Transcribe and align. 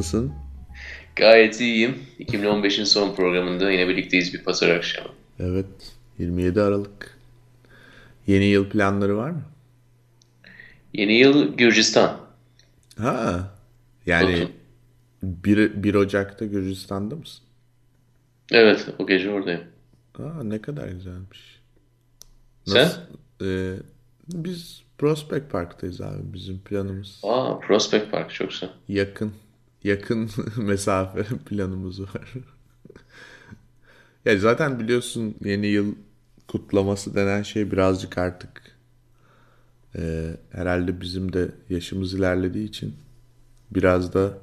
Nasılsın? 0.00 0.32
Gayet 1.16 1.60
iyiyim. 1.60 1.98
2015'in 2.20 2.84
son 2.84 3.14
programında 3.14 3.70
yine 3.70 3.88
birlikteyiz 3.88 4.34
bir 4.34 4.44
pazar 4.44 4.70
akşamı. 4.70 5.08
Evet. 5.38 5.66
27 6.18 6.60
Aralık. 6.62 7.18
Yeni 8.26 8.44
yıl 8.44 8.70
planları 8.70 9.16
var 9.16 9.30
mı? 9.30 9.42
Yeni 10.92 11.12
yıl 11.12 11.56
Gürcistan. 11.56 12.16
Ha. 12.98 13.50
Yani 14.06 14.32
Batum. 14.32 14.52
1, 15.22 15.82
1 15.82 15.94
Ocak'ta 15.94 16.44
Gürcistan'da 16.44 17.16
mısın? 17.16 17.44
Evet 18.52 18.86
o 18.98 19.06
gece 19.06 19.30
oradayım. 19.30 19.64
Aa, 20.18 20.42
ne 20.42 20.62
kadar 20.62 20.88
güzelmiş. 20.88 21.60
Sen? 22.64 22.90
Ee, 23.42 23.74
biz 24.28 24.82
Prospect 24.98 25.50
Park'tayız 25.52 26.00
abi. 26.00 26.32
Bizim 26.32 26.58
planımız 26.58 27.20
Aa 27.22 27.58
Prospect 27.58 28.10
Park 28.10 28.30
çok 28.34 28.50
güzel. 28.50 28.70
yakın. 28.88 29.32
Yakın 29.84 30.30
mesafe 30.56 31.22
planımız 31.22 32.00
var. 32.00 32.32
ya 34.24 34.38
zaten 34.38 34.78
biliyorsun 34.78 35.34
yeni 35.44 35.66
yıl 35.66 35.94
kutlaması 36.48 37.14
denen 37.14 37.42
şey 37.42 37.72
birazcık 37.72 38.18
artık 38.18 38.62
e, 39.96 40.36
herhalde 40.50 41.00
bizim 41.00 41.32
de 41.32 41.50
yaşımız 41.70 42.14
ilerlediği 42.14 42.68
için 42.68 42.94
biraz 43.70 44.14
da 44.14 44.38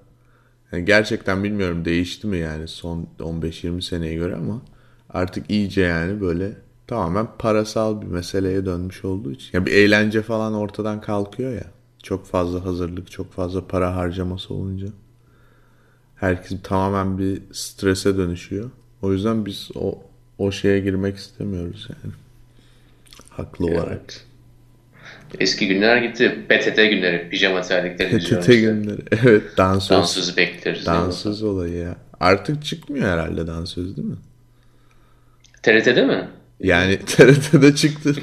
yani 0.71 0.85
gerçekten 0.85 1.43
bilmiyorum 1.43 1.85
değişti 1.85 2.27
mi 2.27 2.37
yani 2.37 2.67
son 2.67 3.07
15-20 3.19 3.81
seneye 3.81 4.15
göre 4.15 4.35
ama 4.35 4.61
artık 5.09 5.49
iyice 5.49 5.81
yani 5.81 6.21
böyle 6.21 6.57
tamamen 6.87 7.27
parasal 7.39 8.01
bir 8.01 8.07
meseleye 8.07 8.65
dönmüş 8.65 9.05
olduğu 9.05 9.31
için. 9.31 9.57
Ya 9.57 9.65
bir 9.65 9.71
eğlence 9.71 10.21
falan 10.21 10.53
ortadan 10.53 11.01
kalkıyor 11.01 11.53
ya. 11.53 11.71
Çok 12.03 12.25
fazla 12.25 12.65
hazırlık, 12.65 13.11
çok 13.11 13.31
fazla 13.31 13.67
para 13.67 13.95
harcaması 13.95 14.53
olunca. 14.53 14.87
Herkes 16.19 16.57
tamamen 16.63 17.17
bir 17.17 17.41
strese 17.51 18.17
dönüşüyor. 18.17 18.69
O 19.01 19.13
yüzden 19.13 19.45
biz 19.45 19.69
o 19.75 20.03
o 20.37 20.51
şeye 20.51 20.79
girmek 20.79 21.17
istemiyoruz 21.17 21.87
yani. 21.89 22.13
Haklı 23.29 23.65
olarak. 23.65 24.01
Eski 25.39 25.67
günler 25.67 25.97
gitti. 25.97 26.45
PTT 26.49 26.75
günleri. 26.75 27.29
Pijama 27.29 27.61
terlik 27.61 27.97
televizyon 27.97 28.41
PTT 28.41 28.49
işte. 28.49 28.61
günleri. 28.61 29.01
Evet 29.25 29.43
dansöz. 29.57 29.89
Dansözü 29.89 30.37
bekleriz. 30.37 30.85
Dansöz 30.85 31.43
olayı 31.43 31.77
ya. 31.77 31.95
Artık 32.19 32.65
çıkmıyor 32.65 33.05
herhalde 33.09 33.47
dansöz 33.47 33.97
değil 33.97 34.07
mi? 34.07 34.15
TRT'de 35.63 36.05
mi? 36.05 36.27
Yani 36.59 36.99
TRT'de 37.05 37.75
çıktı. 37.75 38.13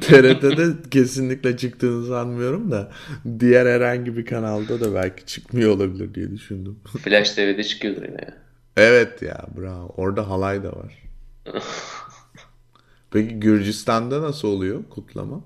TRT'de 0.00 0.90
kesinlikle 0.90 1.56
çıktığını 1.56 2.06
sanmıyorum 2.06 2.70
da 2.70 2.90
diğer 3.40 3.66
herhangi 3.66 4.16
bir 4.16 4.24
kanalda 4.26 4.80
da 4.80 4.94
belki 4.94 5.26
çıkmıyor 5.26 5.70
olabilir 5.76 6.14
diye 6.14 6.30
düşündüm. 6.30 6.78
Flash 7.04 7.30
TV'de 7.30 7.64
çıkıyordur 7.64 8.02
yine. 8.02 8.20
ya. 8.22 8.34
Evet 8.76 9.22
ya 9.22 9.46
bravo. 9.56 9.94
Orada 9.96 10.28
halay 10.30 10.62
da 10.62 10.72
var. 10.72 11.02
Peki 13.10 13.40
Gürcistan'da 13.40 14.22
nasıl 14.22 14.48
oluyor 14.48 14.80
kutlama? 14.90 15.44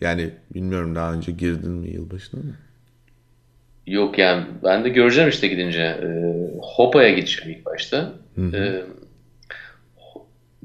Yani 0.00 0.30
bilmiyorum 0.54 0.94
daha 0.94 1.12
önce 1.12 1.32
girdin 1.32 1.70
mi 1.70 1.90
yılbaşına 1.90 2.40
mı? 2.40 2.54
Yok 3.86 4.18
yani 4.18 4.46
ben 4.64 4.84
de 4.84 4.88
göreceğim 4.88 5.30
işte 5.30 5.48
gidince. 5.48 5.80
Ee, 5.82 6.34
Hopa'ya 6.62 7.10
gideceğim 7.12 7.58
ilk 7.58 7.66
başta. 7.66 8.12
Ee, 8.52 8.82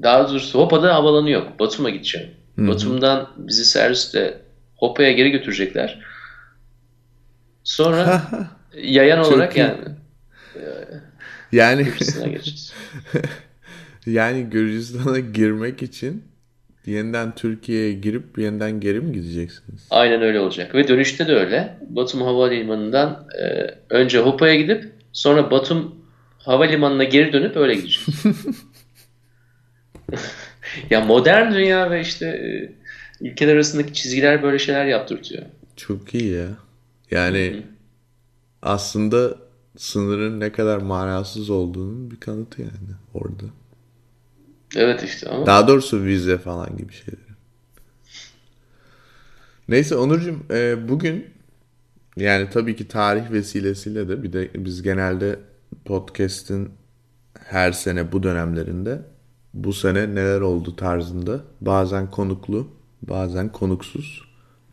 daha 0.02 0.28
doğrusu 0.28 0.58
Hopa'da 0.58 0.94
havalanı 0.94 1.30
yok. 1.30 1.60
Batum'a 1.60 1.90
gideceğim. 1.90 2.30
Batum'dan 2.58 3.30
bizi 3.36 3.64
servisle 3.64 4.38
Hopa'ya 4.76 5.12
geri 5.12 5.30
götürecekler. 5.30 6.00
Sonra 7.64 8.22
yayan 8.82 9.18
olarak 9.18 9.56
iyi. 9.56 9.60
yani 9.60 9.78
Yani 11.52 11.84
geçeceğiz. 11.84 12.72
yani 14.06 14.42
Gürcistan'a 14.50 15.18
girmek 15.18 15.82
için 15.82 16.24
yeniden 16.86 17.34
Türkiye'ye 17.34 17.92
girip 17.92 18.38
yeniden 18.38 18.80
geri 18.80 19.00
mi 19.00 19.12
gideceksiniz? 19.12 19.86
Aynen 19.90 20.22
öyle 20.22 20.40
olacak. 20.40 20.74
Ve 20.74 20.88
dönüşte 20.88 21.26
de 21.26 21.32
öyle. 21.32 21.78
Batum 21.88 22.22
Havalimanı'ndan 22.22 23.26
e, 23.42 23.74
önce 23.90 24.18
Hopa'ya 24.18 24.54
gidip 24.54 24.92
sonra 25.12 25.50
Batum 25.50 25.94
Havalimanı'na 26.38 27.04
geri 27.04 27.32
dönüp 27.32 27.56
öyle 27.56 27.74
gideceğiz. 27.74 28.24
ya 30.90 31.00
modern 31.00 31.54
dünya 31.54 31.90
ve 31.90 32.00
işte 32.00 32.26
e, 32.26 32.72
ülkeler 33.26 33.54
arasındaki 33.54 33.92
çizgiler 33.92 34.42
böyle 34.42 34.58
şeyler 34.58 34.86
yaptırtıyor. 34.86 35.42
Çok 35.76 36.14
iyi 36.14 36.32
ya. 36.32 36.48
Yani 37.10 37.62
aslında 38.62 39.36
sınırın 39.76 40.40
ne 40.40 40.52
kadar 40.52 40.78
manasız 40.78 41.50
olduğunun 41.50 42.10
bir 42.10 42.20
kanıtı 42.20 42.62
yani 42.62 42.72
orada. 43.14 43.44
Evet 44.76 45.02
işte 45.02 45.28
ama 45.28 45.46
Daha 45.46 45.68
doğrusu 45.68 46.04
vize 46.04 46.38
falan 46.38 46.76
gibi 46.76 46.92
şeyler. 46.92 47.24
Neyse 49.68 49.96
Onurcuğum 49.96 50.38
e, 50.50 50.88
bugün 50.88 51.26
yani 52.16 52.50
tabii 52.50 52.76
ki 52.76 52.88
tarih 52.88 53.30
vesilesiyle 53.30 54.08
de 54.08 54.22
bir 54.22 54.32
de 54.32 54.50
biz 54.54 54.82
genelde 54.82 55.38
podcast'in 55.84 56.70
her 57.44 57.72
sene 57.72 58.12
bu 58.12 58.22
dönemlerinde 58.22 59.00
bu 59.54 59.72
sene 59.72 60.14
neler 60.14 60.40
oldu 60.40 60.76
tarzında 60.76 61.40
bazen 61.60 62.10
konuklu 62.10 62.68
bazen 63.02 63.52
konuksuz 63.52 64.22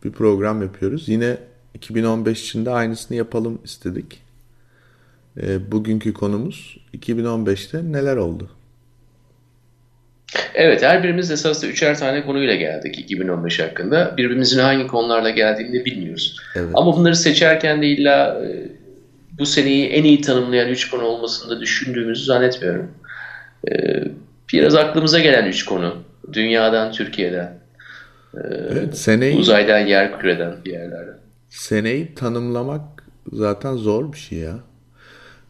bir 0.04 0.12
program 0.12 0.62
yapıyoruz. 0.62 1.08
Yine 1.08 1.36
2015 1.74 2.42
için 2.42 2.66
de 2.66 2.70
aynısını 2.70 3.16
yapalım 3.16 3.58
istedik. 3.64 4.22
E, 5.42 5.72
bugünkü 5.72 6.12
konumuz 6.12 6.78
2015'te 6.94 7.92
neler 7.92 8.16
oldu? 8.16 8.50
Evet, 10.54 10.82
her 10.82 11.02
birimiz 11.02 11.30
esasında 11.30 11.70
üçer 11.70 11.98
tane 11.98 12.26
konuyla 12.26 12.54
geldik 12.54 12.98
2015 12.98 13.60
hakkında. 13.60 14.14
Birbirimizin 14.16 14.58
hangi 14.58 14.86
konularla 14.86 15.30
geldiğini 15.30 15.72
de 15.72 15.84
bilmiyoruz. 15.84 16.36
Evet. 16.56 16.70
Ama 16.74 16.96
bunları 16.96 17.16
seçerken 17.16 17.82
de 17.82 17.86
illa 17.86 18.44
e, 18.44 18.68
bu 19.38 19.46
seneyi 19.46 19.86
en 19.86 20.04
iyi 20.04 20.20
tanımlayan 20.20 20.68
üç 20.68 20.90
konu 20.90 21.02
olmasını 21.02 21.56
da 21.56 21.60
düşündüğümüzü 21.60 22.24
zannetmiyorum. 22.24 22.90
E, 24.54 24.58
biraz 24.58 24.74
aklımıza 24.74 25.18
gelen 25.18 25.46
üç 25.46 25.64
konu. 25.64 25.96
Dünyadan, 26.32 26.92
Türkiye'den, 26.92 27.62
Evet, 28.34 28.98
seneyi 28.98 29.36
uzaydan, 29.36 29.78
yer 29.78 30.20
küreden 30.20 30.56
bir 30.64 30.70
yerlerden. 30.70 31.18
Seneyi 31.48 32.14
tanımlamak 32.14 33.04
zaten 33.32 33.76
zor 33.76 34.12
bir 34.12 34.18
şey 34.18 34.38
ya. 34.38 34.58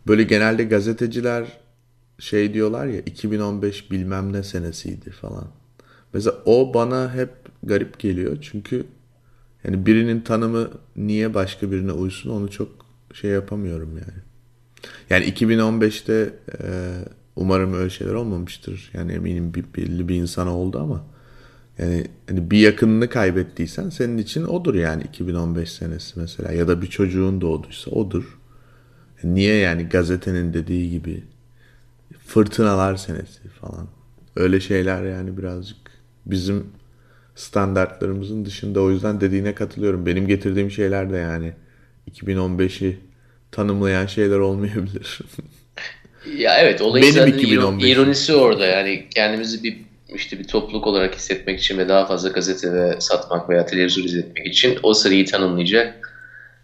Böyle 0.06 0.22
genelde 0.22 0.64
gazeteciler 0.64 1.44
şey 2.18 2.54
diyorlar 2.54 2.86
ya 2.86 3.00
2015 3.00 3.90
bilmem 3.90 4.32
ne 4.32 4.42
senesiydi 4.42 5.10
falan. 5.10 5.46
Mesela 6.12 6.36
o 6.44 6.74
bana 6.74 7.14
hep 7.14 7.30
garip 7.62 7.98
geliyor 7.98 8.36
çünkü 8.40 8.86
yani 9.64 9.86
birinin 9.86 10.20
tanımı 10.20 10.70
niye 10.96 11.34
başka 11.34 11.72
birine 11.72 11.92
uysun 11.92 12.30
onu 12.30 12.50
çok 12.50 12.68
şey 13.14 13.30
yapamıyorum 13.30 13.90
yani. 13.98 14.22
Yani 15.10 15.24
2015'te 15.32 16.30
e, 16.62 16.68
umarım 17.36 17.74
öyle 17.74 17.90
şeyler 17.90 18.14
olmamıştır. 18.14 18.90
Yani 18.94 19.12
eminim 19.12 19.54
bir, 19.54 19.64
belli 19.76 20.08
bir 20.08 20.16
insan 20.16 20.46
oldu 20.46 20.78
ama 20.80 21.04
yani 21.78 22.06
hani 22.28 22.50
bir 22.50 22.58
yakınını 22.58 23.08
kaybettiysen 23.08 23.90
senin 23.90 24.18
için 24.18 24.44
odur 24.44 24.74
yani 24.74 25.02
2015 25.02 25.72
senesi 25.72 26.20
mesela 26.20 26.52
ya 26.52 26.68
da 26.68 26.82
bir 26.82 26.86
çocuğun 26.86 27.40
doğduysa 27.40 27.90
odur. 27.90 28.38
Niye 29.24 29.54
yani 29.54 29.82
gazetenin 29.82 30.54
dediği 30.54 30.90
gibi 30.90 31.24
fırtınalar 32.26 32.96
senesi 32.96 33.48
falan. 33.48 33.88
Öyle 34.36 34.60
şeyler 34.60 35.02
yani 35.04 35.38
birazcık 35.38 35.76
bizim 36.26 36.66
standartlarımızın 37.34 38.44
dışında 38.44 38.80
o 38.80 38.90
yüzden 38.90 39.20
dediğine 39.20 39.54
katılıyorum. 39.54 40.06
Benim 40.06 40.26
getirdiğim 40.26 40.70
şeyler 40.70 41.12
de 41.12 41.16
yani 41.16 41.52
2015'i 42.10 43.00
tanımlayan 43.52 44.06
şeyler 44.06 44.38
olmayabilir. 44.38 45.20
Ya 46.38 46.58
evet 46.58 46.80
olayın 46.80 47.02
Benim 47.02 47.14
zaten 47.14 47.38
2015. 47.38 47.90
ironisi 47.90 48.34
orada. 48.34 48.66
Yani 48.66 49.06
kendimizi 49.14 49.62
bir 49.62 49.76
işte 50.14 50.38
bir 50.38 50.44
topluluk 50.44 50.86
olarak 50.86 51.14
hissetmek 51.14 51.60
için 51.60 51.78
ve 51.78 51.88
daha 51.88 52.06
fazla 52.06 52.28
gazetede 52.28 52.96
satmak 53.00 53.50
veya 53.50 53.66
televizyon 53.66 54.04
izletmek 54.04 54.46
için 54.46 54.78
o 54.82 54.94
seriyi 54.94 55.24
tanımlayacak 55.24 56.12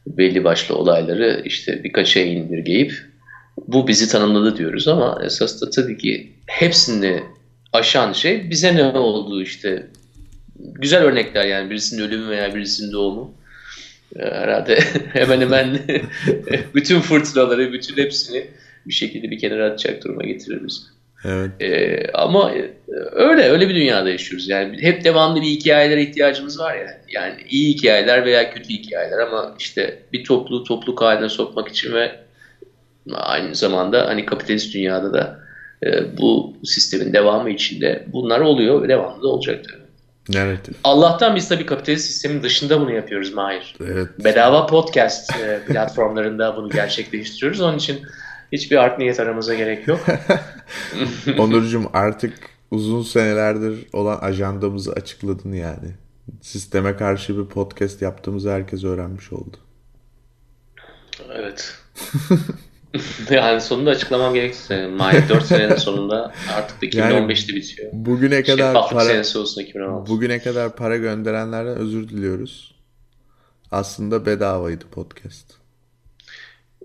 belli 0.06 0.44
başlı 0.44 0.74
olayları 0.74 1.42
işte 1.44 1.84
birkaça 1.84 2.20
indirgeyip 2.20 2.92
bu 3.66 3.88
bizi 3.88 4.08
tanımladı 4.08 4.56
diyoruz 4.56 4.88
ama 4.88 5.20
esas 5.24 5.62
da 5.62 5.70
tabii 5.70 5.98
ki 5.98 6.32
hepsini 6.46 7.22
aşan 7.72 8.12
şey 8.12 8.50
bize 8.50 8.76
ne 8.76 8.84
oldu 8.84 9.42
işte. 9.42 9.86
Güzel 10.58 11.02
örnekler 11.02 11.44
yani 11.44 11.70
birisinin 11.70 12.02
ölümü 12.02 12.28
veya 12.28 12.54
birisinin 12.54 12.92
doğumu. 12.92 13.34
Ee, 14.16 14.22
herhalde 14.22 14.78
hemen 15.12 15.40
hemen 15.40 15.78
bütün 16.74 17.00
fırtınaları 17.00 17.72
bütün 17.72 17.96
hepsini 17.96 18.46
bir 18.86 18.92
şekilde 18.92 19.30
bir 19.30 19.38
kenara 19.38 19.66
atacak 19.66 20.04
duruma 20.04 20.22
getirir 20.22 20.60
bizi. 20.66 20.80
Evet. 21.24 21.50
Ee, 21.60 22.10
ama 22.14 22.52
öyle 23.12 23.42
öyle 23.42 23.68
bir 23.68 23.74
dünyada 23.74 24.10
yaşıyoruz. 24.10 24.48
Yani 24.48 24.82
hep 24.82 25.04
devamlı 25.04 25.42
bir 25.42 25.46
hikayelere 25.46 26.02
ihtiyacımız 26.02 26.58
var 26.58 26.76
ya. 26.76 27.00
Yani 27.08 27.34
iyi 27.48 27.74
hikayeler 27.74 28.24
veya 28.24 28.54
kötü 28.54 28.68
hikayeler 28.68 29.18
ama 29.18 29.54
işte 29.58 29.98
bir 30.12 30.24
topluluğu 30.24 30.64
topluluk 30.64 31.02
haline 31.02 31.28
sokmak 31.28 31.68
için 31.68 31.92
ve 31.92 32.12
aynı 33.14 33.54
zamanda 33.54 34.06
hani 34.06 34.26
kapitalist 34.26 34.74
dünyada 34.74 35.12
da 35.12 35.40
e, 35.86 36.18
bu 36.18 36.56
sistemin 36.64 37.12
devamı 37.12 37.50
içinde 37.50 38.04
bunlar 38.06 38.40
oluyor 38.40 38.82
ve 38.82 38.88
devamlı 38.88 39.22
da 39.22 39.28
olacak 39.28 39.64
tabii. 39.64 39.88
Narratif. 40.38 40.76
Allah'tan 40.84 41.36
biz 41.36 41.48
tabii 41.48 41.66
kapitalist 41.66 42.06
sistemin 42.06 42.42
dışında 42.42 42.80
bunu 42.80 42.92
yapıyoruz 42.92 43.34
Mahir. 43.34 43.74
Evet. 43.80 44.08
Bedava 44.24 44.66
podcast 44.66 45.32
e, 45.36 45.60
platformlarında 45.66 46.56
bunu 46.56 46.70
gerçekleştiriyoruz. 46.70 47.60
Onun 47.60 47.78
için 47.78 48.00
hiçbir 48.52 48.76
art 48.76 48.98
niyet 48.98 49.20
aramıza 49.20 49.54
gerek 49.54 49.88
yok. 49.88 50.00
Onurcuğum 51.38 51.90
artık 51.92 52.34
uzun 52.70 53.02
senelerdir 53.02 53.86
olan 53.92 54.18
ajandamızı 54.20 54.92
açıkladın 54.92 55.52
yani. 55.52 55.94
Sisteme 56.40 56.96
karşı 56.96 57.38
bir 57.38 57.44
podcast 57.44 58.02
yaptığımızı 58.02 58.50
herkes 58.50 58.84
öğrenmiş 58.84 59.32
oldu. 59.32 59.56
Evet. 61.34 61.74
yani 63.30 63.60
sonunda 63.60 63.90
açıklamam 63.90 64.34
gerekirse 64.34 64.86
Mahir 64.86 65.28
4 65.28 65.44
senenin 65.44 65.76
sonunda 65.76 66.32
artık 66.54 66.82
da 66.82 66.86
2015'te 66.86 67.54
bitiyor. 67.54 67.90
Bugüne 67.92 68.42
kadar 68.42 68.66
Şeffaflık 68.66 68.92
para 68.92 69.04
senesi 69.04 69.38
olsun 69.38 69.62
2016. 69.62 70.10
bugüne 70.10 70.38
kadar 70.38 70.76
para 70.76 70.96
gönderenlerden 70.96 71.76
özür 71.76 72.08
diliyoruz. 72.08 72.74
Aslında 73.70 74.26
bedavaydı 74.26 74.84
podcast. 74.90 75.57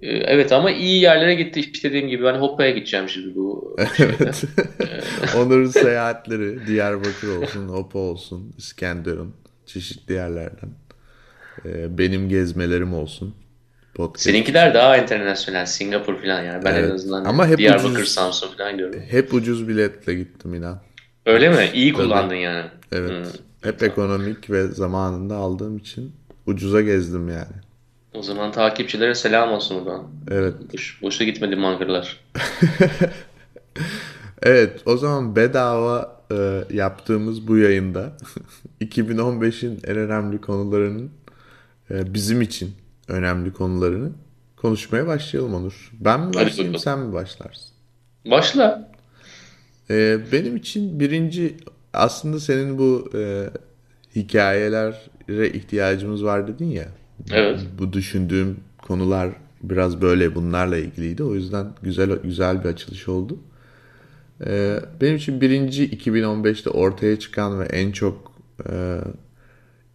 Ee, 0.04 0.18
Evet 0.18 0.52
ama 0.52 0.72
iyi 0.72 1.02
yerlere 1.02 1.36
gitti. 1.36 1.60
İşte 1.60 1.90
dediğim 1.90 2.08
gibi 2.08 2.24
ben 2.24 2.34
Hoppa'ya 2.34 2.72
gideceğim 2.72 3.10
şimdi 3.10 3.36
bu. 3.36 3.76
Evet. 4.00 4.44
Onur'un 5.38 5.66
seyahatleri 5.68 6.68
Diyarbakır 6.68 7.28
olsun, 7.38 7.68
Hopa 7.68 8.00
olsun, 8.00 8.54
İskenderun, 8.58 9.34
çeşitli 9.66 10.14
yerlerden. 10.14 10.70
Ee, 11.66 11.98
benim 11.98 12.30
gezmelerim 12.30 12.94
olsun. 12.94 13.36
Podcast. 13.94 14.26
Seninkiler 14.26 14.74
daha 14.74 14.98
internasyonel. 14.98 15.66
Singapur 15.66 16.22
falan 16.22 16.44
yani. 16.44 16.66
Ben 16.66 16.74
Evet. 16.76 16.90
en 16.92 16.96
azından 16.96 17.26
Ama 17.26 17.48
hep 17.48 17.58
Diyarbakır, 17.58 17.90
ucuz. 17.96 18.10
Samsun 18.10 18.58
falan 18.58 18.78
gördüm. 18.78 19.04
Hep 19.10 19.34
ucuz 19.34 19.68
biletle 19.68 20.14
gittim 20.14 20.54
inan. 20.54 20.82
Öyle 21.26 21.50
mi? 21.50 21.70
İyi 21.74 21.94
kullandın 21.94 22.36
yani. 22.36 22.66
Evet. 22.92 23.12
Hmm. 23.12 23.70
Hep 23.72 23.84
ekonomik 23.84 24.50
ve 24.50 24.68
zamanında 24.68 25.36
aldığım 25.36 25.78
için 25.78 26.12
ucuza 26.46 26.82
gezdim 26.82 27.30
yani. 27.30 27.63
O 28.14 28.22
zaman 28.22 28.52
takipçilere 28.52 29.16
selam 29.16 29.52
olsun 29.52 29.86
buradan. 29.86 30.04
Evet. 30.32 30.54
Boş, 30.74 31.02
boşa 31.02 31.24
gitmedi 31.24 31.56
mangırlar. 31.56 32.20
Evet, 34.44 34.82
o 34.86 34.98
zaman 34.98 35.36
bedava 35.36 36.22
e, 36.32 36.64
yaptığımız 36.74 37.48
bu 37.48 37.58
yayında 37.58 38.18
2015'in 38.82 39.80
en 39.88 39.98
önemli 39.98 40.42
konularının 40.42 41.12
e, 41.92 42.14
bizim 42.14 42.42
için 42.42 42.72
önemli 43.08 43.54
konularını 43.54 44.12
konuşmaya 44.56 45.08
başlayalım 45.08 45.54
Onur. 45.54 45.92
Ben 46.00 46.20
mi 46.20 46.34
başlayayım, 46.34 46.80
sen 46.80 47.00
mi 47.00 47.14
başlarsın? 47.14 47.72
Başla. 48.26 48.92
E, 49.90 50.20
benim 50.32 50.56
için 50.56 51.00
birinci 51.00 51.58
aslında 51.94 52.40
senin 52.40 52.78
bu 52.78 53.10
e, 53.16 53.50
hikayelere 54.16 55.50
ihtiyacımız 55.50 56.24
var 56.24 56.48
dedin 56.48 56.70
ya. 56.70 56.88
Evet. 57.32 57.60
Bu 57.80 57.94
düşündüğüm 57.94 58.58
konular 58.78 59.30
biraz 59.64 60.02
böyle 60.02 60.36
bunlarla 60.36 60.78
ilgiliydi. 60.78 61.24
O 61.24 61.36
yüzden 61.36 61.68
güzel 61.82 62.10
güzel 62.24 62.64
bir 62.64 62.70
açılış 62.70 63.10
oldu. 63.10 63.40
Ee, 64.46 64.80
benim 65.02 65.16
için 65.16 65.42
birinci 65.42 65.90
2015'te 65.90 66.70
ortaya 66.70 67.20
çıkan 67.20 67.60
ve 67.60 67.66
en 67.66 67.92
çok 67.92 68.32
e, 68.70 69.00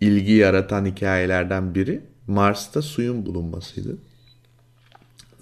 ilgi 0.00 0.32
yaratan 0.32 0.87
hikayelerden 0.87 1.75
biri 1.75 2.00
Mars'ta 2.26 2.82
suyun 2.82 3.26
bulunmasıydı. 3.26 3.97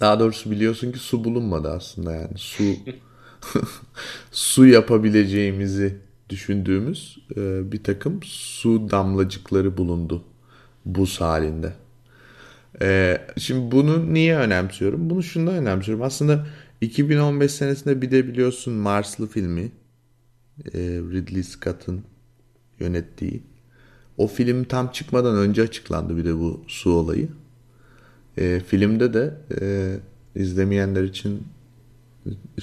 Daha 0.00 0.20
doğrusu 0.20 0.50
biliyorsun 0.50 0.92
ki 0.92 0.98
su 0.98 1.24
bulunmadı 1.24 1.70
aslında 1.70 2.12
yani 2.12 2.38
su 2.38 2.64
su 4.32 4.66
yapabileceğimizi 4.66 5.96
düşündüğümüz 6.28 7.18
e, 7.36 7.72
bir 7.72 7.84
takım 7.84 8.20
su 8.22 8.90
damlacıkları 8.90 9.76
bulundu 9.76 10.24
buz 10.86 11.20
halinde. 11.20 11.72
Ee, 12.82 13.18
şimdi 13.38 13.70
bunu 13.72 14.14
niye 14.14 14.36
önemsiyorum? 14.36 15.10
Bunu 15.10 15.22
şundan 15.22 15.54
önemsiyorum. 15.54 16.04
Aslında 16.04 16.46
2015 16.80 17.50
senesinde 17.52 18.02
bir 18.02 18.10
de 18.10 18.28
biliyorsun 18.28 18.74
Marslı 18.74 19.26
filmi 19.26 19.62
e, 20.74 20.78
Ridley 21.12 21.42
Scott'ın 21.42 22.04
yönettiği. 22.80 23.42
O 24.16 24.26
film 24.26 24.64
tam 24.64 24.88
çıkmadan 24.92 25.36
önce 25.36 25.62
açıklandı 25.62 26.16
bir 26.16 26.24
de 26.24 26.34
bu 26.38 26.64
su 26.68 26.92
olayı. 26.92 27.28
E, 28.38 28.60
filmde 28.60 29.14
de 29.14 29.34
e, 29.60 29.94
izlemeyenler 30.40 31.04
için 31.04 31.42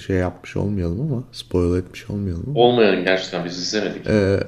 şey 0.06 0.16
yapmış 0.16 0.56
olmayalım 0.56 1.00
ama 1.00 1.24
spoil 1.32 1.78
etmiş 1.78 2.10
olmayalım 2.10 2.44
ama 2.48 2.60
Olmayan 2.60 3.04
gerçekten 3.04 3.44
biz 3.44 3.58
izlemedik. 3.58 4.06
e, 4.06 4.40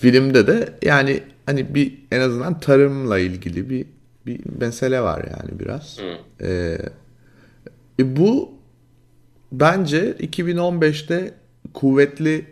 filmde 0.00 0.46
de 0.46 0.74
yani 0.82 1.20
hani 1.46 1.74
bir 1.74 1.98
en 2.10 2.20
azından 2.20 2.60
tarımla 2.60 3.18
ilgili 3.18 3.70
bir 3.70 3.86
bir 4.26 4.40
mesele 4.60 5.00
var 5.00 5.24
yani 5.30 5.60
biraz. 5.60 5.98
Hı. 5.98 6.46
E, 6.46 6.78
e, 8.00 8.16
bu 8.16 8.50
bence 9.52 10.12
2015'te 10.12 11.34
kuvvetli 11.74 12.46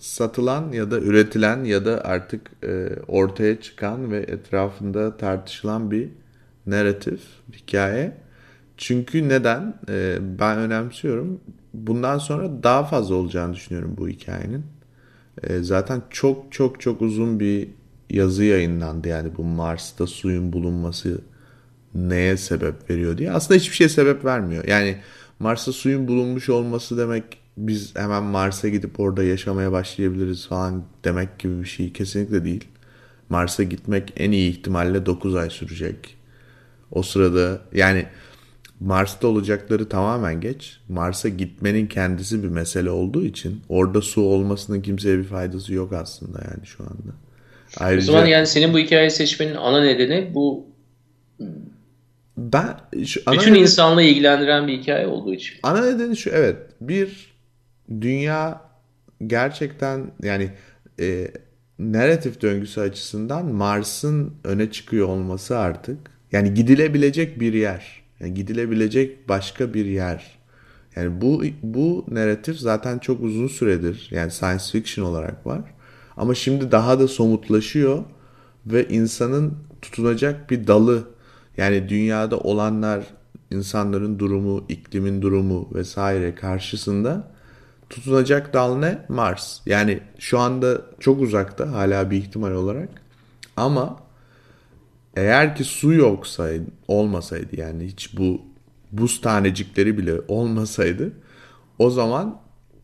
satılan 0.00 0.72
ya 0.72 0.90
da 0.90 0.98
üretilen 0.98 1.64
ya 1.64 1.84
da 1.84 2.04
artık 2.04 2.50
e, 2.64 2.88
ortaya 3.08 3.60
çıkan 3.60 4.12
ve 4.12 4.18
etrafında 4.18 5.16
tartışılan 5.16 5.90
bir 5.90 6.08
narratif, 6.66 7.20
hikaye. 7.52 8.12
Çünkü 8.76 9.28
neden? 9.28 9.74
E, 9.88 10.18
ben 10.38 10.58
önemsiyorum. 10.58 11.40
Bundan 11.74 12.18
sonra 12.18 12.62
daha 12.62 12.84
fazla 12.84 13.14
olacağını 13.14 13.54
düşünüyorum 13.54 13.94
bu 13.98 14.08
hikayenin. 14.08 14.64
E, 15.42 15.58
zaten 15.58 16.02
çok 16.10 16.52
çok 16.52 16.80
çok 16.80 17.02
uzun 17.02 17.40
bir 17.40 17.68
yazı 18.10 18.44
yayınlandı 18.44 19.08
yani 19.08 19.36
bu 19.36 19.44
Mars'ta 19.44 20.06
suyun 20.06 20.52
bulunması 20.52 21.20
neye 21.94 22.36
sebep 22.36 22.90
veriyor 22.90 23.18
diye. 23.18 23.32
Aslında 23.32 23.60
hiçbir 23.60 23.76
şeye 23.76 23.88
sebep 23.88 24.24
vermiyor. 24.24 24.64
Yani 24.64 24.96
Mars'ta 25.38 25.72
suyun 25.72 26.08
bulunmuş 26.08 26.48
olması 26.48 26.98
demek 26.98 27.24
biz 27.56 27.96
hemen 27.96 28.22
Mars'a 28.22 28.68
gidip 28.68 29.00
orada 29.00 29.22
yaşamaya 29.24 29.72
başlayabiliriz 29.72 30.46
falan 30.46 30.84
demek 31.04 31.38
gibi 31.38 31.60
bir 31.60 31.68
şey 31.68 31.92
kesinlikle 31.92 32.44
değil. 32.44 32.64
Mars'a 33.28 33.62
gitmek 33.62 34.12
en 34.16 34.30
iyi 34.30 34.50
ihtimalle 34.50 35.06
9 35.06 35.34
ay 35.34 35.50
sürecek. 35.50 36.16
O 36.90 37.02
sırada 37.02 37.60
yani 37.72 38.06
Mars'ta 38.80 39.28
olacakları 39.28 39.88
tamamen 39.88 40.40
geç. 40.40 40.80
Mars'a 40.88 41.28
gitmenin 41.28 41.86
kendisi 41.86 42.42
bir 42.42 42.48
mesele 42.48 42.90
olduğu 42.90 43.24
için 43.24 43.60
orada 43.68 44.02
su 44.02 44.22
olmasının 44.22 44.80
kimseye 44.80 45.18
bir 45.18 45.24
faydası 45.24 45.74
yok 45.74 45.92
aslında 45.92 46.38
yani 46.38 46.66
şu 46.66 46.82
anda. 46.82 47.12
O 47.80 47.84
Ayrıca 47.84 48.12
zaman 48.12 48.26
yani 48.26 48.46
senin 48.46 48.72
bu 48.72 48.78
hikayeyi 48.78 49.10
seçmenin 49.10 49.54
ana 49.54 49.82
nedeni 49.82 50.30
bu 50.34 50.66
ben 52.36 52.76
şu 53.04 53.20
ana 53.26 53.34
bütün 53.34 53.52
nedeni- 53.52 53.62
insanlığı 53.62 54.02
ilgilendiren 54.02 54.68
bir 54.68 54.78
hikaye 54.78 55.06
olduğu 55.06 55.34
için. 55.34 55.58
Ana 55.62 55.84
nedeni 55.90 56.16
şu 56.16 56.30
evet. 56.30 56.56
Bir 56.80 57.34
dünya 58.00 58.60
gerçekten 59.26 60.10
yani 60.22 60.50
e, 61.00 61.28
narratif 61.78 62.42
döngüsü 62.42 62.80
açısından 62.80 63.46
Mars'ın 63.46 64.34
öne 64.44 64.70
çıkıyor 64.70 65.08
olması 65.08 65.58
artık 65.58 65.98
yani 66.32 66.54
gidilebilecek 66.54 67.40
bir 67.40 67.54
yer 67.54 68.02
yani 68.20 68.34
gidilebilecek 68.34 69.28
başka 69.28 69.74
bir 69.74 69.86
yer. 69.86 70.40
Yani 70.96 71.20
bu 71.20 71.44
bu 71.62 72.04
narratif 72.08 72.56
zaten 72.56 72.98
çok 72.98 73.22
uzun 73.22 73.48
süredir 73.48 74.08
yani 74.10 74.30
science 74.30 74.64
fiction 74.72 75.04
olarak 75.04 75.46
var 75.46 75.60
ama 76.16 76.34
şimdi 76.34 76.72
daha 76.72 77.00
da 77.00 77.08
somutlaşıyor 77.08 78.04
ve 78.66 78.88
insanın 78.88 79.54
tutunacak 79.82 80.50
bir 80.50 80.66
dalı 80.66 81.04
yani 81.56 81.88
dünyada 81.88 82.38
olanlar 82.38 83.04
insanların 83.50 84.18
durumu, 84.18 84.64
iklimin 84.68 85.22
durumu 85.22 85.68
vesaire 85.74 86.34
karşısında 86.34 87.30
tutunacak 87.90 88.54
dal 88.54 88.76
ne? 88.76 88.98
Mars. 89.08 89.60
Yani 89.66 90.00
şu 90.18 90.38
anda 90.38 90.80
çok 91.00 91.20
uzakta 91.20 91.72
hala 91.72 92.10
bir 92.10 92.16
ihtimal 92.16 92.52
olarak 92.52 92.88
ama 93.56 93.96
eğer 95.16 95.56
ki 95.56 95.64
su 95.64 95.92
yoksaydı, 95.92 96.64
olmasaydı 96.88 97.60
yani 97.60 97.84
hiç 97.84 98.18
bu 98.18 98.40
buz 98.92 99.20
tanecikleri 99.20 99.98
bile 99.98 100.14
olmasaydı 100.28 101.12
o 101.78 101.90
zaman 101.90 102.40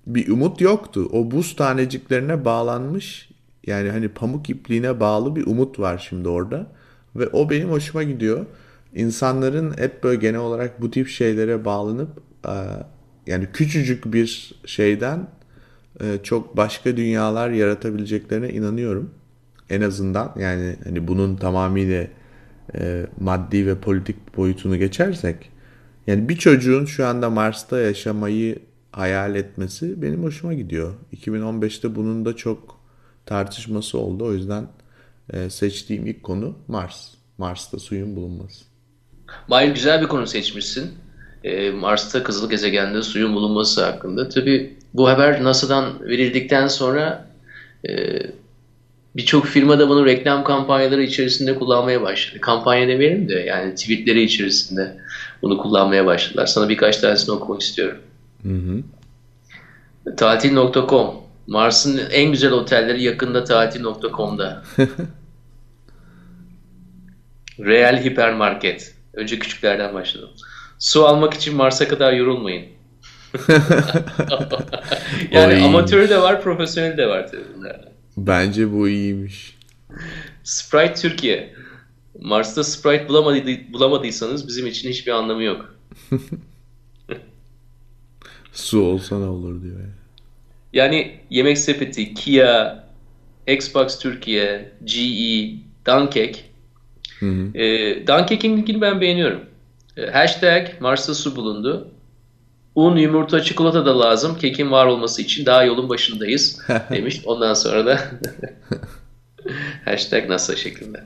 bir 0.06 0.28
umut 0.28 0.60
yoktu. 0.60 1.08
O 1.12 1.30
buz 1.30 1.56
taneciklerine 1.56 2.44
bağlanmış 2.44 3.28
yani 3.66 3.90
hani 3.90 4.08
pamuk 4.08 4.50
ipliğine 4.50 5.00
bağlı 5.00 5.36
bir 5.36 5.46
umut 5.46 5.78
var 5.78 6.06
şimdi 6.08 6.28
orada 6.28 6.66
ve 7.16 7.28
o 7.28 7.50
benim 7.50 7.70
hoşuma 7.70 8.02
gidiyor. 8.02 8.46
İnsanların 8.94 9.78
hep 9.78 10.04
böyle 10.04 10.20
genel 10.20 10.40
olarak 10.40 10.82
bu 10.82 10.90
tip 10.90 11.08
şeylere 11.08 11.64
bağlanıp 11.64 12.08
e, 12.44 12.54
yani 13.26 13.46
küçücük 13.52 14.12
bir 14.12 14.54
şeyden 14.66 15.28
e, 16.00 16.18
çok 16.22 16.56
başka 16.56 16.96
dünyalar 16.96 17.50
yaratabileceklerine 17.50 18.48
inanıyorum. 18.48 19.10
En 19.70 19.80
azından 19.80 20.32
yani 20.38 20.76
hani 20.84 21.08
bunun 21.08 21.36
tamamıyla 21.36 22.06
e, 22.74 23.06
maddi 23.20 23.66
ve 23.66 23.74
politik 23.74 24.36
boyutunu 24.36 24.76
geçersek 24.76 25.50
yani 26.06 26.28
bir 26.28 26.36
çocuğun 26.36 26.84
şu 26.84 27.06
anda 27.06 27.30
Mars'ta 27.30 27.80
yaşamayı 27.80 28.58
hayal 28.96 29.34
etmesi 29.34 30.02
benim 30.02 30.22
hoşuma 30.24 30.54
gidiyor. 30.54 30.94
2015'te 31.16 31.94
bunun 31.94 32.24
da 32.24 32.36
çok 32.36 32.80
tartışması 33.26 33.98
oldu. 33.98 34.24
O 34.24 34.32
yüzden 34.32 34.68
e, 35.32 35.50
seçtiğim 35.50 36.06
ilk 36.06 36.22
konu 36.22 36.54
Mars. 36.68 37.14
Mars'ta 37.38 37.78
suyun 37.78 38.16
bulunması. 38.16 38.64
Mahir 39.48 39.68
güzel 39.68 40.02
bir 40.02 40.06
konu 40.06 40.26
seçmişsin. 40.26 40.90
Ee, 41.44 41.70
Mars'ta 41.70 42.22
kızıl 42.22 42.50
gezegende 42.50 43.02
suyun 43.02 43.34
bulunması 43.34 43.84
hakkında. 43.84 44.28
Tabii 44.28 44.76
bu 44.94 45.08
haber 45.08 45.44
NASA'dan 45.44 46.00
verildikten 46.00 46.66
sonra 46.66 47.30
e, 47.88 48.18
birçok 49.16 49.46
firma 49.46 49.78
da 49.78 49.88
bunu 49.88 50.06
reklam 50.06 50.44
kampanyaları 50.44 51.02
içerisinde 51.02 51.54
kullanmaya 51.54 52.02
başladı. 52.02 52.40
Kampanya 52.40 52.88
demeyelim 52.88 53.28
de 53.28 53.34
yani 53.34 53.74
tweetleri 53.74 54.22
içerisinde 54.22 54.96
bunu 55.42 55.58
kullanmaya 55.58 56.06
başladılar. 56.06 56.46
Sana 56.46 56.68
birkaç 56.68 56.96
tanesini 56.96 57.34
okumak 57.34 57.62
istiyorum. 57.62 57.98
Tatil.com 60.16 61.26
Mars'ın 61.46 62.00
en 62.10 62.32
güzel 62.32 62.52
otelleri 62.52 63.02
yakında 63.02 63.44
tatil.com'da. 63.44 64.62
Real 67.58 68.04
hipermarket. 68.04 68.94
Önce 69.14 69.38
küçüklerden 69.38 69.94
başladım. 69.94 70.30
Su 70.78 71.06
almak 71.06 71.34
için 71.34 71.56
Mars'a 71.56 71.88
kadar 71.88 72.12
yorulmayın. 72.12 72.66
yani 75.30 75.54
Oy. 75.54 75.64
amatörü 75.64 76.08
de 76.08 76.22
var, 76.22 76.42
profesyonel 76.42 76.96
de 76.96 77.06
var 77.06 77.30
tabii. 77.30 77.42
Bence 78.16 78.72
bu 78.72 78.88
iyiymiş. 78.88 79.56
Sprite 80.44 80.94
Türkiye. 80.94 81.54
Mars'ta 82.20 82.64
Sprite 82.64 83.08
bulamadı, 83.08 83.42
bulamadıysanız 83.72 84.48
bizim 84.48 84.66
için 84.66 84.88
hiçbir 84.90 85.12
anlamı 85.12 85.42
yok. 85.42 85.74
Su 88.56 88.82
olsa 88.82 89.18
ne 89.18 89.24
olur 89.26 89.62
diyor. 89.62 89.74
Yani. 89.74 89.92
yani 90.72 91.20
yemek 91.30 91.58
sepeti, 91.58 92.14
Kia, 92.14 92.84
Xbox 93.46 93.98
Türkiye, 93.98 94.72
GE, 94.84 95.54
Dunkek. 95.86 96.44
Hı 97.20 97.26
hı. 97.26 97.58
E, 97.58 98.06
Dunkek'in 98.06 98.56
linkini 98.56 98.80
ben 98.80 99.00
beğeniyorum. 99.00 99.44
E, 99.96 100.06
hashtag 100.06 100.66
Mars'ta 100.80 101.14
su 101.14 101.36
bulundu. 101.36 101.88
Un, 102.74 102.96
yumurta, 102.96 103.42
çikolata 103.42 103.86
da 103.86 104.00
lazım. 104.00 104.38
Kekin 104.38 104.70
var 104.70 104.86
olması 104.86 105.22
için 105.22 105.46
daha 105.46 105.64
yolun 105.64 105.88
başındayız 105.88 106.60
demiş. 106.90 107.20
Ondan 107.24 107.54
sonra 107.54 107.86
da 107.86 108.00
hashtag 109.84 110.28
NASA 110.28 110.56
şeklinde. 110.56 111.04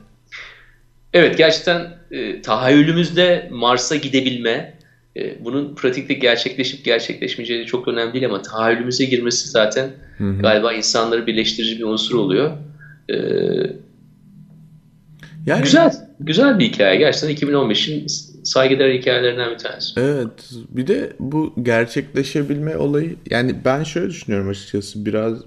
Evet 1.13 1.37
gerçekten 1.37 1.97
e, 2.11 2.41
tahayyülümüzde 2.41 3.47
Mars'a 3.51 3.95
gidebilme, 3.95 4.77
e, 5.17 5.45
bunun 5.45 5.75
pratikte 5.75 6.13
gerçekleşip 6.13 6.85
gerçekleşmeyeceği 6.85 7.65
çok 7.65 7.87
önemli 7.87 8.13
değil 8.13 8.25
ama 8.25 8.41
tahayyülümüze 8.41 9.05
girmesi 9.05 9.49
zaten 9.49 9.89
hı 10.17 10.23
hı. 10.23 10.41
galiba 10.41 10.73
insanları 10.73 11.27
birleştirici 11.27 11.79
bir 11.79 11.83
unsur 11.83 12.15
oluyor. 12.15 12.51
E, 13.09 13.15
yani, 15.45 15.63
güzel, 15.63 15.93
güzel 16.19 16.59
bir 16.59 16.65
hikaye. 16.65 16.95
Gerçekten 16.95 17.47
2015'in 17.49 18.07
saygıdeğer 18.43 18.93
hikayelerinden 18.93 19.51
bir 19.53 19.57
tanesi. 19.57 19.99
Evet. 19.99 20.51
Bir 20.69 20.87
de 20.87 21.13
bu 21.19 21.53
gerçekleşebilme 21.61 22.77
olayı 22.77 23.15
yani 23.29 23.55
ben 23.65 23.83
şöyle 23.83 24.09
düşünüyorum 24.09 24.49
açıkçası 24.49 25.05
biraz 25.05 25.37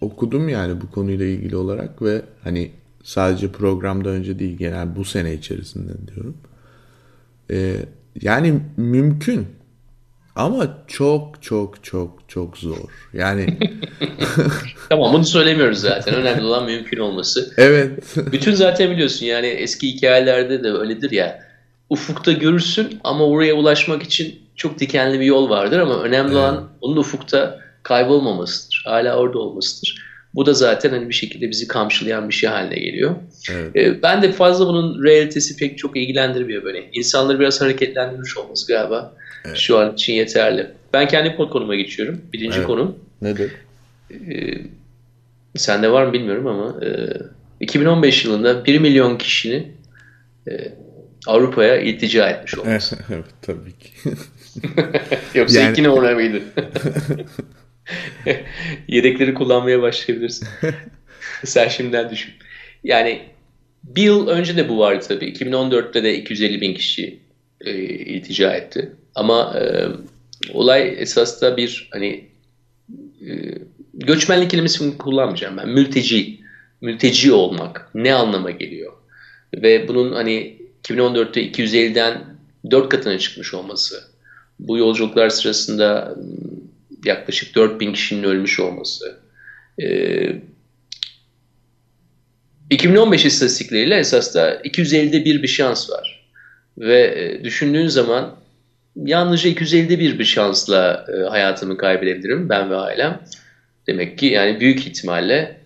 okudum 0.00 0.48
yani 0.48 0.80
bu 0.80 0.90
konuyla 0.90 1.26
ilgili 1.26 1.56
olarak 1.56 2.02
ve 2.02 2.22
hani 2.44 2.70
sadece 3.02 3.52
programda 3.52 4.08
önce 4.08 4.38
değil 4.38 4.58
genel 4.58 4.96
bu 4.96 5.04
sene 5.04 5.34
içerisinde 5.34 5.92
diyorum. 6.06 6.36
Ee, 7.50 7.76
yani 8.22 8.60
mümkün 8.76 9.46
ama 10.36 10.78
çok 10.86 11.42
çok 11.42 11.84
çok 11.84 12.18
çok 12.28 12.58
zor. 12.58 13.08
Yani 13.12 13.58
tamam 14.88 15.12
bunu 15.12 15.24
söylemiyoruz 15.24 15.78
zaten. 15.78 16.14
Önemli 16.14 16.44
olan 16.44 16.64
mümkün 16.64 16.98
olması. 16.98 17.54
Evet. 17.56 18.04
Bütün 18.32 18.54
zaten 18.54 18.90
biliyorsun 18.90 19.26
yani 19.26 19.46
eski 19.46 19.94
hikayelerde 19.94 20.64
de 20.64 20.70
öyledir 20.70 21.10
ya 21.10 21.40
ufukta 21.90 22.32
görürsün 22.32 23.00
ama 23.04 23.24
oraya 23.24 23.54
ulaşmak 23.54 24.02
için 24.02 24.40
çok 24.56 24.78
dikenli 24.78 25.20
bir 25.20 25.24
yol 25.24 25.50
vardır 25.50 25.78
ama 25.78 26.02
önemli 26.02 26.28
evet. 26.32 26.36
olan 26.36 26.68
onun 26.80 26.96
ufukta 26.96 27.60
kaybolmamasıdır. 27.82 28.82
Hala 28.86 29.16
orada 29.16 29.38
olmasıdır. 29.38 30.13
Bu 30.34 30.46
da 30.46 30.52
zaten 30.52 30.90
hani 30.90 31.08
bir 31.08 31.14
şekilde 31.14 31.50
bizi 31.50 31.68
kamçılayan 31.68 32.28
bir 32.28 32.34
şey 32.34 32.50
haline 32.50 32.74
geliyor. 32.74 33.14
Evet. 33.52 33.76
Ee, 33.76 34.02
ben 34.02 34.22
de 34.22 34.32
fazla 34.32 34.66
bunun 34.66 35.04
realitesi 35.04 35.56
pek 35.56 35.78
çok 35.78 35.96
ilgilendirmiyor 35.96 36.64
böyle. 36.64 36.88
İnsanları 36.92 37.40
biraz 37.40 37.60
hareketlendirmiş 37.60 38.36
olması 38.36 38.72
galiba 38.72 39.14
evet. 39.44 39.56
şu 39.56 39.78
an 39.78 39.92
için 39.94 40.12
yeterli. 40.12 40.70
Ben 40.92 41.08
kendi 41.08 41.36
konuma 41.36 41.74
geçiyorum. 41.74 42.20
Birinci 42.32 42.56
evet. 42.58 42.66
konum. 42.66 42.98
Nedir? 43.22 43.52
Ee, 44.10 44.54
sende 45.56 45.92
var 45.92 46.06
mı 46.06 46.12
bilmiyorum 46.12 46.46
ama 46.46 46.84
e, 46.84 46.88
2015 47.60 48.24
yılında 48.24 48.64
1 48.64 48.78
milyon 48.78 49.18
kişinin 49.18 49.72
e, 50.48 50.72
Avrupa'ya 51.26 51.76
iltica 51.76 52.28
etmiş 52.28 52.58
olması. 52.58 52.96
evet 53.12 53.24
tabii 53.42 53.72
ki. 53.72 53.90
Yoksa 55.38 55.60
yani... 55.60 55.72
iki 55.72 55.82
numara 55.82 56.14
mıydı? 56.14 56.42
Yedekleri 58.88 59.34
kullanmaya 59.34 59.82
başlayabilirsin. 59.82 60.48
Sen 61.44 61.68
şimdiden 61.68 62.10
düşün. 62.10 62.32
Yani 62.84 63.22
bir 63.84 64.02
yıl 64.02 64.28
önce 64.28 64.56
de 64.56 64.68
bu 64.68 64.78
vardı 64.78 65.04
tabii. 65.08 65.24
2014'te 65.24 66.04
de 66.04 66.18
250 66.18 66.60
bin 66.60 66.74
kişi 66.74 67.18
e, 67.60 67.74
iltica 67.84 68.52
etti. 68.52 68.92
Ama 69.14 69.54
e, 69.58 69.86
olay 70.52 70.94
esas 70.98 71.42
da 71.42 71.56
bir 71.56 71.88
hani 71.92 72.24
e, 73.26 73.30
göçmenlik 73.94 74.50
kelimesini 74.50 74.98
kullanmayacağım 74.98 75.56
ben. 75.56 75.68
Mülteci. 75.68 76.44
Mülteci 76.80 77.32
olmak 77.32 77.90
ne 77.94 78.14
anlama 78.14 78.50
geliyor? 78.50 78.92
Ve 79.54 79.88
bunun 79.88 80.12
hani 80.12 80.58
2014'te 80.84 81.50
250'den 81.50 82.24
4 82.70 82.88
katına 82.88 83.18
çıkmış 83.18 83.54
olması, 83.54 84.04
bu 84.58 84.78
yolculuklar 84.78 85.28
sırasında 85.28 86.16
yaklaşık 87.06 87.54
4000 87.54 87.92
kişinin 87.92 88.22
ölmüş 88.22 88.60
olması, 88.60 89.18
2015 92.70 93.24
istatistikleriyle 93.24 93.96
esas 93.96 94.34
da 94.34 94.56
250'de 94.56 95.24
bir 95.24 95.42
bir 95.42 95.48
şans 95.48 95.90
var. 95.90 96.24
Ve 96.78 97.40
düşündüğün 97.44 97.88
zaman 97.88 98.36
yalnızca 98.96 99.50
250'de 99.50 99.98
bir 99.98 100.18
bir 100.18 100.24
şansla 100.24 101.06
hayatımı 101.30 101.76
kaybedebilirim 101.76 102.48
ben 102.48 102.70
ve 102.70 102.76
ailem. 102.76 103.22
Demek 103.86 104.18
ki 104.18 104.26
yani 104.26 104.60
büyük 104.60 104.86
ihtimalle 104.86 105.60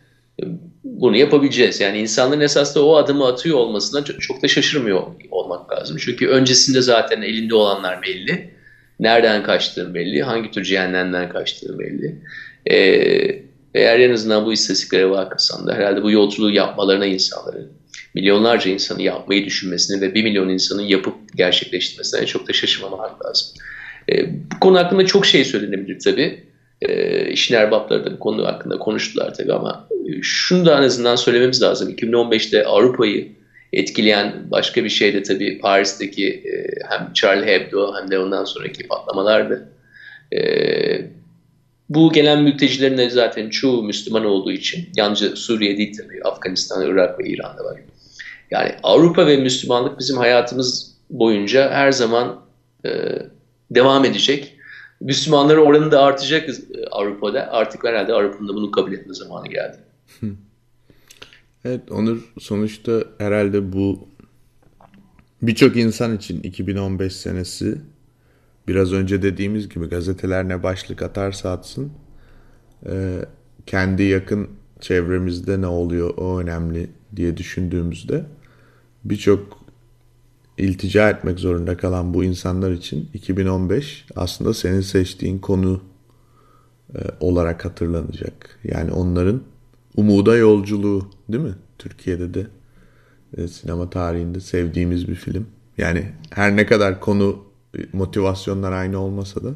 bunu 0.85 1.16
yapabileceğiz. 1.16 1.80
Yani 1.80 1.99
insanların 1.99 2.40
esas 2.40 2.75
da 2.75 2.85
o 2.85 2.97
adımı 2.97 3.26
atıyor 3.26 3.59
olmasına 3.59 4.04
çok 4.04 4.42
da 4.42 4.49
şaşırmıyor 4.49 5.02
olmak 5.30 5.73
lazım. 5.73 5.97
Çünkü 6.00 6.28
öncesinde 6.28 6.83
zaten 6.83 7.23
elinde 7.23 7.54
olanlar 7.54 8.02
belli. 8.02 8.58
Nereden 9.00 9.43
kaçtığı 9.43 9.95
belli. 9.95 10.23
Hangi 10.23 10.50
tür 10.50 10.64
cehennemden 10.64 11.28
kaçtığı 11.28 11.78
belli. 11.78 12.19
Ee, 12.71 13.43
eğer 13.75 14.00
en 14.00 14.12
azından 14.12 14.47
bu 14.47 14.52
istatistiklere 14.52 15.11
bakırsan 15.11 15.67
da 15.67 15.75
herhalde 15.75 16.02
bu 16.02 16.11
yolculuğu 16.11 16.50
yapmalarına 16.50 17.07
insanları, 17.07 17.69
milyonlarca 18.14 18.71
insanı 18.71 19.02
yapmayı 19.02 19.45
düşünmesini 19.45 20.00
ve 20.00 20.14
bir 20.14 20.25
milyon 20.25 20.49
insanın 20.49 20.83
yapıp 20.83 21.14
gerçekleştirmesine 21.35 22.26
çok 22.26 22.49
da 22.49 22.52
şaşırmamak 22.52 23.26
lazım. 23.26 23.49
Ee, 24.12 24.31
bu 24.55 24.61
konu 24.61 24.78
hakkında 24.78 25.07
çok 25.07 25.26
şey 25.26 25.45
söylenebilir 25.45 25.99
tabii. 25.99 26.45
Ee, 26.83 27.31
işin 27.31 27.55
erbapları 27.55 28.07
da 28.07 28.12
bu 28.12 28.19
konu 28.19 28.47
hakkında 28.47 28.78
konuştular 28.78 29.35
tabii 29.35 29.52
ama 29.52 29.88
şunu 30.23 30.67
da 30.67 30.78
en 30.78 30.83
azından 30.83 31.17
söylememiz 31.17 31.62
lazım. 31.62 31.90
2015'te 31.90 32.64
Avrupa'yı 32.64 33.38
etkileyen 33.73 34.51
başka 34.51 34.85
bir 34.85 34.89
şey 34.89 35.15
de 35.15 35.23
tabii 35.23 35.59
Paris'teki 35.59 36.29
e, 36.29 36.53
hem 36.89 37.13
Charlie 37.13 37.47
Hebdo 37.47 37.95
hem 38.01 38.11
de 38.11 38.19
ondan 38.19 38.45
sonraki 38.45 38.89
patlamalardı. 38.89 39.69
E, 40.37 40.41
bu 41.89 42.13
gelen 42.13 42.43
mültecilerin 42.43 42.99
de 42.99 43.11
zaten 43.11 43.51
çoğu 43.51 43.83
Müslüman 43.83 44.25
olduğu 44.25 44.53
için 44.53 44.89
yalnızca 44.97 45.37
Suriye 45.37 45.77
değil 45.77 45.97
tabii 45.97 46.23
Afganistan, 46.23 46.87
Irak 46.87 47.21
ve 47.21 47.29
İran'da 47.29 47.65
var. 47.65 47.81
Yani 48.51 48.75
Avrupa 48.83 49.27
ve 49.27 49.37
Müslümanlık 49.37 49.99
bizim 49.99 50.17
hayatımız 50.17 50.95
boyunca 51.11 51.71
her 51.71 51.93
zaman 51.93 52.41
e, 52.85 52.91
devam 53.71 54.05
edecek. 54.05 54.55
Müslümanların 55.01 55.67
oranı 55.67 55.91
da 55.91 56.03
artacak 56.03 56.51
Avrupa'da. 56.91 57.53
Artık 57.53 57.85
herhalde 57.85 58.13
Avrupa'nın 58.13 58.49
da 58.49 58.55
bunu 58.55 58.71
kabul 58.71 58.93
etme 58.93 59.15
zamanı 59.15 59.49
geldi. 59.49 59.79
Evet 61.65 61.93
Onur 61.93 62.33
sonuçta 62.38 63.05
herhalde 63.19 63.73
bu 63.73 64.09
birçok 65.43 65.77
insan 65.77 66.17
için 66.17 66.43
2015 66.43 67.17
senesi 67.17 67.79
biraz 68.69 68.93
önce 68.93 69.23
dediğimiz 69.23 69.69
gibi 69.69 69.87
gazeteler 69.87 70.49
ne 70.49 70.62
başlık 70.62 71.03
atarsa 71.03 71.50
atsın 71.50 71.93
e, 72.87 73.19
kendi 73.67 74.03
yakın 74.03 74.49
çevremizde 74.81 75.61
ne 75.61 75.67
oluyor 75.67 76.15
o 76.17 76.38
önemli 76.38 76.91
diye 77.17 77.37
düşündüğümüzde 77.37 78.25
birçok 79.05 79.59
iltica 80.59 81.11
etmek 81.11 81.38
zorunda 81.38 81.77
kalan 81.77 82.15
bu 82.15 82.25
insanlar 82.25 82.73
için 82.73 83.11
2015 83.15 84.07
aslında 84.17 84.55
senin 84.55 84.81
seçtiğin 84.81 85.38
konu 85.38 85.83
e, 86.95 86.99
olarak 87.21 87.65
hatırlanacak. 87.65 88.59
Yani 88.65 88.93
onların 88.93 89.43
umuda 89.99 90.37
yolculuğu 90.37 91.11
değil 91.28 91.45
mi? 91.45 91.55
Türkiye'de 91.78 92.35
de 92.35 92.47
e, 93.37 93.49
sinema 93.49 93.90
tarihinde 93.90 94.40
sevdiğimiz 94.40 95.09
bir 95.09 95.14
film. 95.14 95.47
Yani 95.78 96.12
her 96.31 96.57
ne 96.57 96.67
kadar 96.67 97.00
konu 97.00 97.45
motivasyonlar 97.93 98.73
aynı 98.73 98.99
olmasa 98.99 99.45
da 99.45 99.50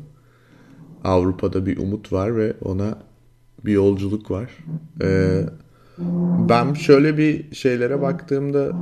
Avrupa'da 1.05 1.67
bir 1.67 1.79
umut 1.79 2.13
var 2.13 2.37
ve 2.37 2.55
ona 2.65 2.99
bir 3.65 3.73
yolculuk 3.73 4.31
var. 4.31 4.51
Ee, 5.03 5.43
ben 6.49 6.75
şöyle 6.75 7.19
bir 7.19 7.55
şeylere 7.55 8.01
baktığımda 8.01 8.73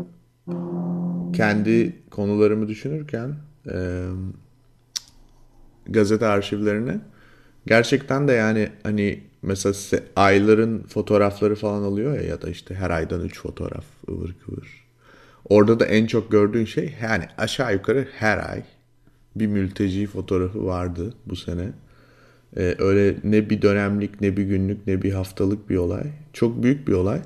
kendi 1.32 2.02
konularımı 2.10 2.68
düşünürken 2.68 3.34
e, 3.72 4.06
gazete 5.86 6.26
arşivlerine 6.26 7.00
gerçekten 7.66 8.28
de 8.28 8.32
yani 8.32 8.68
hani 8.82 9.29
mesela 9.42 10.02
ayların 10.16 10.82
fotoğrafları 10.82 11.54
falan 11.54 11.82
alıyor 11.82 12.14
ya 12.14 12.22
ya 12.22 12.42
da 12.42 12.50
işte 12.50 12.74
her 12.74 12.90
aydan 12.90 13.20
3 13.20 13.40
fotoğraf 13.40 13.84
ıvır 14.08 14.34
kıvır. 14.46 14.84
Orada 15.48 15.80
da 15.80 15.86
en 15.86 16.06
çok 16.06 16.30
gördüğün 16.30 16.64
şey 16.64 16.94
yani 17.02 17.24
aşağı 17.38 17.72
yukarı 17.72 18.08
her 18.18 18.50
ay 18.50 18.62
bir 19.36 19.46
mülteci 19.46 20.06
fotoğrafı 20.06 20.66
vardı 20.66 21.14
bu 21.26 21.36
sene. 21.36 21.72
Ee, 22.56 22.74
öyle 22.78 23.16
ne 23.24 23.50
bir 23.50 23.62
dönemlik 23.62 24.20
ne 24.20 24.36
bir 24.36 24.42
günlük 24.42 24.86
ne 24.86 25.02
bir 25.02 25.12
haftalık 25.12 25.70
bir 25.70 25.76
olay. 25.76 26.04
Çok 26.32 26.62
büyük 26.62 26.88
bir 26.88 26.92
olay. 26.92 27.20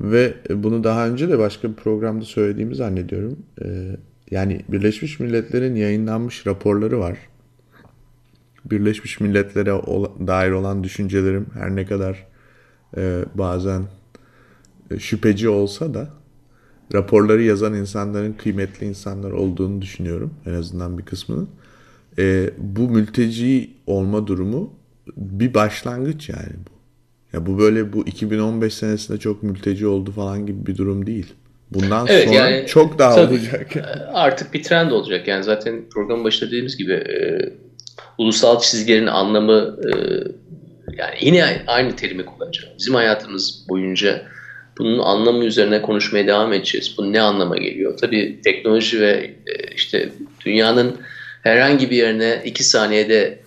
Ve 0.00 0.34
bunu 0.50 0.84
daha 0.84 1.08
önce 1.08 1.28
de 1.28 1.38
başka 1.38 1.70
bir 1.70 1.74
programda 1.74 2.24
söylediğimi 2.24 2.74
zannediyorum. 2.74 3.38
Ee, 3.64 3.96
yani 4.30 4.60
Birleşmiş 4.68 5.20
Milletler'in 5.20 5.74
yayınlanmış 5.74 6.46
raporları 6.46 6.98
var. 6.98 7.18
Birleşmiş 8.64 9.20
Milletler'e 9.20 9.70
dair 10.26 10.50
olan 10.50 10.84
düşüncelerim 10.84 11.46
her 11.54 11.76
ne 11.76 11.86
kadar 11.86 12.26
e, 12.96 13.24
bazen 13.34 13.82
e, 14.90 14.98
şüpheci 14.98 15.48
olsa 15.48 15.94
da 15.94 16.08
raporları 16.94 17.42
yazan 17.42 17.74
insanların 17.74 18.32
kıymetli 18.32 18.86
insanlar 18.86 19.30
olduğunu 19.30 19.82
düşünüyorum. 19.82 20.34
En 20.46 20.52
azından 20.52 20.98
bir 20.98 21.04
kısmının. 21.04 21.48
E, 22.18 22.50
bu 22.58 22.88
mülteci 22.88 23.70
olma 23.86 24.26
durumu 24.26 24.74
bir 25.16 25.54
başlangıç 25.54 26.28
yani 26.28 26.52
bu. 26.66 26.74
Ya 27.32 27.46
bu 27.46 27.58
böyle 27.58 27.92
bu 27.92 28.06
2015 28.06 28.74
senesinde 28.74 29.18
çok 29.18 29.42
mülteci 29.42 29.86
oldu 29.86 30.12
falan 30.12 30.46
gibi 30.46 30.66
bir 30.66 30.76
durum 30.76 31.06
değil. 31.06 31.34
Bundan 31.70 32.06
evet, 32.10 32.24
sonra 32.24 32.36
yani, 32.36 32.66
çok 32.66 32.98
daha 32.98 33.20
olacak. 33.20 33.72
Artık 34.12 34.54
bir 34.54 34.62
trend 34.62 34.90
olacak. 34.90 35.28
Yani 35.28 35.44
zaten 35.44 35.82
program 35.90 36.24
başında 36.24 36.50
dediğimiz 36.50 36.76
gibi 36.76 36.92
e, 36.92 37.38
ulusal 38.18 38.60
çizgilerin 38.60 39.06
anlamı 39.06 39.76
e, 39.84 39.90
yani 40.98 41.14
yine 41.20 41.62
aynı 41.66 41.96
terimi 41.96 42.24
kullanacağım. 42.24 42.74
Bizim 42.78 42.94
hayatımız 42.94 43.68
boyunca 43.68 44.22
bunun 44.78 44.98
anlamı 44.98 45.44
üzerine 45.44 45.82
konuşmaya 45.82 46.26
devam 46.26 46.52
edeceğiz. 46.52 46.94
Bu 46.98 47.12
ne 47.12 47.20
anlama 47.20 47.56
geliyor? 47.56 47.96
Tabii 47.96 48.40
teknoloji 48.44 49.00
ve 49.00 49.10
e, 49.46 49.74
işte 49.74 50.08
dünyanın 50.44 51.00
herhangi 51.42 51.90
bir 51.90 51.96
yerine 51.96 52.42
iki 52.44 52.64
saniyede 52.64 53.38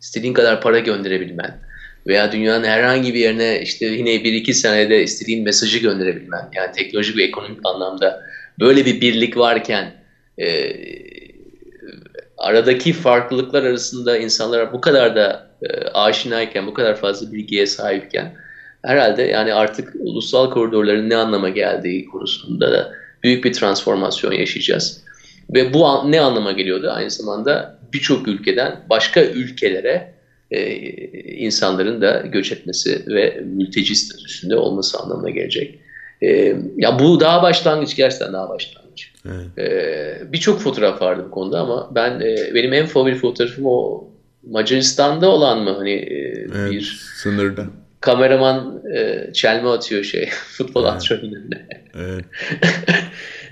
istediğin 0.00 0.34
kadar 0.34 0.60
para 0.60 0.78
gönderebilmen 0.78 1.58
veya 2.06 2.32
dünyanın 2.32 2.64
herhangi 2.64 3.14
bir 3.14 3.20
yerine 3.20 3.60
işte 3.62 3.86
yine 3.86 4.24
bir 4.24 4.32
iki 4.32 4.54
senede 4.54 5.02
istediğin 5.02 5.44
mesajı 5.44 5.78
gönderebilmen 5.78 6.50
yani 6.54 6.72
teknolojik 6.72 7.16
ve 7.16 7.24
ekonomik 7.24 7.60
anlamda 7.64 8.22
böyle 8.60 8.86
bir 8.86 9.00
birlik 9.00 9.36
varken 9.36 9.92
e, 10.38 10.46
aradaki 12.40 12.92
farklılıklar 12.92 13.62
arasında 13.62 14.18
insanlar 14.18 14.72
bu 14.72 14.80
kadar 14.80 15.16
da 15.16 15.46
e, 15.62 15.88
aşinayken, 15.88 16.66
bu 16.66 16.74
kadar 16.74 16.96
fazla 16.96 17.32
bilgiye 17.32 17.66
sahipken 17.66 18.34
herhalde 18.82 19.22
yani 19.22 19.54
artık 19.54 19.94
ulusal 20.00 20.50
koridorların 20.50 21.10
ne 21.10 21.16
anlama 21.16 21.48
geldiği 21.48 22.06
konusunda 22.06 22.72
da 22.72 22.92
büyük 23.22 23.44
bir 23.44 23.52
transformasyon 23.52 24.32
yaşayacağız. 24.32 25.04
Ve 25.54 25.74
bu 25.74 26.10
ne 26.12 26.20
anlama 26.20 26.52
geliyordu? 26.52 26.90
Aynı 26.90 27.10
zamanda 27.10 27.78
birçok 27.92 28.28
ülkeden 28.28 28.80
başka 28.90 29.22
ülkelere 29.22 30.14
e, 30.50 30.76
insanların 31.36 32.00
da 32.00 32.22
göç 32.26 32.52
etmesi 32.52 33.04
ve 33.06 33.40
mülteci 33.44 33.96
statüsünde 33.96 34.56
olması 34.56 34.98
anlamına 34.98 35.30
gelecek. 35.30 35.78
E, 36.22 36.56
ya 36.76 36.98
bu 36.98 37.20
daha 37.20 37.42
başlangıç 37.42 37.96
gerçekten 37.96 38.32
daha 38.32 38.48
başlangıç. 38.48 38.89
Evet. 39.26 39.58
E, 39.58 40.32
Birçok 40.32 40.60
fotoğraf 40.60 41.02
vardı 41.02 41.24
bu 41.26 41.30
konuda 41.30 41.60
ama 41.60 41.90
ben 41.94 42.20
e, 42.20 42.54
benim 42.54 42.72
en 42.72 42.86
favori 42.86 43.14
fotoğrafım 43.14 43.64
o 43.66 44.08
Macaristan'da 44.50 45.28
olan 45.28 45.58
mı 45.58 45.70
hani 45.70 45.92
e, 45.92 46.46
evet, 46.54 46.70
bir 46.70 47.12
sınırda 47.14 47.66
kameraman 48.00 48.82
e, 48.96 49.30
çelme 49.32 49.68
atıyor 49.68 50.04
şey 50.04 50.28
futbol 50.48 50.82
evet. 50.84 50.92
antrenörüne. 50.92 51.66
Evet. 51.94 52.24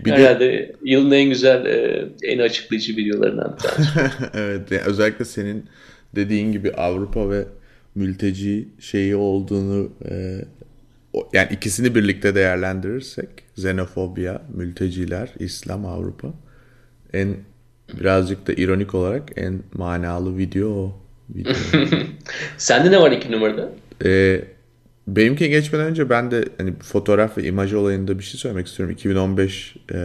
Bir 0.04 0.12
Herhalde 0.12 0.40
de... 0.40 0.72
yılın 0.85 1.11
en 1.11 1.28
güzel, 1.28 1.66
e, 1.66 2.09
en 2.22 2.38
açıklayıcı 2.38 2.96
videolarından 2.96 3.57
bir 3.57 3.59
tanesi. 3.59 3.90
evet, 4.35 4.70
yani 4.70 4.83
özellikle 4.87 5.24
senin 5.24 5.64
dediğin 6.16 6.52
gibi 6.52 6.72
Avrupa 6.72 7.31
ve 7.31 7.44
mülteci 7.94 8.68
şeyi 8.81 9.16
olduğunu 9.16 9.92
e, 10.11 10.38
yani 11.33 11.48
ikisini 11.52 11.94
birlikte 11.94 12.35
değerlendirirsek 12.35 13.28
xenofobya, 13.58 14.42
mülteciler, 14.54 15.34
İslam, 15.38 15.86
Avrupa 15.86 16.28
en 17.12 17.36
birazcık 18.00 18.46
da 18.46 18.52
ironik 18.52 18.94
olarak 18.94 19.30
en 19.36 19.62
manalı 19.74 20.38
video 20.38 20.68
o. 20.68 21.00
Video. 21.30 21.52
Sende 22.58 22.90
ne 22.90 23.00
var 23.00 23.12
iki 23.12 23.32
numarada? 23.32 23.72
Ee, 24.04 24.44
benimki 25.06 25.48
geçmeden 25.48 25.86
önce 25.86 26.10
ben 26.10 26.30
de 26.30 26.44
hani 26.58 26.74
fotoğraf 26.78 27.38
ve 27.38 27.44
imaj 27.44 27.74
olayında 27.74 28.18
bir 28.18 28.24
şey 28.24 28.40
söylemek 28.40 28.66
istiyorum. 28.66 28.94
2015 28.94 29.76
e, 29.92 29.96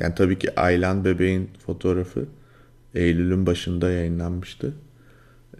yani 0.00 0.14
tabii 0.14 0.38
ki 0.38 0.60
Aylan 0.60 1.04
bebeğin 1.04 1.50
fotoğrafı 1.66 2.26
Eylül'ün 2.94 3.46
başında 3.46 3.90
yayınlanmıştı. 3.90 4.74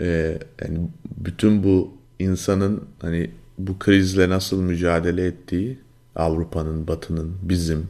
Ee, 0.00 0.38
yani 0.62 0.78
bütün 1.16 1.62
bu 1.62 1.94
insanın 2.18 2.84
hani 3.02 3.30
bu 3.58 3.78
krizle 3.78 4.28
nasıl 4.28 4.62
mücadele 4.62 5.26
ettiği 5.26 5.78
Avrupa'nın, 6.16 6.88
Batı'nın, 6.88 7.37
bizim 7.42 7.87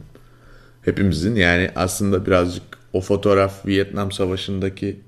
hepimizin 0.81 1.35
yani 1.35 1.71
aslında 1.75 2.25
birazcık 2.25 2.63
o 2.93 3.01
fotoğraf 3.01 3.65
Vietnam 3.65 4.11
Savaşı'ndaki 4.11 4.99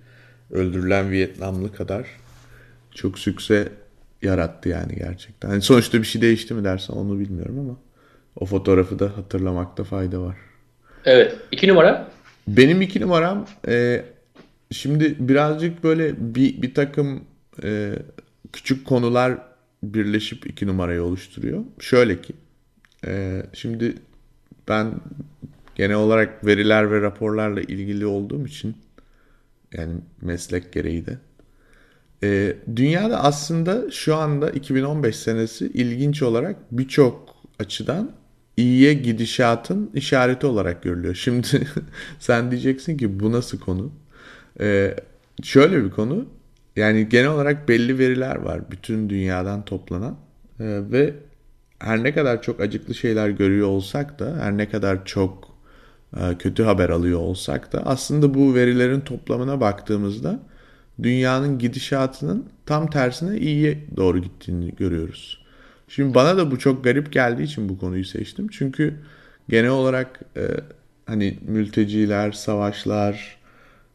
öldürülen 0.51 1.11
Vietnamlı 1.11 1.73
kadar 1.73 2.07
çok 2.91 3.19
sükse 3.19 3.71
yarattı 4.21 4.69
yani 4.69 4.95
gerçekten. 4.95 5.49
Yani 5.49 5.61
sonuçta 5.61 5.97
bir 5.97 6.07
şey 6.07 6.21
değişti 6.21 6.53
mi 6.53 6.63
dersen 6.63 6.93
onu 6.93 7.19
bilmiyorum 7.19 7.59
ama 7.59 7.77
o 8.35 8.45
fotoğrafı 8.45 8.99
da 8.99 9.17
hatırlamakta 9.17 9.83
fayda 9.83 10.21
var. 10.21 10.35
Evet. 11.05 11.37
iki 11.51 11.67
numara? 11.67 12.07
Benim 12.47 12.81
iki 12.81 13.01
numaram 13.01 13.47
e, 13.67 14.05
şimdi 14.71 15.15
birazcık 15.19 15.83
böyle 15.83 16.35
bir, 16.35 16.61
bir 16.61 16.73
takım 16.73 17.23
e, 17.63 17.95
küçük 18.53 18.85
konular 18.85 19.37
birleşip 19.83 20.47
iki 20.47 20.67
numarayı 20.67 21.03
oluşturuyor. 21.03 21.63
Şöyle 21.79 22.21
ki 22.21 22.33
e, 23.07 23.43
şimdi 23.53 23.95
ben 24.67 24.93
genel 25.75 25.95
olarak 25.95 26.45
veriler 26.45 26.91
ve 26.91 27.01
raporlarla 27.01 27.61
ilgili 27.61 28.05
olduğum 28.05 28.47
için 28.47 28.75
yani 29.73 29.93
meslek 30.21 30.73
gereği 30.73 31.05
de 31.05 31.17
e, 32.23 32.55
dünyada 32.75 33.23
aslında 33.23 33.91
şu 33.91 34.15
anda 34.15 34.49
2015 34.49 35.15
senesi 35.15 35.65
ilginç 35.67 36.21
olarak 36.21 36.55
birçok 36.71 37.35
açıdan 37.59 38.11
iyiye 38.57 38.93
gidişatın 38.93 39.91
işareti 39.93 40.45
olarak 40.45 40.83
görülüyor. 40.83 41.15
Şimdi 41.15 41.47
sen 42.19 42.51
diyeceksin 42.51 42.97
ki 42.97 43.19
bu 43.19 43.31
nasıl 43.31 43.59
konu? 43.59 43.91
Ee, 44.59 44.95
şöyle 45.43 45.83
bir 45.83 45.89
konu. 45.89 46.25
Yani 46.75 47.09
genel 47.09 47.29
olarak 47.29 47.69
belli 47.69 47.99
veriler 47.99 48.35
var 48.35 48.61
bütün 48.71 49.09
dünyadan 49.09 49.65
toplanan 49.65 50.17
ee, 50.59 50.81
ve 50.91 51.13
her 51.79 52.03
ne 52.03 52.13
kadar 52.13 52.41
çok 52.41 52.59
acıklı 52.59 52.95
şeyler 52.95 53.29
görüyor 53.29 53.67
olsak 53.67 54.19
da 54.19 54.37
her 54.39 54.57
ne 54.57 54.69
kadar 54.69 55.05
çok 55.05 55.55
e, 56.17 56.37
kötü 56.39 56.63
haber 56.63 56.89
alıyor 56.89 57.19
olsak 57.19 57.73
da 57.73 57.85
aslında 57.85 58.33
bu 58.33 58.55
verilerin 58.55 59.01
toplamına 59.01 59.61
baktığımızda 59.61 60.39
dünyanın 61.03 61.59
gidişatının 61.59 62.45
tam 62.65 62.89
tersine 62.89 63.37
iyiye 63.37 63.85
doğru 63.97 64.19
gittiğini 64.19 64.75
görüyoruz. 64.75 65.45
Şimdi 65.87 66.15
bana 66.15 66.37
da 66.37 66.51
bu 66.51 66.59
çok 66.59 66.83
garip 66.83 67.13
geldiği 67.13 67.43
için 67.43 67.69
bu 67.69 67.77
konuyu 67.77 68.05
seçtim. 68.05 68.47
Çünkü 68.47 68.93
genel 69.49 69.69
olarak 69.69 70.19
e, 70.37 70.47
hani 71.05 71.37
mülteciler, 71.47 72.31
savaşlar, 72.31 73.37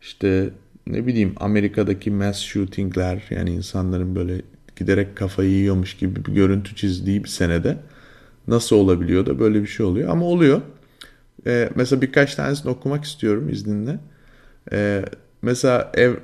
işte 0.02 0.50
ne 0.86 1.06
bileyim 1.06 1.34
Amerika'daki 1.36 2.10
mass 2.10 2.38
shootingler 2.38 3.22
yani 3.30 3.50
insanların 3.50 4.14
böyle 4.14 4.42
giderek 4.80 5.16
kafayı 5.16 5.50
yiyormuş 5.50 5.96
gibi 5.96 6.24
bir 6.24 6.32
görüntü 6.32 6.76
çizdiği 6.76 7.24
bir 7.24 7.28
senede 7.28 7.76
nasıl 8.48 8.76
olabiliyor 8.76 9.26
da 9.26 9.38
böyle 9.38 9.62
bir 9.62 9.66
şey 9.66 9.86
oluyor 9.86 10.08
ama 10.08 10.24
oluyor. 10.24 10.60
Ee, 11.46 11.70
mesela 11.74 12.02
birkaç 12.02 12.34
tanesini 12.34 12.70
okumak 12.70 13.04
istiyorum 13.04 13.48
izninle. 13.48 13.98
Ee, 14.72 15.04
mesela 15.42 15.92
ev, 15.94 16.14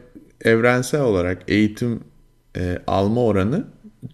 evrensel 0.45 1.01
olarak 1.01 1.43
eğitim 1.49 2.01
e, 2.57 2.79
alma 2.87 3.25
oranı 3.25 3.65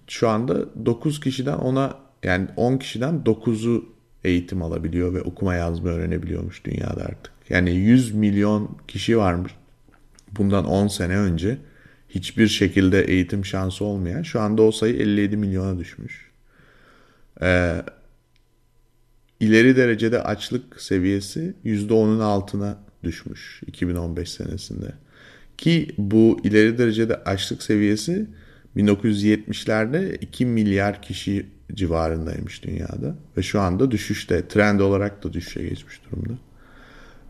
şu 0.07 0.29
anda 0.29 0.87
9 0.87 1.21
kişiden 1.21 1.57
ona 1.57 1.95
yani 2.23 2.49
10 2.57 2.79
kişiden 2.79 3.23
9'u 3.25 3.85
eğitim 4.25 4.63
alabiliyor 4.63 5.15
ve 5.15 5.23
okuma 5.23 5.55
yazma 5.55 5.89
öğrenebiliyormuş 5.89 6.65
dünyada 6.65 7.05
artık. 7.05 7.33
Yani 7.49 7.71
100 7.71 8.15
milyon 8.15 8.77
kişi 8.89 9.19
varmış 9.19 9.53
bundan 10.39 10.65
10 10.65 10.89
sene 10.89 11.17
önce 11.17 11.59
hiçbir 12.15 12.49
şekilde 12.49 13.05
eğitim 13.05 13.45
şansı 13.45 13.85
olmayan 13.85 14.23
şu 14.23 14.41
anda 14.41 14.63
o 14.63 14.73
sayı 14.73 14.95
57 14.97 15.37
milyona 15.37 15.79
düşmüş. 15.79 16.31
Ee, 17.43 17.83
ileri 19.41 19.77
derecede 19.77 20.23
açlık 20.23 20.81
seviyesi 20.81 21.55
%10'un 21.65 22.21
altına 22.21 22.79
düşmüş 23.05 23.63
2015 23.67 24.31
senesinde. 24.31 24.93
Ki 25.59 25.89
bu 25.99 26.41
ileri 26.45 26.79
derecede 26.79 27.17
açlık 27.17 27.63
seviyesi 27.63 28.27
1970'lerde 28.77 30.19
2 30.21 30.47
milyar 30.47 31.03
kişi 31.03 31.47
civarındaymış 31.75 32.63
dünyada. 32.65 33.17
Ve 33.37 33.43
şu 33.43 33.61
anda 33.61 33.91
düşüşte. 33.91 34.49
Trend 34.49 34.81
olarak 34.81 35.25
da 35.25 35.33
düşüşe 35.33 35.63
geçmiş 35.63 36.01
durumda. 36.05 36.33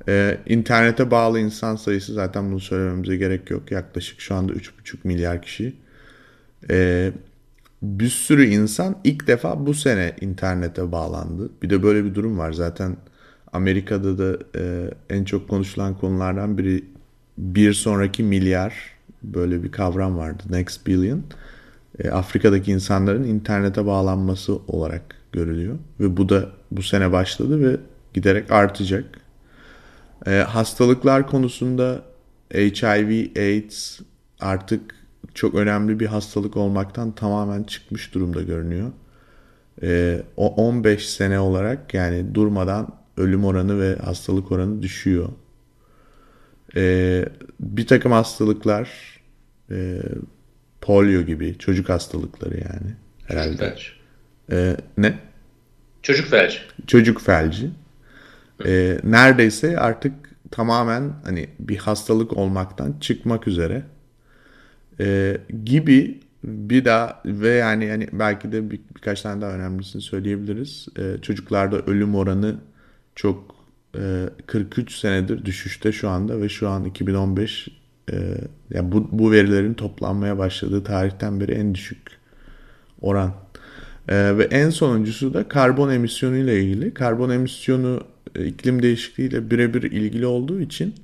Ee, 0.09 0.39
internete 0.47 1.11
bağlı 1.11 1.41
insan 1.41 1.77
sayısı 1.77 2.13
zaten 2.13 2.51
bunu 2.51 2.61
söylememize 2.61 3.17
gerek 3.17 3.51
yok. 3.51 3.71
Yaklaşık 3.71 4.21
şu 4.21 4.35
anda 4.35 4.53
3,5 4.53 4.97
milyar 5.05 5.43
kişi. 5.43 5.75
Ee, 6.71 7.13
bir 7.83 8.09
sürü 8.09 8.47
insan 8.47 8.99
ilk 9.05 9.27
defa 9.27 9.67
bu 9.67 9.75
sene 9.75 10.17
internete 10.21 10.93
bağlandı. 10.93 11.51
Bir 11.63 11.71
de 11.71 11.83
böyle 11.83 12.05
bir 12.05 12.15
durum 12.15 12.39
var. 12.39 12.53
Zaten 12.53 12.97
Amerika'da 13.53 14.19
da 14.19 14.39
e, 14.57 14.91
en 15.11 15.25
çok 15.25 15.49
konuşulan 15.49 15.99
konulardan 15.99 16.59
biri 16.59 16.85
bir 17.39 17.73
sonraki 17.73 18.23
milyar 18.23 18.75
böyle 19.23 19.63
bir 19.63 19.73
kavram 19.73 20.17
vardı. 20.17 20.43
Next 20.51 20.87
billion. 20.87 21.23
E, 21.99 22.11
Afrika'daki 22.11 22.73
insanların 22.73 23.25
internete 23.25 23.87
bağlanması 23.87 24.57
olarak 24.69 25.03
görülüyor. 25.33 25.79
Ve 26.01 26.17
bu 26.17 26.29
da 26.29 26.49
bu 26.71 26.83
sene 26.83 27.13
başladı 27.13 27.61
ve 27.61 27.77
giderek 28.15 28.51
artacak. 28.53 29.05
E, 30.27 30.31
hastalıklar 30.31 31.27
konusunda 31.27 32.03
HIV, 32.55 33.37
AIDS 33.37 34.01
artık 34.41 34.95
çok 35.35 35.55
önemli 35.55 36.01
bir 36.01 36.07
hastalık 36.07 36.57
olmaktan 36.57 37.13
tamamen 37.13 37.63
çıkmış 37.63 38.15
durumda 38.15 38.43
görünüyor. 38.43 38.93
E, 39.83 40.23
o 40.37 40.55
15 40.55 41.09
sene 41.09 41.41
olarak 41.41 41.95
yani 41.95 42.35
durmadan 42.35 42.97
ölüm 43.17 43.45
oranı 43.45 43.81
ve 43.81 43.97
hastalık 43.97 44.53
oranı 44.53 44.83
düşüyor. 44.83 45.29
E, 46.77 47.25
bir 47.61 47.87
takım 47.87 48.13
hastalıklar 48.13 48.91
e, 49.71 50.03
polio 50.81 51.23
gibi 51.23 51.59
çocuk 51.59 51.89
hastalıkları 51.89 52.55
yani. 52.55 52.95
Herhalde. 53.27 53.49
Çocuk 53.49 53.61
felci. 53.61 53.87
E, 54.53 54.77
ne? 54.99 55.19
Çocuk 56.03 56.29
felci. 56.29 56.59
Çocuk 56.87 57.21
felci. 57.21 57.71
E, 58.67 58.99
neredeyse 59.05 59.79
artık 59.79 60.13
tamamen 60.51 61.13
hani 61.25 61.49
bir 61.59 61.77
hastalık 61.77 62.37
olmaktan 62.37 62.95
çıkmak 63.01 63.49
üzere 63.49 63.83
e, 65.01 65.37
gibi 65.65 66.21
bir 66.45 66.85
daha 66.85 67.23
ve 67.25 67.49
yani 67.49 67.85
yani 67.85 68.09
belki 68.13 68.53
de 68.53 68.71
bir, 68.71 68.81
birkaç 68.97 69.23
tane 69.23 69.41
daha 69.43 69.51
önemlisini 69.51 70.03
söyleyebiliriz. 70.03 70.89
E, 70.99 71.23
çocuklarda 71.23 71.79
ölüm 71.79 72.15
oranı 72.15 72.57
çok 73.15 73.55
e, 73.99 74.29
43 74.47 74.95
senedir 74.99 75.45
düşüşte 75.45 75.93
şu 75.93 76.09
anda 76.09 76.41
ve 76.41 76.49
şu 76.49 76.69
an 76.69 76.85
2015 76.85 77.69
e, 78.13 78.17
yani 78.71 78.93
bu, 78.93 79.09
bu 79.13 79.33
verilerin 79.33 79.75
toplanmaya 79.75 80.39
başladığı 80.39 80.85
tarihten 80.85 81.41
beri 81.41 81.53
en 81.53 81.75
düşük 81.75 81.99
oran. 83.01 83.35
E, 84.09 84.39
ve 84.39 84.45
en 84.45 84.71
sonuncusu 84.71 85.35
da 85.35 85.49
karbon 85.49 85.91
emisyonu 85.91 86.37
ile 86.37 86.63
ilgili. 86.63 86.95
Karbon 86.95 87.31
emisyonu 87.31 88.05
e, 88.35 88.47
iklim 88.47 88.83
değişikliğiyle 88.83 89.51
birebir 89.51 89.83
ilgili 89.83 90.27
olduğu 90.27 90.61
için 90.61 90.95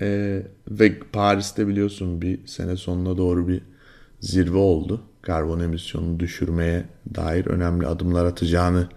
e, 0.00 0.42
ve 0.70 0.98
Paris'te 1.12 1.68
biliyorsun 1.68 2.22
bir 2.22 2.46
sene 2.46 2.76
sonuna 2.76 3.16
doğru 3.16 3.48
bir 3.48 3.60
zirve 4.20 4.58
oldu. 4.58 5.00
Karbon 5.22 5.60
emisyonunu 5.60 6.20
düşürmeye 6.20 6.84
dair 7.14 7.46
önemli 7.46 7.86
adımlar 7.86 8.24
atacağını 8.24 8.88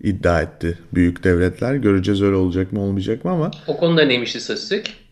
iddia 0.00 0.42
etti 0.42 0.78
büyük 0.94 1.24
devletler. 1.24 1.74
Göreceğiz 1.74 2.22
öyle 2.22 2.36
olacak 2.36 2.72
mı 2.72 2.80
olmayacak 2.80 3.24
mı 3.24 3.30
ama. 3.30 3.50
O 3.66 3.76
konuda 3.76 4.02
neymiş 4.02 4.36
istatistik? 4.36 5.05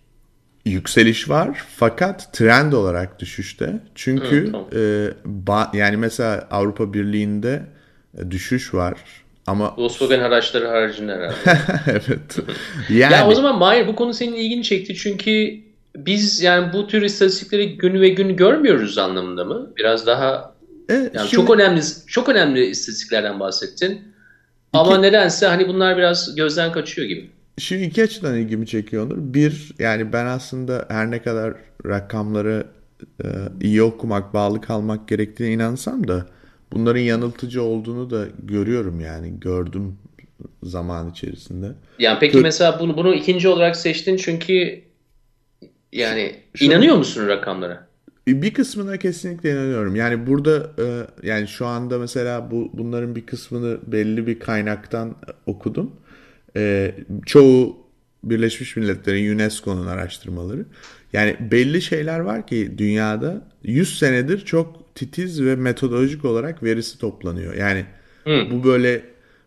Yükseliş 0.64 1.28
var 1.28 1.62
fakat 1.76 2.32
trend 2.32 2.72
olarak 2.72 3.20
düşüşte. 3.20 3.80
Çünkü 3.94 4.46
Hı, 4.46 4.52
tamam. 4.52 4.68
e, 4.76 5.08
ba, 5.24 5.70
yani 5.74 5.96
mesela 5.96 6.48
Avrupa 6.50 6.94
Birliği'nde 6.94 7.62
e, 8.18 8.30
düşüş 8.30 8.74
var. 8.74 8.94
Ama 9.46 9.74
Volkswagen 9.76 10.20
araçları 10.20 10.68
haricinde 10.68 11.12
herhalde. 11.12 11.34
evet. 11.86 12.38
Yani... 12.88 13.12
Ya 13.14 13.28
o 13.28 13.34
zaman 13.34 13.58
Mahir 13.58 13.86
bu 13.86 13.94
konu 13.94 14.14
senin 14.14 14.34
ilgini 14.34 14.62
çekti 14.62 14.94
çünkü 14.94 15.60
biz 15.96 16.42
yani 16.42 16.72
bu 16.72 16.86
tür 16.86 17.02
istatistikleri 17.02 17.76
gün 17.76 18.00
ve 18.00 18.08
gün 18.08 18.36
görmüyoruz 18.36 18.98
anlamında 18.98 19.44
mı? 19.44 19.70
Biraz 19.76 20.06
daha 20.06 20.54
evet, 20.88 21.14
yani 21.14 21.28
şimdi... 21.28 21.42
çok 21.46 21.50
önemli 21.50 21.80
çok 22.06 22.28
önemli 22.28 22.66
istatistiklerden 22.66 23.40
bahsettin. 23.40 23.92
İki... 23.92 24.02
Ama 24.72 24.98
nedense 24.98 25.46
hani 25.46 25.68
bunlar 25.68 25.96
biraz 25.96 26.34
gözden 26.34 26.72
kaçıyor 26.72 27.08
gibi. 27.08 27.30
Şu 27.58 27.74
iki 27.74 28.02
açıdan 28.02 28.36
ilgimi 28.36 28.66
çekiyor 28.66 29.06
Onur. 29.06 29.16
Bir 29.18 29.72
yani 29.78 30.12
ben 30.12 30.26
aslında 30.26 30.86
her 30.88 31.10
ne 31.10 31.22
kadar 31.22 31.54
rakamları 31.86 32.66
e, 33.24 33.28
iyi 33.60 33.82
okumak, 33.82 34.34
bağlı 34.34 34.60
kalmak 34.60 35.08
gerektiğine 35.08 35.54
inansam 35.54 36.08
da 36.08 36.26
bunların 36.72 37.00
yanıltıcı 37.00 37.62
olduğunu 37.62 38.10
da 38.10 38.26
görüyorum 38.42 39.00
yani 39.00 39.40
gördüm 39.40 39.98
zaman 40.62 41.10
içerisinde. 41.10 41.72
Yani 41.98 42.18
peki 42.20 42.38
Kö- 42.38 42.42
mesela 42.42 42.80
bunu 42.80 42.96
bunu 42.96 43.14
ikinci 43.14 43.48
olarak 43.48 43.76
seçtin 43.76 44.16
çünkü 44.16 44.82
yani 45.92 46.36
Şu, 46.54 46.64
inanıyor 46.64 46.96
musun 46.96 47.28
rakamlara? 47.28 47.86
Bir 48.28 48.54
kısmına 48.54 48.96
kesinlikle 48.96 49.52
inanıyorum. 49.52 49.96
Yani 49.96 50.26
burada 50.26 50.70
e, 50.78 51.06
yani 51.28 51.48
şu 51.48 51.66
anda 51.66 51.98
mesela 51.98 52.50
bu 52.50 52.70
bunların 52.72 53.16
bir 53.16 53.26
kısmını 53.26 53.78
belli 53.86 54.26
bir 54.26 54.38
kaynaktan 54.38 55.14
okudum. 55.46 55.92
E, 56.56 56.94
çoğu 57.26 57.84
Birleşmiş 58.24 58.76
Milletler'in 58.76 59.34
UNESCO'nun 59.34 59.86
araştırmaları. 59.86 60.66
Yani 61.12 61.36
belli 61.40 61.82
şeyler 61.82 62.20
var 62.20 62.46
ki 62.46 62.74
dünyada 62.78 63.48
100 63.62 63.98
senedir 63.98 64.44
çok 64.44 64.94
titiz 64.94 65.42
ve 65.42 65.56
metodolojik 65.56 66.24
olarak 66.24 66.62
verisi 66.62 66.98
toplanıyor. 66.98 67.54
Yani 67.54 67.84
Hı. 68.24 68.46
bu 68.50 68.64
böyle 68.64 69.02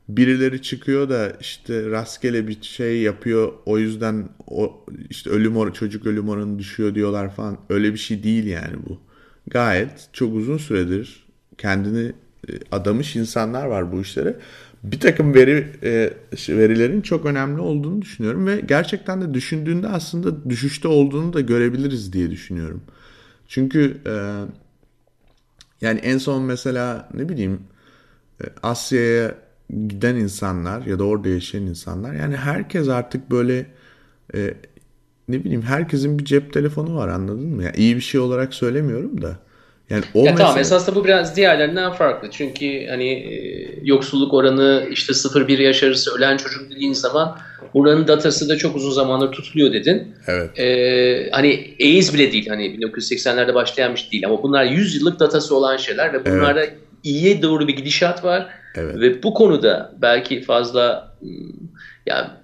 birileri 0.10 0.62
çıkıyor 0.62 1.10
da 1.10 1.34
işte 1.42 1.90
rastgele 1.90 2.48
bir 2.48 2.62
şey 2.62 3.02
yapıyor 3.02 3.54
o 3.66 3.78
yüzden 3.78 4.30
o 4.48 4.86
işte 5.10 5.30
ölüm 5.30 5.58
or 5.58 5.74
çocuk 5.74 6.06
ölüm 6.06 6.30
oranı 6.30 6.60
düşüyor 6.60 6.96
diyorlar 6.96 7.36
falan 7.36 7.58
öyle 7.70 7.94
bir 7.94 7.98
şey 7.98 8.24
değil 8.24 8.46
yani 8.46 8.76
bu. 8.90 9.02
Gayet 9.48 10.10
çok 10.14 10.36
uzun 10.36 10.58
süredir 10.58 11.28
kendini 11.58 12.12
e, 12.50 12.52
adamış 12.72 13.16
insanlar 13.16 13.66
var 13.66 13.92
bu 13.92 14.02
işlere. 14.02 14.36
Bir 14.84 15.00
takım 15.00 15.34
veri 15.34 15.68
e, 15.84 16.14
verilerin 16.50 17.02
çok 17.02 17.26
önemli 17.26 17.62
olduğunu 17.62 18.02
düşünüyorum 18.02 18.48
ve 18.48 18.62
gerçekten 18.62 19.22
de 19.22 19.34
düşündüğünde 19.34 19.88
aslında 19.88 20.50
düşüşte 20.50 20.88
olduğunu 20.88 21.34
da 21.34 21.42
görebiliriz 21.42 22.14
diye 22.14 22.32
düşünüyorum. 22.32 22.82
Çünkü 23.48 23.98
e, 24.06 24.14
yani 25.82 26.00
en 26.00 26.18
son 26.18 26.44
mesela 26.44 27.10
ne 27.14 27.30
bileyim 27.30 27.60
Asya'ya 28.64 29.36
giden 29.88 30.16
insanlar 30.16 30.86
ya 30.86 31.00
da 31.00 31.04
orada 31.04 31.30
yaşayan 31.30 31.64
insanlar 31.64 32.14
yani 32.14 32.36
herkes 32.36 32.88
artık 32.90 33.32
böyle 33.32 33.66
e, 34.36 34.54
ne 35.28 35.44
bileyim 35.44 35.62
herkesin 35.62 36.20
bir 36.20 36.26
cep 36.26 36.54
telefonu 36.54 36.96
var 36.96 37.08
anladın 37.08 37.48
mı? 37.56 37.64
Yani 37.64 37.76
iyi 37.78 37.96
bir 37.96 38.02
şey 38.02 38.20
olarak 38.22 38.54
söylemiyorum 38.54 39.22
da. 39.22 39.40
Yani 39.90 40.04
o 40.14 40.20
ya 40.20 40.32
mesela... 40.32 40.48
Tamam 40.48 40.60
esasında 40.60 40.96
bu 40.96 41.06
biraz 41.06 41.36
diğerlerinden 41.36 41.92
farklı. 41.92 42.32
Çünkü 42.32 42.88
hani 42.88 43.10
e, 43.10 43.70
yoksulluk 43.84 44.34
oranı 44.34 44.88
işte 44.92 45.14
0-1 45.14 45.62
yaş 45.62 45.84
arası 45.84 46.16
ölen 46.16 46.38
çocuk 46.38 46.72
dediğin 46.72 46.94
zaman 46.94 47.38
buranın 47.74 48.08
datası 48.08 48.50
da 48.50 48.58
çok 48.58 48.76
uzun 48.76 48.92
zamandır 48.92 49.32
tutuluyor 49.32 49.74
dedin. 49.74 50.16
Evet. 50.28 50.60
Ee, 50.60 51.30
hani 51.32 51.76
AIDS 51.82 52.14
bile 52.14 52.32
değil 52.32 52.48
hani 52.48 52.64
1980'lerde 52.64 53.54
başlayan 53.54 53.94
bir 53.94 54.00
şey 54.00 54.12
değil 54.12 54.26
ama 54.26 54.44
bunlar 54.44 54.66
100 54.66 54.96
yıllık 54.96 55.20
datası 55.20 55.56
olan 55.56 55.78
şeyler 55.78 56.14
ve 56.14 56.26
bunlarda 56.26 56.60
evet. 56.64 56.74
iyiye 57.04 57.42
doğru 57.42 57.68
bir 57.68 57.76
gidişat 57.76 58.24
var 58.24 58.48
Evet. 58.78 58.96
Ve 59.00 59.24
bu 59.24 59.34
konuda 59.34 59.94
belki 60.02 60.42
fazla 60.42 61.16
hmm, 61.20 61.30
ya 62.06 62.42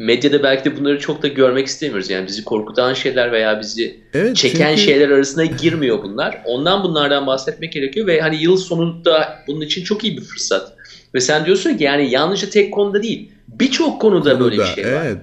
medyada 0.00 0.42
belki 0.42 0.64
de 0.64 0.76
bunları 0.76 0.98
çok 0.98 1.22
da 1.22 1.28
görmek 1.28 1.66
istemiyoruz. 1.66 2.10
Yani 2.10 2.26
bizi 2.26 2.44
korkutan 2.44 2.94
şeyler 2.94 3.32
veya 3.32 3.60
bizi 3.60 4.00
Evet, 4.14 4.36
çeken 4.36 4.68
çünkü- 4.68 4.82
şeyler 4.82 5.08
arasına 5.10 5.44
girmiyor 5.44 6.02
bunlar. 6.02 6.42
Ondan 6.44 6.84
bunlardan 6.84 7.26
bahsetmek 7.26 7.72
gerekiyor 7.72 8.06
ve 8.06 8.20
hani 8.20 8.42
yıl 8.42 8.56
sonunda 8.56 9.38
bunun 9.46 9.60
için 9.60 9.84
çok 9.84 10.04
iyi 10.04 10.16
bir 10.16 10.22
fırsat. 10.22 10.72
Ve 11.14 11.20
sen 11.20 11.44
diyorsun 11.46 11.76
ki 11.76 11.84
yani 11.84 12.10
yalnızca 12.10 12.50
tek 12.50 12.74
konuda 12.74 13.02
değil 13.02 13.30
birçok 13.48 14.00
konuda, 14.00 14.40
böyle 14.40 14.52
bir 14.52 14.56
Konuda, 14.58 14.74
şey 14.74 14.84
var. 14.84 15.02
Evet. 15.04 15.18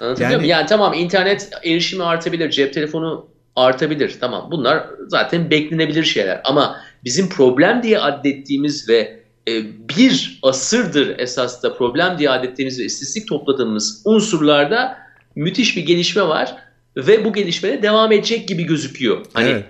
Anlatabiliyor 0.00 0.30
Yani- 0.30 0.36
muyum? 0.36 0.50
Yani 0.50 0.66
tamam 0.66 0.94
internet 0.94 1.50
erişimi 1.64 2.04
artabilir, 2.04 2.50
cep 2.50 2.74
telefonu 2.74 3.26
artabilir. 3.56 4.16
Tamam 4.20 4.48
bunlar 4.52 4.86
zaten 5.08 5.50
beklenebilir 5.50 6.04
şeyler. 6.04 6.40
Ama 6.44 6.76
bizim 7.04 7.28
problem 7.28 7.82
diye 7.82 7.98
adettiğimiz 7.98 8.88
ve 8.88 9.21
e, 9.48 9.64
bir 9.88 10.38
asırdır 10.42 11.18
esas 11.18 11.62
da 11.62 11.76
problem 11.76 12.18
diye 12.18 12.30
adettiğimiz 12.30 12.80
ve 12.80 12.84
istatistik 12.84 13.28
topladığımız 13.28 14.02
unsurlarda 14.04 14.98
müthiş 15.34 15.76
bir 15.76 15.86
gelişme 15.86 16.22
var. 16.22 16.56
Ve 16.96 17.24
bu 17.24 17.32
gelişme 17.32 17.68
de 17.68 17.82
devam 17.82 18.12
edecek 18.12 18.48
gibi 18.48 18.64
gözüküyor. 18.64 19.26
Hani 19.32 19.48
Evet. 19.48 19.64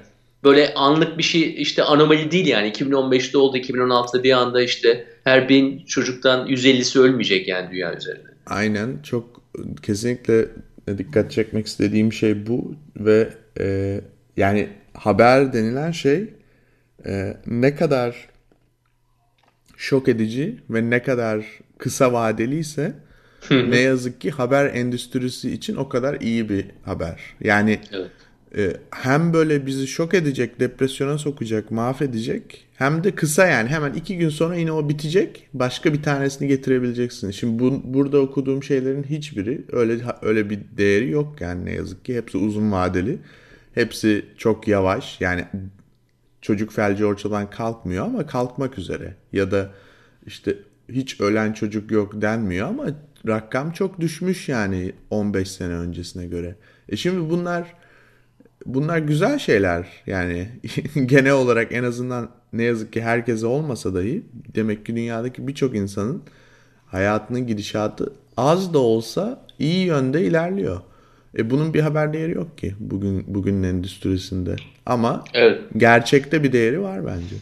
böyle 0.44 0.74
anlık 0.74 1.18
bir 1.18 1.22
şey 1.22 1.54
işte 1.62 1.82
anomali 1.82 2.30
değil 2.30 2.46
yani 2.46 2.68
2015'te 2.68 3.38
oldu 3.38 3.56
2016'da 3.56 4.22
bir 4.22 4.32
anda 4.32 4.62
işte 4.62 5.06
her 5.24 5.48
bin 5.48 5.84
çocuktan 5.84 6.46
150'si 6.46 6.98
ölmeyecek 6.98 7.48
yani 7.48 7.70
dünya 7.72 7.96
üzerinde. 7.96 8.28
Aynen 8.46 8.98
çok 9.02 9.42
kesinlikle 9.82 10.48
dikkat 10.98 11.32
çekmek 11.32 11.66
istediğim 11.66 12.12
şey 12.12 12.46
bu 12.46 12.74
ve 12.96 13.28
e, 13.60 14.00
yani 14.36 14.68
haber 14.94 15.52
denilen 15.52 15.90
şey 15.90 16.24
e, 17.06 17.36
ne 17.46 17.74
kadar 17.74 18.31
şok 19.82 20.08
edici 20.08 20.56
ve 20.70 20.90
ne 20.90 21.02
kadar 21.02 21.46
kısa 21.78 22.12
vadeliyse 22.12 22.94
ne 23.50 23.78
yazık 23.78 24.20
ki 24.20 24.30
haber 24.30 24.66
endüstrisi 24.66 25.50
için 25.50 25.76
o 25.76 25.88
kadar 25.88 26.20
iyi 26.20 26.48
bir 26.48 26.66
haber. 26.84 27.20
Yani 27.40 27.80
Evet. 27.92 28.10
e, 28.56 28.76
hem 28.90 29.32
böyle 29.32 29.66
bizi 29.66 29.86
şok 29.86 30.14
edecek, 30.14 30.60
depresyona 30.60 31.18
sokacak, 31.18 31.70
mahvedecek 31.70 32.68
hem 32.74 33.04
de 33.04 33.14
kısa 33.14 33.46
yani 33.46 33.68
hemen 33.68 33.94
iki 33.94 34.18
gün 34.18 34.28
sonra 34.28 34.56
yine 34.56 34.72
o 34.72 34.88
bitecek. 34.88 35.48
Başka 35.54 35.92
bir 35.92 36.02
tanesini 36.02 36.48
getirebileceksin. 36.48 37.30
Şimdi 37.30 37.58
bu, 37.58 37.82
burada 37.84 38.18
okuduğum 38.18 38.62
şeylerin 38.62 39.02
hiçbiri 39.02 39.64
öyle 39.72 39.98
öyle 40.22 40.50
bir 40.50 40.60
değeri 40.76 41.10
yok 41.10 41.40
yani 41.40 41.64
ne 41.64 41.72
yazık 41.72 42.04
ki. 42.04 42.16
Hepsi 42.16 42.38
uzun 42.38 42.72
vadeli. 42.72 43.18
Hepsi 43.74 44.24
çok 44.38 44.68
yavaş. 44.68 45.20
Yani 45.20 45.44
çocuk 46.42 46.72
felci 46.72 47.04
ortadan 47.04 47.50
kalkmıyor 47.50 48.06
ama 48.06 48.26
kalkmak 48.26 48.78
üzere. 48.78 49.14
Ya 49.32 49.50
da 49.50 49.70
işte 50.26 50.58
hiç 50.88 51.20
ölen 51.20 51.52
çocuk 51.52 51.90
yok 51.90 52.22
denmiyor 52.22 52.68
ama 52.68 52.86
rakam 53.26 53.72
çok 53.72 54.00
düşmüş 54.00 54.48
yani 54.48 54.92
15 55.10 55.50
sene 55.50 55.72
öncesine 55.72 56.26
göre. 56.26 56.56
E 56.88 56.96
şimdi 56.96 57.30
bunlar 57.30 57.74
bunlar 58.66 58.98
güzel 58.98 59.38
şeyler 59.38 59.88
yani 60.06 60.48
genel 61.06 61.32
olarak 61.32 61.72
en 61.72 61.84
azından 61.84 62.30
ne 62.52 62.62
yazık 62.62 62.92
ki 62.92 63.02
herkese 63.02 63.46
olmasa 63.46 63.94
dahi 63.94 64.22
demek 64.54 64.86
ki 64.86 64.96
dünyadaki 64.96 65.48
birçok 65.48 65.76
insanın 65.76 66.22
hayatının 66.86 67.46
gidişatı 67.46 68.12
az 68.36 68.74
da 68.74 68.78
olsa 68.78 69.46
iyi 69.58 69.86
yönde 69.86 70.22
ilerliyor. 70.22 70.80
E 71.38 71.50
bunun 71.50 71.74
bir 71.74 71.80
haber 71.80 72.12
değeri 72.12 72.32
yok 72.32 72.58
ki 72.58 72.74
bugün 72.80 73.24
bugünün 73.34 73.62
endüstrisinde. 73.62 74.56
Ama 74.86 75.24
Evet. 75.34 75.60
gerçekte 75.76 76.42
bir 76.42 76.52
değeri 76.52 76.80
var 76.82 77.06
bence. 77.06 77.36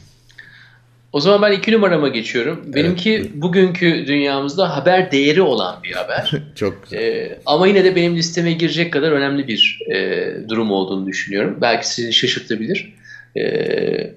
O 1.12 1.20
zaman 1.20 1.42
ben 1.42 1.56
iki 1.58 1.72
numarama 1.72 2.08
geçiyorum. 2.08 2.60
Benimki 2.74 3.30
bugünkü 3.34 4.04
dünyamızda 4.06 4.76
haber 4.76 5.12
değeri 5.12 5.42
olan 5.42 5.82
bir 5.84 5.92
haber. 5.92 6.32
Çok 6.54 6.82
güzel. 6.82 6.98
Ee, 6.98 7.38
ama 7.46 7.66
yine 7.66 7.84
de 7.84 7.96
benim 7.96 8.16
listeme 8.16 8.52
girecek 8.52 8.92
kadar 8.92 9.12
önemli 9.12 9.48
bir 9.48 9.78
e, 9.94 10.48
durum 10.48 10.70
olduğunu 10.70 11.06
düşünüyorum. 11.06 11.58
Belki 11.60 11.88
sizi 11.88 12.12
şaşırtabilir. 12.12 12.92
Ee, 13.36 14.14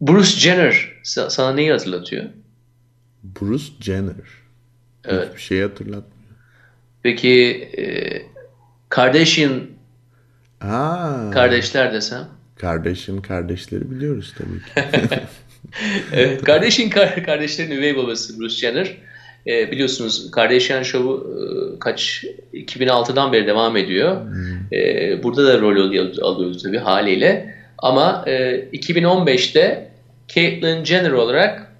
Bruce 0.00 0.30
Jenner 0.40 0.92
sa- 1.04 1.30
sana 1.30 1.52
neyi 1.52 1.70
hatırlatıyor? 1.72 2.24
Bruce 3.40 3.64
Jenner. 3.80 4.14
Evet. 5.04 5.28
Hiçbir 5.28 5.40
şey 5.42 5.60
hatırlatmıyor. 5.62 6.17
Peki 7.02 7.68
e, 7.78 7.84
Kardashian 8.88 9.60
Aa, 10.60 11.30
kardeşler 11.30 11.92
desem? 11.92 12.28
kardeşim 12.56 13.22
kardeşleri 13.22 13.90
biliyoruz 13.90 14.34
tabii 14.38 14.58
ki. 14.58 15.20
Evet, 16.12 16.44
Kardashian 16.44 16.90
kar- 16.90 17.24
kardeşlerin 17.24 17.70
üvey 17.70 17.96
babası 17.96 18.40
Bruce 18.40 18.54
Jenner. 18.56 18.96
Ee, 19.46 19.70
biliyorsunuz 19.70 20.30
Kardashian 20.30 20.82
Show'u 20.82 21.26
e, 21.76 21.78
kaç 21.78 22.24
2006'dan 22.54 23.32
beri 23.32 23.46
devam 23.46 23.76
ediyor. 23.76 24.16
Ee, 24.72 25.22
burada 25.22 25.46
da 25.46 25.60
rol 25.60 25.76
alıyor- 25.76 26.18
alıyoruz 26.22 26.62
tabii 26.62 26.78
haliyle. 26.78 27.54
Ama 27.78 28.24
e, 28.26 28.32
2015'te 28.72 29.90
Caitlyn 30.28 30.84
Jenner 30.84 31.10
olarak 31.10 31.72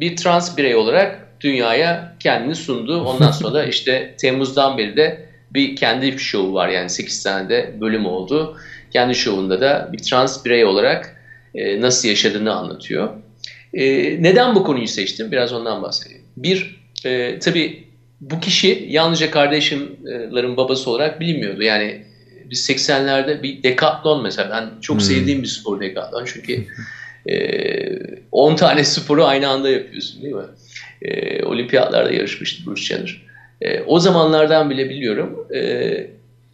bir 0.00 0.16
trans 0.16 0.56
birey 0.58 0.74
olarak 0.74 1.27
dünyaya 1.40 2.16
kendini 2.20 2.54
sundu. 2.54 3.00
Ondan 3.04 3.30
sonra 3.30 3.54
da 3.54 3.64
işte 3.74 4.14
Temmuz'dan 4.18 4.78
beri 4.78 4.96
de 4.96 5.28
bir 5.50 5.76
kendi 5.76 6.18
şovu 6.18 6.54
var 6.54 6.68
yani 6.68 6.90
8 6.90 7.22
tane 7.22 7.48
de 7.48 7.74
bölüm 7.80 8.06
oldu. 8.06 8.56
Kendi 8.92 9.14
şovunda 9.14 9.60
da 9.60 9.88
bir 9.92 9.98
trans 9.98 10.44
birey 10.44 10.64
olarak 10.64 11.16
e, 11.54 11.80
nasıl 11.80 12.08
yaşadığını 12.08 12.54
anlatıyor. 12.54 13.08
E, 13.74 13.86
neden 14.22 14.54
bu 14.54 14.64
konuyu 14.64 14.88
seçtim? 14.88 15.32
Biraz 15.32 15.52
ondan 15.52 15.82
bahsedeyim. 15.82 16.22
Bir, 16.36 16.80
e, 17.04 17.38
tabii 17.38 17.84
bu 18.20 18.40
kişi 18.40 18.86
yalnızca 18.88 19.30
kardeşimlerin 19.30 20.56
babası 20.56 20.90
olarak 20.90 21.20
bilinmiyordu. 21.20 21.62
Yani 21.62 22.04
biz 22.50 22.70
80'lerde 22.70 23.42
bir 23.42 23.62
dekatlon 23.62 24.22
mesela 24.22 24.50
ben 24.50 24.80
çok 24.80 24.96
Hmm. 24.96 25.00
sevdiğim 25.00 25.42
bir 25.42 25.48
spor 25.48 25.80
dekatlon 25.80 26.24
çünkü 26.24 26.64
e, 27.26 27.34
10 28.32 28.56
tane 28.56 28.84
sporu 28.84 29.24
aynı 29.24 29.48
anda 29.48 29.70
yapıyorsun 29.70 30.22
değil 30.22 30.34
mi? 30.34 30.42
E, 31.02 31.42
olimpiyatlarda 31.44 32.12
yarışmıştı 32.12 32.66
Bruce 32.66 32.82
Jenner. 32.82 33.22
E, 33.60 33.80
o 33.80 34.00
zamanlardan 34.00 34.70
bile 34.70 34.90
biliyorum. 34.90 35.46
E, 35.54 35.60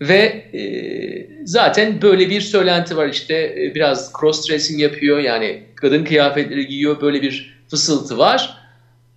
ve 0.00 0.22
e, 0.54 0.62
zaten 1.44 2.02
böyle 2.02 2.30
bir 2.30 2.40
söylenti 2.40 2.96
var 2.96 3.08
işte 3.08 3.34
e, 3.34 3.74
biraz 3.74 4.12
cross 4.20 4.48
dressing 4.48 4.80
yapıyor 4.80 5.18
yani 5.18 5.62
kadın 5.74 6.04
kıyafetleri 6.04 6.66
giyiyor 6.66 7.00
böyle 7.00 7.22
bir 7.22 7.54
fısıltı 7.68 8.18
var. 8.18 8.56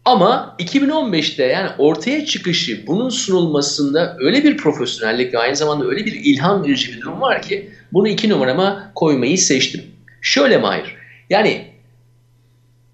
Ama 0.06 0.56
2015'te 0.60 1.44
yani 1.44 1.70
ortaya 1.78 2.26
çıkışı 2.26 2.88
bunun 2.88 3.10
sunulmasında 3.10 4.18
öyle 4.20 4.44
bir 4.44 4.58
profesyonellik 4.58 5.34
ve 5.34 5.38
aynı 5.38 5.56
zamanda 5.56 5.86
öyle 5.86 6.06
bir 6.06 6.14
ilham 6.14 6.64
verici 6.64 6.94
bir 6.94 7.02
durum 7.02 7.22
var 7.22 7.42
ki 7.42 7.70
bunu 7.94 8.08
iki 8.08 8.30
numarama 8.30 8.92
koymayı 8.96 9.38
seçtim. 9.38 9.82
Şöyle 10.22 10.58
Mahir 10.58 10.96
yani 11.30 11.68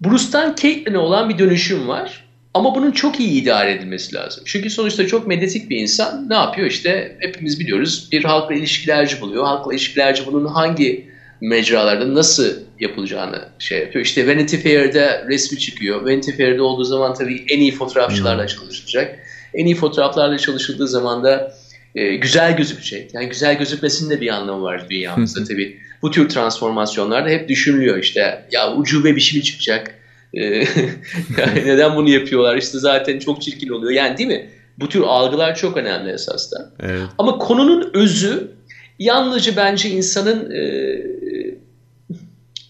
Bruce'tan 0.00 0.54
Caitlyn'e 0.62 0.98
olan 0.98 1.28
bir 1.28 1.38
dönüşüm 1.38 1.88
var. 1.88 2.23
Ama 2.54 2.74
bunun 2.74 2.90
çok 2.90 3.20
iyi 3.20 3.42
idare 3.42 3.72
edilmesi 3.72 4.14
lazım. 4.14 4.42
Çünkü 4.46 4.70
sonuçta 4.70 5.06
çok 5.06 5.26
medyatik 5.26 5.70
bir 5.70 5.76
insan 5.76 6.30
ne 6.30 6.34
yapıyor? 6.34 6.68
İşte 6.68 7.16
hepimiz 7.20 7.60
biliyoruz 7.60 8.08
bir 8.12 8.24
halkla 8.24 8.54
ilişkilerci 8.54 9.20
buluyor. 9.20 9.44
Halkla 9.44 9.72
ilişkilerci 9.72 10.26
bunun 10.26 10.46
hangi 10.46 11.14
mecralarda 11.40 12.14
nasıl 12.14 12.52
yapılacağını 12.80 13.48
şey 13.58 13.78
yapıyor. 13.78 14.04
İşte 14.04 14.28
Vanity 14.28 14.56
Fair'de 14.56 15.24
resmi 15.28 15.58
çıkıyor. 15.58 16.02
Vanity 16.02 16.30
Fair'de 16.30 16.62
olduğu 16.62 16.84
zaman 16.84 17.14
tabii 17.14 17.44
en 17.48 17.60
iyi 17.60 17.72
fotoğrafçılarla 17.72 18.46
çalışılacak. 18.46 19.18
En 19.54 19.66
iyi 19.66 19.74
fotoğraflarla 19.74 20.38
çalışıldığı 20.38 20.88
zaman 20.88 21.24
da 21.24 21.54
e, 21.94 22.14
güzel 22.16 22.56
gözükecek. 22.56 23.14
Yani 23.14 23.28
güzel 23.28 23.58
gözükmesinin 23.58 24.10
de 24.10 24.20
bir 24.20 24.28
anlamı 24.28 24.62
var 24.62 24.90
dünyamızda 24.90 25.44
tabii. 25.44 25.78
Bu 26.02 26.10
tür 26.10 26.28
transformasyonlarda 26.28 27.28
hep 27.28 27.48
düşünülüyor 27.48 27.98
işte 27.98 28.44
ya 28.52 28.74
ucube 28.74 29.16
bir 29.16 29.20
şey 29.20 29.38
mi 29.38 29.44
çıkacak? 29.44 29.94
E, 30.36 30.44
yani 31.38 31.66
neden 31.66 31.96
bunu 31.96 32.10
yapıyorlar? 32.10 32.56
İşte 32.56 32.78
zaten 32.78 33.18
çok 33.18 33.42
çirkin 33.42 33.68
oluyor. 33.68 33.92
Yani 33.92 34.18
değil 34.18 34.28
mi? 34.28 34.50
Bu 34.78 34.88
tür 34.88 35.00
algılar 35.00 35.54
çok 35.54 35.76
önemli 35.76 36.12
esasda. 36.12 36.72
Evet. 36.80 37.02
Ama 37.18 37.38
konunun 37.38 37.90
özü 37.94 38.50
yalnızca 38.98 39.56
bence 39.56 39.90
insanın 39.90 40.50
e, 40.50 40.64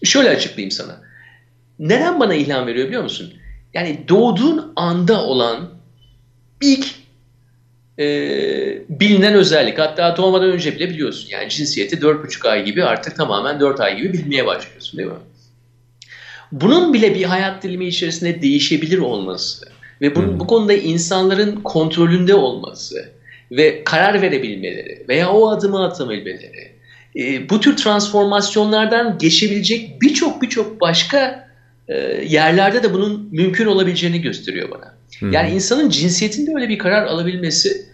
şöyle 0.03 0.29
açıklayayım 0.29 0.71
sana. 0.71 1.01
Neden 1.79 2.19
bana 2.19 2.33
ilham 2.33 2.67
veriyor 2.67 2.87
biliyor 2.87 3.03
musun? 3.03 3.33
Yani 3.73 3.99
doğduğun 4.09 4.73
anda 4.75 5.23
olan 5.23 5.69
ilk 6.61 6.85
e, 7.99 8.05
bilinen 8.89 9.33
özellik. 9.33 9.79
Hatta 9.79 10.17
doğmadan 10.17 10.51
önce 10.51 10.75
bile 10.75 10.89
biliyorsun. 10.89 11.29
Yani 11.29 11.49
cinsiyeti 11.49 11.95
4,5 11.95 12.49
ay 12.49 12.65
gibi 12.65 12.83
artık 12.83 13.15
tamamen 13.15 13.59
4 13.59 13.79
ay 13.79 13.97
gibi 13.97 14.13
bilmeye 14.13 14.45
başlıyorsun 14.45 14.97
değil 14.97 15.09
mi? 15.09 15.15
Bunun 16.51 16.93
bile 16.93 17.15
bir 17.15 17.23
hayat 17.23 17.63
dilimi 17.63 17.85
içerisinde 17.85 18.41
değişebilir 18.41 18.97
olması 18.97 19.65
ve 20.01 20.15
bunun, 20.15 20.39
bu 20.39 20.47
konuda 20.47 20.73
insanların 20.73 21.55
kontrolünde 21.55 22.35
olması 22.35 23.09
ve 23.51 23.83
karar 23.83 24.21
verebilmeleri 24.21 25.05
veya 25.09 25.31
o 25.31 25.49
adımı 25.49 25.83
atabilmeleri 25.85 26.75
e, 27.15 27.49
bu 27.49 27.59
tür 27.59 27.77
transformasyonlardan 27.77 29.17
geçebilecek 29.17 30.01
birçok 30.01 30.41
birçok 30.41 30.81
başka 30.81 31.49
e, 31.87 31.97
yerlerde 32.27 32.83
de 32.83 32.93
bunun 32.93 33.29
mümkün 33.31 33.65
olabileceğini 33.65 34.21
gösteriyor 34.21 34.69
bana. 34.71 34.95
Yani 35.31 35.51
insanın 35.51 35.89
cinsiyetinde 35.89 36.51
öyle 36.55 36.69
bir 36.69 36.77
karar 36.77 37.05
alabilmesi 37.05 37.85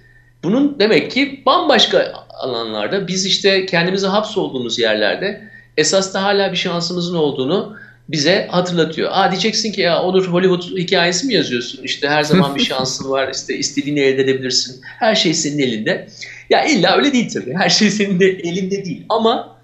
bunun 0.44 0.80
demek 0.80 1.12
ki 1.12 1.44
bambaşka 1.46 2.14
alanlarda 2.30 3.08
biz 3.08 3.26
işte 3.26 3.66
kendimizi 3.66 4.08
hapsolduğumuz 4.08 4.80
yerlerde 4.80 5.42
esas 5.78 6.14
da 6.14 6.24
hala 6.24 6.52
bir 6.52 6.58
şansımızın 6.58 7.16
olduğunu 7.16 7.78
bize 8.12 8.48
hatırlatıyor. 8.52 9.10
Aa 9.12 9.32
diyeceksin 9.32 9.72
ki 9.72 9.82
ya 9.82 10.02
olur 10.04 10.28
Hollywood 10.28 10.78
hikayesi 10.78 11.28
mi 11.28 11.34
yazıyorsun? 11.34 11.84
İşte 11.84 12.10
her 12.10 12.24
zaman 12.24 12.56
bir 12.56 12.64
şansın 12.66 13.10
var. 13.10 13.32
işte 13.34 13.58
istediğini 13.58 14.00
elde 14.00 14.22
edebilirsin. 14.22 14.82
Her 15.00 15.16
şey 15.16 15.34
senin 15.34 15.60
elinde. 15.60 16.08
Ya 16.50 16.66
illa 16.66 16.98
öyle 16.98 17.14
değil 17.14 17.30
tabii. 17.34 17.54
Her 17.54 17.70
şey 17.70 17.90
senin 17.90 18.20
de 18.20 18.26
elinde 18.26 18.86
değil. 18.86 19.06
Ama 19.10 19.58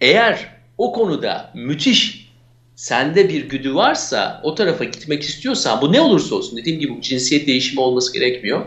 eğer 0.00 0.48
o 0.78 0.92
konuda 0.92 1.50
müthiş 1.54 2.28
sende 2.76 3.28
bir 3.28 3.48
güdü 3.48 3.74
varsa 3.74 4.40
o 4.44 4.54
tarafa 4.54 4.84
gitmek 4.84 5.22
istiyorsan 5.22 5.80
bu 5.80 5.92
ne 5.92 6.00
olursa 6.00 6.34
olsun 6.34 6.58
dediğim 6.58 6.80
gibi 6.80 7.02
cinsiyet 7.02 7.46
değişimi 7.46 7.80
olması 7.80 8.12
gerekmiyor. 8.12 8.66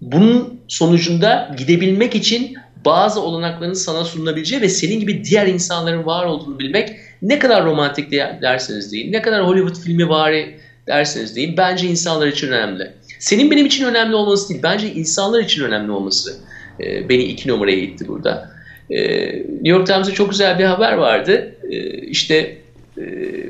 Bunun 0.00 0.60
sonucunda 0.68 1.54
gidebilmek 1.58 2.14
için 2.14 2.56
bazı 2.84 3.20
olanakların 3.20 3.72
sana 3.72 4.04
sunulabileceği 4.04 4.62
ve 4.62 4.68
senin 4.68 5.00
gibi 5.00 5.24
diğer 5.24 5.46
insanların 5.46 6.06
var 6.06 6.24
olduğunu 6.24 6.58
bilmek 6.58 6.96
ne 7.22 7.38
kadar 7.38 7.64
romantik 7.64 8.12
derseniz 8.42 8.92
deyin, 8.92 9.12
ne 9.12 9.22
kadar 9.22 9.46
Hollywood 9.46 9.76
filmi 9.76 10.08
vari 10.08 10.56
derseniz 10.86 11.36
deyin 11.36 11.56
bence 11.56 11.86
insanlar 11.86 12.26
için 12.26 12.48
önemli. 12.48 12.92
Senin 13.18 13.50
benim 13.50 13.66
için 13.66 13.84
önemli 13.84 14.14
olması 14.14 14.48
değil, 14.48 14.60
bence 14.62 14.92
insanlar 14.92 15.40
için 15.40 15.64
önemli 15.64 15.92
olması 15.92 16.36
e, 16.80 17.08
beni 17.08 17.22
iki 17.22 17.48
numaraya 17.48 17.76
itti 17.76 18.08
burada. 18.08 18.50
E, 18.90 19.26
New 19.36 19.68
York 19.68 19.86
Times'da 19.86 20.12
çok 20.12 20.30
güzel 20.30 20.58
bir 20.58 20.64
haber 20.64 20.92
vardı. 20.92 21.54
E, 21.70 21.76
işte 22.06 22.56
e, 22.98 23.02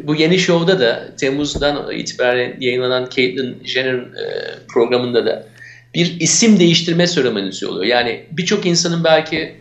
bu 0.07 0.15
yeni 0.15 0.39
şovda 0.39 0.81
da 0.81 1.17
Temmuz'dan 1.17 1.93
itibaren 1.93 2.57
yayınlanan 2.61 3.09
Caitlyn 3.17 3.55
Jenner'ın 3.65 4.05
e, 4.05 4.25
programında 4.69 5.27
da 5.27 5.47
bir 5.95 6.17
isim 6.21 6.61
değiştirme 6.61 7.07
seremonisi 7.07 7.67
oluyor. 7.67 7.85
Yani 7.85 8.21
birçok 8.31 8.67
insanın 8.67 9.05
belki 9.05 9.55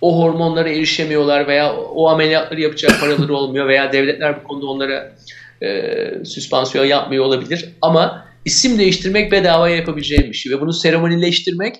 o 0.00 0.22
hormonlara 0.22 0.68
erişemiyorlar 0.68 1.48
veya 1.48 1.76
o 1.76 2.08
ameliyatları 2.08 2.60
yapacak 2.60 3.00
paraları 3.00 3.34
olmuyor 3.34 3.68
veya 3.68 3.92
devletler 3.92 4.40
bu 4.40 4.48
konuda 4.48 4.66
onlara 4.66 5.16
e, 5.62 6.24
süspansiyon 6.24 6.84
yapmıyor 6.84 7.24
olabilir. 7.24 7.68
Ama 7.82 8.28
isim 8.44 8.78
değiştirmek 8.78 9.32
bedava 9.32 9.68
yapabileceğim 9.68 10.28
bir 10.28 10.36
şey 10.36 10.52
ve 10.52 10.60
bunu 10.60 10.72
seremonileştirmek 10.72 11.76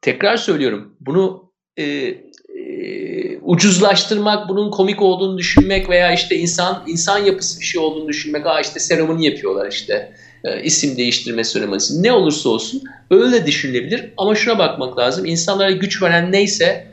tekrar 0.00 0.36
söylüyorum 0.36 0.96
bunu 1.00 1.52
e, 1.76 1.84
e, 1.84 3.38
ucuzlaştırmak, 3.42 4.48
bunun 4.48 4.70
komik 4.70 5.02
olduğunu 5.02 5.38
düşünmek 5.38 5.88
veya 5.88 6.12
işte 6.12 6.36
insan 6.36 6.84
insan 6.86 7.18
yapısı 7.18 7.60
bir 7.60 7.64
şey 7.64 7.80
olduğunu 7.80 8.08
düşünmek. 8.08 8.46
Aa 8.46 8.60
işte 8.60 8.80
seremoni 8.80 9.26
yapıyorlar 9.26 9.70
işte 9.70 10.12
e, 10.44 10.62
isim 10.62 10.96
değiştirme 10.96 11.44
seremonisi. 11.44 12.02
Ne 12.02 12.12
olursa 12.12 12.48
olsun 12.48 12.82
öyle 13.10 13.46
düşünülebilir 13.46 14.12
ama 14.16 14.34
şuna 14.34 14.58
bakmak 14.58 14.98
lazım. 14.98 15.24
İnsanlara 15.24 15.70
güç 15.70 16.02
veren 16.02 16.32
neyse 16.32 16.91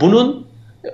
bunun 0.00 0.46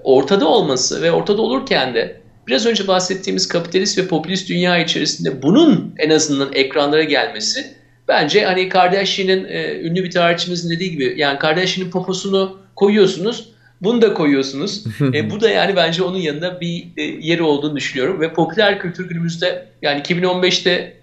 ortada 0.04 0.48
olması 0.48 1.02
ve 1.02 1.12
ortada 1.12 1.42
olurken 1.42 1.94
de 1.94 2.20
biraz 2.46 2.66
önce 2.66 2.88
bahsettiğimiz 2.88 3.48
kapitalist 3.48 3.98
ve 3.98 4.06
popülist 4.06 4.48
dünya 4.48 4.78
içerisinde 4.78 5.42
bunun 5.42 5.94
en 5.98 6.10
azından 6.10 6.52
ekranlara 6.52 7.02
gelmesi 7.02 7.74
bence 8.08 8.44
hani 8.44 8.68
Kardashian'ın 8.68 9.44
e, 9.44 9.80
ünlü 9.80 10.04
bir 10.04 10.10
tarihçimizin 10.10 10.70
dediği 10.70 10.90
gibi 10.90 11.14
yani 11.16 11.38
Kardashian'ın 11.38 11.90
poposunu 11.90 12.58
koyuyorsunuz 12.76 13.52
bunu 13.82 14.02
da 14.02 14.14
koyuyorsunuz. 14.14 14.84
e, 15.14 15.30
bu 15.30 15.40
da 15.40 15.50
yani 15.50 15.76
bence 15.76 16.02
onun 16.02 16.18
yanında 16.18 16.60
bir 16.60 16.86
e, 16.96 17.02
yeri 17.02 17.42
olduğunu 17.42 17.76
düşünüyorum 17.76 18.20
ve 18.20 18.32
popüler 18.32 18.80
kültür 18.80 19.08
günümüzde 19.08 19.66
yani 19.82 20.00
2015'te 20.00 20.96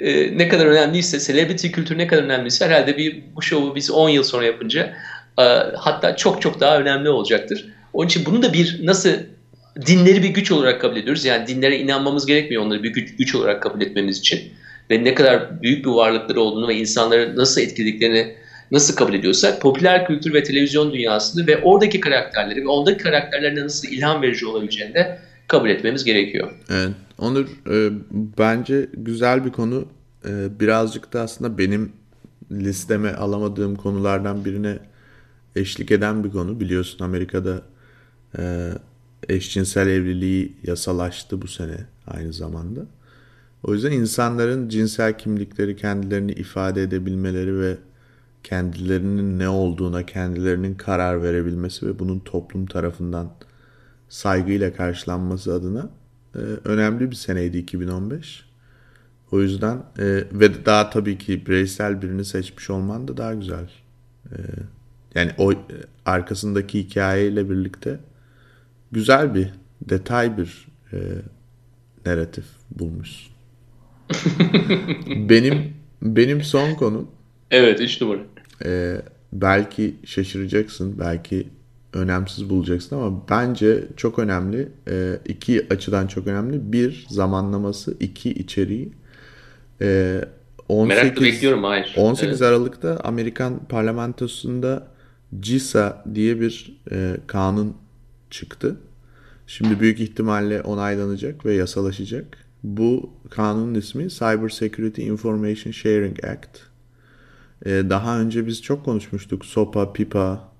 e, 0.00 0.38
ne 0.38 0.48
kadar 0.48 0.66
önemliyse, 0.66 1.20
celebrity 1.20 1.68
kültür 1.68 1.98
ne 1.98 2.06
kadar 2.06 2.22
önemliyse 2.22 2.66
herhalde 2.66 2.96
bir 2.96 3.22
bu 3.36 3.42
şovu 3.42 3.74
biz 3.74 3.90
10 3.90 4.08
yıl 4.08 4.22
sonra 4.22 4.44
yapınca 4.44 4.92
hatta 5.76 6.16
çok 6.16 6.42
çok 6.42 6.60
daha 6.60 6.78
önemli 6.78 7.08
olacaktır. 7.08 7.72
Onun 7.92 8.06
için 8.06 8.26
bunu 8.26 8.42
da 8.42 8.52
bir 8.52 8.86
nasıl 8.86 9.10
dinleri 9.86 10.22
bir 10.22 10.28
güç 10.28 10.52
olarak 10.52 10.80
kabul 10.80 10.96
ediyoruz. 10.96 11.24
Yani 11.24 11.46
dinlere 11.46 11.78
inanmamız 11.78 12.26
gerekmiyor 12.26 12.62
onları 12.62 12.82
bir 12.82 12.92
güç, 12.92 13.16
güç 13.16 13.34
olarak 13.34 13.62
kabul 13.62 13.80
etmemiz 13.80 14.18
için. 14.18 14.40
Ve 14.90 15.04
ne 15.04 15.14
kadar 15.14 15.62
büyük 15.62 15.84
bir 15.84 15.90
varlıkları 15.90 16.40
olduğunu 16.40 16.68
ve 16.68 16.74
insanları 16.74 17.36
nasıl 17.36 17.60
etkilediklerini 17.60 18.34
nasıl 18.70 18.96
kabul 18.96 19.14
ediyorsak 19.14 19.60
popüler 19.60 20.06
kültür 20.06 20.34
ve 20.34 20.42
televizyon 20.42 20.92
dünyasını 20.92 21.46
ve 21.46 21.62
oradaki 21.62 22.00
karakterleri 22.00 22.62
ve 22.62 22.68
ondaki 22.68 22.98
karakterlerine 22.98 23.64
nasıl 23.64 23.88
ilham 23.88 24.22
verici 24.22 24.46
olabileceğini 24.46 24.94
de 24.94 25.18
kabul 25.48 25.68
etmemiz 25.68 26.04
gerekiyor. 26.04 26.52
Evet. 26.70 26.90
Onur 27.18 27.46
e, 27.46 27.92
bence 28.38 28.88
güzel 28.92 29.44
bir 29.44 29.50
konu. 29.50 29.88
E, 30.24 30.60
birazcık 30.60 31.12
da 31.12 31.20
aslında 31.20 31.58
benim 31.58 31.92
listeme 32.52 33.12
alamadığım 33.12 33.76
konulardan 33.76 34.44
birine 34.44 34.78
eşlik 35.56 35.90
eden 35.90 36.24
bir 36.24 36.30
konu. 36.30 36.60
Biliyorsun 36.60 37.04
Amerika'da 37.04 37.62
e, 38.38 38.72
eşcinsel 39.28 39.88
evliliği 39.88 40.56
yasalaştı 40.62 41.42
bu 41.42 41.48
sene 41.48 41.86
aynı 42.06 42.32
zamanda. 42.32 42.86
O 43.62 43.74
yüzden 43.74 43.92
insanların 43.92 44.68
cinsel 44.68 45.18
kimlikleri 45.18 45.76
kendilerini 45.76 46.32
ifade 46.32 46.82
edebilmeleri 46.82 47.60
ve 47.60 47.76
kendilerinin 48.42 49.38
ne 49.38 49.48
olduğuna 49.48 50.06
kendilerinin 50.06 50.74
karar 50.74 51.22
verebilmesi 51.22 51.86
ve 51.86 51.98
bunun 51.98 52.18
toplum 52.18 52.66
tarafından 52.66 53.30
saygıyla 54.08 54.72
karşılanması 54.72 55.54
adına 55.54 55.90
e, 56.34 56.38
önemli 56.64 57.10
bir 57.10 57.16
seneydi 57.16 57.58
2015. 57.58 58.46
O 59.32 59.40
yüzden 59.40 59.76
e, 59.98 60.04
ve 60.32 60.66
daha 60.66 60.90
tabii 60.90 61.18
ki 61.18 61.46
bireysel 61.46 62.02
birini 62.02 62.24
seçmiş 62.24 62.70
olman 62.70 63.08
da 63.08 63.16
daha 63.16 63.34
güzel. 63.34 63.70
E, 64.32 64.36
yani 65.16 65.30
o 65.38 65.52
e, 65.52 65.56
arkasındaki 66.04 66.78
hikayeyle 66.78 67.50
birlikte 67.50 67.98
güzel 68.92 69.34
bir 69.34 69.48
detay 69.80 70.38
bir 70.38 70.66
e, 70.92 70.96
narratif 72.06 72.44
bulmuş. 72.70 73.30
benim 75.06 75.74
benim 76.02 76.42
son 76.42 76.74
konum 76.74 77.08
Evet 77.50 77.80
3 77.80 78.00
numara. 78.00 78.20
E, 78.64 79.02
belki 79.32 79.94
şaşıracaksın, 80.04 80.98
belki 80.98 81.48
önemsiz 81.92 82.50
bulacaksın 82.50 82.96
ama 82.96 83.22
bence 83.30 83.84
çok 83.96 84.18
önemli. 84.18 84.68
E, 84.88 85.18
iki 85.28 85.66
açıdan 85.70 86.06
çok 86.06 86.26
önemli. 86.26 86.72
Bir 86.72 87.06
zamanlaması, 87.08 87.96
iki 88.00 88.30
içeriği. 88.30 88.92
E, 89.80 90.20
18, 90.68 91.02
Merakla 91.04 91.24
bekliyorum 91.24 91.64
hayır. 91.64 91.94
18 91.96 92.28
evet. 92.28 92.42
Aralık'ta 92.42 93.00
Amerikan 93.04 93.64
parlamentosunda 93.68 94.88
CISA 95.40 96.04
diye 96.14 96.40
bir 96.40 96.80
e, 96.90 97.16
kanun 97.26 97.76
çıktı. 98.30 98.76
Şimdi 99.46 99.80
büyük 99.80 100.00
ihtimalle 100.00 100.62
onaylanacak 100.62 101.46
ve 101.46 101.54
yasalaşacak. 101.54 102.38
Bu 102.62 103.10
kanunun 103.30 103.74
ismi 103.74 104.08
Cyber 104.08 104.48
Security 104.48 105.06
Information 105.06 105.72
Sharing 105.72 106.24
Act. 106.24 106.58
Ee, 107.66 107.82
daha 107.90 108.20
önce 108.20 108.46
biz 108.46 108.62
çok 108.62 108.84
konuşmuştuk. 108.84 109.44
SOPA, 109.44 109.92
PIPA. 109.92 110.52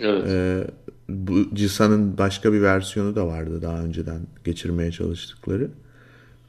Evet. 0.00 0.24
Ee, 0.28 0.64
bu 1.08 1.54
CISA'nın 1.54 2.18
başka 2.18 2.52
bir 2.52 2.62
versiyonu 2.62 3.16
da 3.16 3.26
vardı 3.26 3.62
daha 3.62 3.82
önceden 3.82 4.20
geçirmeye 4.44 4.92
çalıştıkları. 4.92 5.70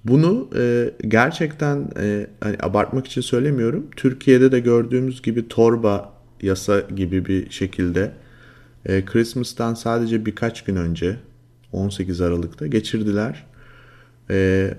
Bunu 0.05 0.49
e, 0.55 0.91
gerçekten 1.07 1.89
e, 1.99 2.27
hani 2.41 2.57
abartmak 2.61 3.07
için 3.07 3.21
söylemiyorum. 3.21 3.87
Türkiye'de 3.95 4.51
de 4.51 4.59
gördüğümüz 4.59 5.21
gibi 5.21 5.47
torba 5.47 6.13
yasa 6.41 6.79
gibi 6.79 7.25
bir 7.25 7.49
şekilde 7.49 8.11
e, 8.85 9.05
Christmas'tan 9.05 9.73
sadece 9.73 10.25
birkaç 10.25 10.63
gün 10.63 10.75
önce 10.75 11.17
18 11.71 12.21
Aralık'ta 12.21 12.67
geçirdiler. 12.67 13.45
E, 14.29 14.69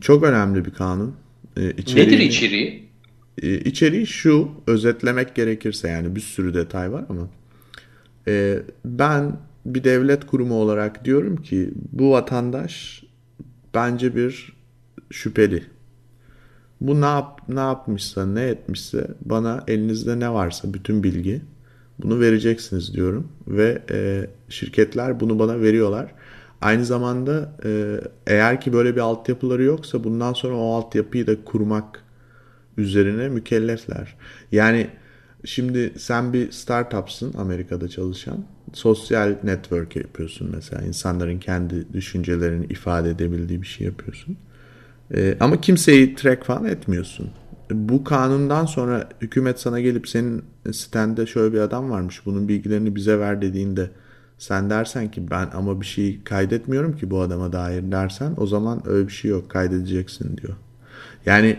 çok 0.00 0.24
önemli 0.24 0.64
bir 0.64 0.70
kanun. 0.70 1.14
E, 1.56 1.70
içeriği, 1.70 2.06
Nedir 2.06 2.18
içeriği? 2.18 2.88
E, 3.42 3.58
içeriği 3.58 4.06
şu, 4.06 4.50
özetlemek 4.66 5.34
gerekirse 5.34 5.88
yani 5.88 6.16
bir 6.16 6.20
sürü 6.20 6.54
detay 6.54 6.92
var 6.92 7.04
ama 7.08 7.28
e, 8.28 8.58
ben 8.84 9.36
bir 9.66 9.84
devlet 9.84 10.26
kurumu 10.26 10.54
olarak 10.54 11.04
diyorum 11.04 11.36
ki 11.42 11.70
bu 11.92 12.10
vatandaş 12.10 13.04
bence 13.74 14.16
bir 14.16 14.52
şüpheli. 15.10 15.62
Bu 16.80 17.00
ne, 17.00 17.04
yap, 17.04 17.40
ne 17.48 17.60
yapmışsa, 17.60 18.26
ne 18.26 18.42
etmişse 18.42 19.06
bana 19.24 19.64
elinizde 19.68 20.20
ne 20.20 20.32
varsa 20.32 20.74
bütün 20.74 21.02
bilgi 21.02 21.42
bunu 22.02 22.20
vereceksiniz 22.20 22.94
diyorum. 22.94 23.28
Ve 23.48 23.82
e, 23.90 24.26
şirketler 24.48 25.20
bunu 25.20 25.38
bana 25.38 25.60
veriyorlar. 25.60 26.14
Aynı 26.60 26.84
zamanda 26.84 27.52
e, 27.64 28.00
eğer 28.26 28.60
ki 28.60 28.72
böyle 28.72 28.96
bir 28.96 29.00
altyapıları 29.00 29.62
yoksa 29.62 30.04
bundan 30.04 30.32
sonra 30.32 30.56
o 30.56 30.74
altyapıyı 30.74 31.26
da 31.26 31.44
kurmak 31.44 32.04
üzerine 32.76 33.28
mükellefler. 33.28 34.16
Yani 34.52 34.90
şimdi 35.44 35.92
sen 35.98 36.32
bir 36.32 36.50
startupsın 36.50 37.34
Amerika'da 37.38 37.88
çalışan. 37.88 38.44
Sosyal 38.72 39.36
network 39.42 39.96
yapıyorsun 39.96 40.50
mesela. 40.54 40.82
insanların 40.82 41.38
kendi 41.38 41.92
düşüncelerini 41.92 42.66
ifade 42.66 43.10
edebildiği 43.10 43.62
bir 43.62 43.66
şey 43.66 43.86
yapıyorsun. 43.86 44.36
E, 45.14 45.36
ama 45.40 45.60
kimseyi 45.60 46.14
track 46.14 46.44
falan 46.44 46.64
etmiyorsun. 46.64 47.30
Bu 47.70 48.04
kanundan 48.04 48.66
sonra 48.66 49.08
hükümet 49.20 49.60
sana 49.60 49.80
gelip 49.80 50.08
senin 50.08 50.44
sitende 50.72 51.26
şöyle 51.26 51.52
bir 51.54 51.60
adam 51.60 51.90
varmış 51.90 52.26
bunun 52.26 52.48
bilgilerini 52.48 52.96
bize 52.96 53.18
ver 53.18 53.42
dediğinde 53.42 53.90
sen 54.38 54.70
dersen 54.70 55.10
ki 55.10 55.30
ben 55.30 55.48
ama 55.54 55.80
bir 55.80 55.86
şey 55.86 56.24
kaydetmiyorum 56.24 56.96
ki 56.96 57.10
bu 57.10 57.20
adama 57.20 57.52
dair 57.52 57.92
dersen 57.92 58.34
o 58.36 58.46
zaman 58.46 58.82
öyle 58.86 59.08
bir 59.08 59.12
şey 59.12 59.30
yok 59.30 59.50
kaydedeceksin 59.50 60.36
diyor. 60.36 60.56
Yani 61.26 61.58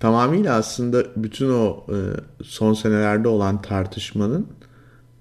tamamıyla 0.00 0.54
aslında 0.54 1.04
bütün 1.16 1.50
o 1.50 1.86
e, 1.88 1.96
son 2.42 2.74
senelerde 2.74 3.28
olan 3.28 3.62
tartışmanın 3.62 4.46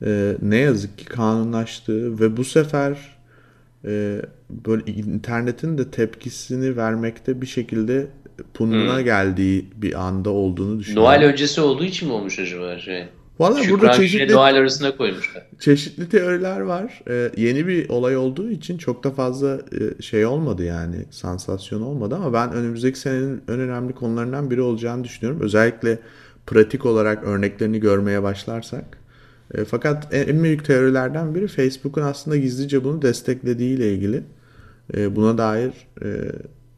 e, 0.05 0.37
ne 0.41 0.57
yazık 0.57 0.97
ki 0.97 1.05
kanunlaştığı 1.05 2.19
ve 2.19 2.37
bu 2.37 2.43
sefer 2.43 3.16
e, 3.85 4.21
böyle 4.49 4.91
internetin 4.91 5.77
de 5.77 5.91
tepkisini 5.91 6.77
vermekte 6.77 7.41
bir 7.41 7.45
şekilde 7.45 8.07
pununa 8.53 8.97
hmm. 8.97 9.03
geldiği 9.03 9.65
bir 9.75 10.07
anda 10.07 10.29
olduğunu 10.29 10.79
düşünüyorum. 10.79 11.09
Noel 11.09 11.23
öncesi 11.23 11.61
olduğu 11.61 11.83
için 11.83 12.07
mi 12.07 12.13
olmuş 12.13 12.39
acaba 12.39 12.79
şey? 12.79 13.05
Valla 13.39 13.59
burada 13.69 13.91
çeşitli 13.91 14.33
Noel 14.33 14.55
arasına 14.55 14.97
koymuşlar. 14.97 15.43
Çeşitli 15.59 16.09
teoriler 16.09 16.59
var. 16.59 17.01
Ee, 17.09 17.31
yeni 17.37 17.67
bir 17.67 17.89
olay 17.89 18.17
olduğu 18.17 18.49
için 18.51 18.77
çok 18.77 19.03
da 19.03 19.11
fazla 19.11 19.59
e, 19.71 20.01
şey 20.01 20.25
olmadı 20.25 20.63
yani 20.63 21.05
sansasyon 21.11 21.81
olmadı 21.81 22.15
ama 22.15 22.33
ben 22.33 22.51
önümüzdeki 22.53 22.99
senenin 22.99 23.41
en 23.49 23.59
önemli 23.59 23.93
konularından 23.93 24.51
biri 24.51 24.61
olacağını 24.61 25.03
düşünüyorum. 25.03 25.41
Özellikle 25.41 25.99
pratik 26.47 26.85
olarak 26.85 27.23
örneklerini 27.23 27.79
görmeye 27.79 28.23
başlarsak. 28.23 28.97
E, 29.53 29.65
fakat 29.65 30.13
en 30.13 30.43
büyük 30.43 30.65
teorilerden 30.65 31.35
biri 31.35 31.47
Facebook'un 31.47 32.01
aslında 32.01 32.37
gizlice 32.37 32.83
bunu 32.83 33.01
desteklediği 33.01 33.77
ile 33.77 33.93
ilgili. 33.93 34.23
E, 34.93 35.15
buna 35.15 35.37
dair 35.37 35.73
e, 36.03 36.31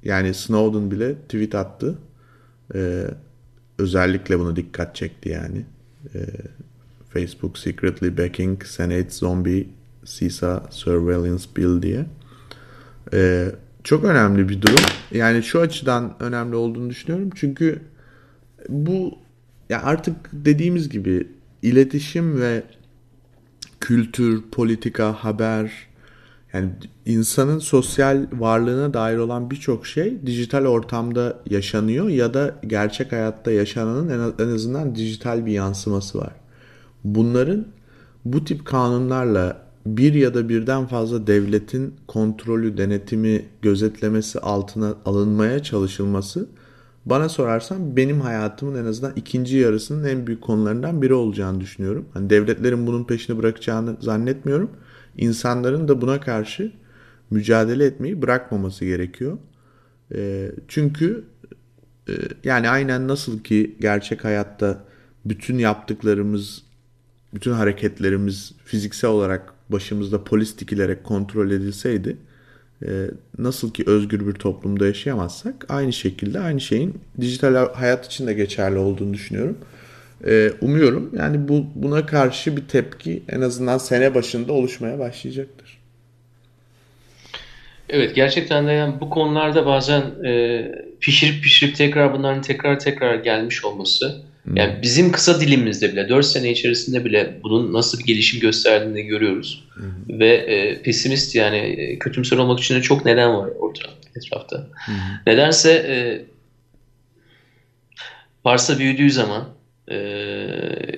yani 0.03 0.33
Snowden 0.33 0.91
bile 0.91 1.15
tweet 1.15 1.55
attı. 1.55 1.97
E, 2.75 3.05
özellikle 3.77 4.39
bunu 4.39 4.55
dikkat 4.55 4.95
çekti 4.95 5.29
yani. 5.29 5.65
E, 6.15 6.19
Facebook 7.09 7.57
secretly 7.57 8.17
backing 8.17 8.63
Senate 8.63 9.09
zombie 9.09 9.67
CISA 10.05 10.63
surveillance 10.69 11.43
bill 11.57 11.81
diye. 11.81 12.05
E, 13.13 13.51
çok 13.83 14.03
önemli 14.03 14.49
bir 14.49 14.61
durum. 14.61 14.85
Yani 15.11 15.43
şu 15.43 15.59
açıdan 15.59 16.15
önemli 16.19 16.55
olduğunu 16.55 16.89
düşünüyorum. 16.89 17.29
Çünkü 17.35 17.79
bu 18.69 19.17
ya 19.69 19.83
artık 19.83 20.15
dediğimiz 20.33 20.89
gibi 20.89 21.27
iletişim 21.61 22.41
ve 22.41 22.63
kültür, 23.79 24.41
politika, 24.51 25.13
haber 25.13 25.89
yani 26.53 26.69
insanın 27.05 27.59
sosyal 27.59 28.27
varlığına 28.33 28.93
dair 28.93 29.17
olan 29.17 29.51
birçok 29.51 29.87
şey 29.87 30.25
dijital 30.25 30.65
ortamda 30.65 31.39
yaşanıyor 31.49 32.09
ya 32.09 32.33
da 32.33 32.55
gerçek 32.67 33.11
hayatta 33.11 33.51
yaşananın 33.51 34.33
en 34.39 34.47
azından 34.47 34.95
dijital 34.95 35.45
bir 35.45 35.51
yansıması 35.51 36.17
var. 36.17 36.31
Bunların 37.03 37.65
bu 38.25 38.43
tip 38.45 38.65
kanunlarla 38.65 39.69
bir 39.85 40.13
ya 40.13 40.33
da 40.33 40.49
birden 40.49 40.87
fazla 40.87 41.27
devletin 41.27 41.95
kontrolü, 42.07 42.77
denetimi, 42.77 43.45
gözetlemesi 43.61 44.39
altına 44.39 44.95
alınmaya 45.05 45.63
çalışılması 45.63 46.49
bana 47.05 47.29
sorarsan 47.29 47.97
benim 47.97 48.21
hayatımın 48.21 48.83
en 48.83 48.85
azından 48.85 49.13
ikinci 49.15 49.57
yarısının 49.57 50.07
en 50.07 50.27
büyük 50.27 50.41
konularından 50.41 51.01
biri 51.01 51.13
olacağını 51.13 51.61
düşünüyorum. 51.61 52.05
Hani 52.13 52.29
devletlerin 52.29 52.87
bunun 52.87 53.03
peşini 53.03 53.37
bırakacağını 53.37 53.97
zannetmiyorum. 53.99 54.71
İnsanların 55.17 55.87
da 55.87 56.01
buna 56.01 56.21
karşı 56.21 56.71
mücadele 57.29 57.85
etmeyi 57.85 58.21
bırakmaması 58.21 58.85
gerekiyor. 58.85 59.37
E, 60.15 60.51
çünkü 60.67 61.23
e, 62.09 62.13
yani 62.43 62.69
aynen 62.69 63.07
nasıl 63.07 63.39
ki 63.39 63.75
gerçek 63.79 64.25
hayatta 64.25 64.83
bütün 65.25 65.57
yaptıklarımız, 65.57 66.63
bütün 67.33 67.51
hareketlerimiz 67.51 68.53
fiziksel 68.65 69.09
olarak 69.09 69.53
başımızda 69.69 70.23
polis 70.23 70.59
dikilerek 70.59 71.03
kontrol 71.03 71.51
edilseydi 71.51 72.17
nasıl 73.37 73.73
ki 73.73 73.83
özgür 73.87 74.27
bir 74.27 74.33
toplumda 74.33 74.87
yaşayamazsak 74.87 75.65
aynı 75.69 75.93
şekilde 75.93 76.39
aynı 76.39 76.61
şeyin 76.61 77.01
dijital 77.21 77.73
hayat 77.73 78.05
için 78.05 78.27
de 78.27 78.33
geçerli 78.33 78.77
olduğunu 78.77 79.13
düşünüyorum. 79.13 79.57
E, 80.27 80.51
umuyorum 80.61 81.11
yani 81.17 81.47
bu 81.47 81.65
buna 81.75 82.05
karşı 82.05 82.57
bir 82.57 82.67
tepki 82.67 83.23
en 83.29 83.41
azından 83.41 83.77
sene 83.77 84.15
başında 84.15 84.53
oluşmaya 84.53 84.99
başlayacaktır. 84.99 85.79
Evet 87.89 88.15
gerçekten 88.15 88.67
de 88.67 88.71
yani 88.71 88.93
bu 88.99 89.09
konularda 89.09 89.65
bazen 89.65 90.01
e, 90.25 90.61
pişirip 90.99 91.43
pişirip 91.43 91.75
tekrar 91.75 92.13
bunların 92.13 92.41
tekrar 92.41 92.79
tekrar 92.79 93.15
gelmiş 93.15 93.65
olması 93.65 94.21
yani 94.55 94.75
bizim 94.81 95.11
kısa 95.11 95.41
dilimizde 95.41 95.91
bile 95.91 96.09
4 96.09 96.25
sene 96.25 96.51
içerisinde 96.51 97.05
bile 97.05 97.39
bunun 97.43 97.73
nasıl 97.73 97.99
bir 97.99 98.03
gelişim 98.03 98.39
gösterdiğini 98.39 99.03
görüyoruz. 99.03 99.67
Hı-hı. 99.73 100.19
Ve 100.19 100.35
e, 100.35 100.81
pesimist 100.81 101.35
yani 101.35 101.57
e, 101.57 101.99
kötümser 101.99 102.37
olmak 102.37 102.59
için 102.59 102.75
de 102.75 102.81
çok 102.81 103.05
neden 103.05 103.37
var 103.37 103.49
orada 103.59 103.79
etrafta. 104.15 104.57
Hı-hı. 104.57 104.95
Nedense 105.27 105.71
e, 105.71 105.95
Parsa 108.43 108.79
büyüdüğü 108.79 109.11
zaman 109.11 109.49
e, 109.91 109.97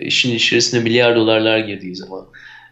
işin 0.02 0.36
içerisine 0.36 0.80
milyar 0.80 1.16
dolarlar 1.16 1.60
girdiği 1.60 1.96
zaman 1.96 2.26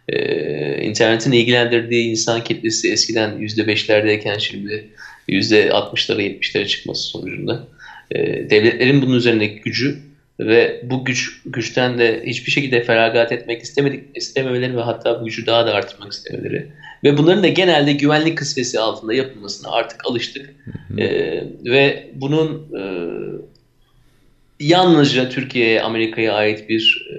e, 0.08 0.82
internetin 0.82 1.32
ilgilendirdiği 1.32 2.10
insan 2.10 2.44
kitlesi 2.44 2.92
eskiden 2.92 3.30
%5'lerdeyken 3.30 4.40
şimdi 4.40 4.88
%60'lara 5.28 6.22
70'lere 6.22 6.66
çıkması 6.66 7.02
sonucunda 7.02 7.66
e, 8.10 8.18
devletlerin 8.50 9.02
bunun 9.02 9.16
üzerindeki 9.16 9.60
gücü 9.60 10.09
ve 10.46 10.80
bu 10.84 11.04
güç 11.04 11.42
güçten 11.46 11.98
de 11.98 12.22
hiçbir 12.26 12.50
şekilde 12.50 12.82
feragat 12.82 13.32
etmek 13.32 13.62
istemedik 13.62 14.16
istememeleri 14.16 14.76
ve 14.76 14.80
hatta 14.80 15.20
bu 15.20 15.24
gücü 15.24 15.46
daha 15.46 15.66
da 15.66 15.74
arttırmak 15.74 16.12
istemeleri. 16.12 16.66
Ve 17.04 17.18
bunların 17.18 17.42
da 17.42 17.48
genelde 17.48 17.92
güvenlik 17.92 18.38
kısmesi 18.38 18.80
altında 18.80 19.14
yapılmasına 19.14 19.70
artık 19.70 20.06
alıştık. 20.06 20.54
Ee, 20.98 21.44
ve 21.64 22.10
bunun 22.14 22.68
e, 22.78 22.82
yalnızca 24.60 25.28
Türkiye'ye 25.28 25.82
Amerika'ya 25.82 26.34
ait 26.34 26.68
bir 26.68 27.06
e, 27.10 27.16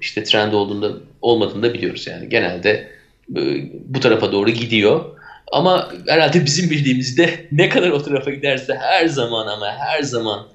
işte 0.00 0.24
trend 0.24 0.52
olduğunda 0.52 0.92
olmadığını 1.22 1.62
da 1.62 1.74
biliyoruz 1.74 2.06
yani. 2.06 2.28
Genelde 2.28 2.88
e, 3.36 3.40
bu 3.84 4.00
tarafa 4.00 4.32
doğru 4.32 4.50
gidiyor. 4.50 5.04
Ama 5.52 5.92
herhalde 6.08 6.44
bizim 6.44 6.70
bildiğimizde 6.70 7.30
ne 7.52 7.68
kadar 7.68 7.90
o 7.90 8.02
tarafa 8.02 8.30
giderse 8.30 8.74
her 8.74 9.06
zaman 9.06 9.46
ama 9.46 9.66
her 9.78 10.02
zaman 10.02 10.46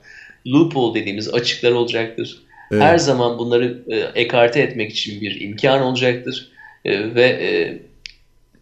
loophole 0.47 0.99
dediğimiz 0.99 1.33
açıklar 1.33 1.71
olacaktır. 1.71 2.43
Evet. 2.71 2.83
Her 2.83 2.97
zaman 2.97 3.39
bunları 3.39 3.83
e, 3.87 3.97
ekarte 3.97 4.59
etmek 4.59 4.91
için 4.91 5.21
bir 5.21 5.41
imkan 5.41 5.81
olacaktır. 5.81 6.51
E, 6.85 7.15
ve 7.15 7.23
e, 7.23 7.79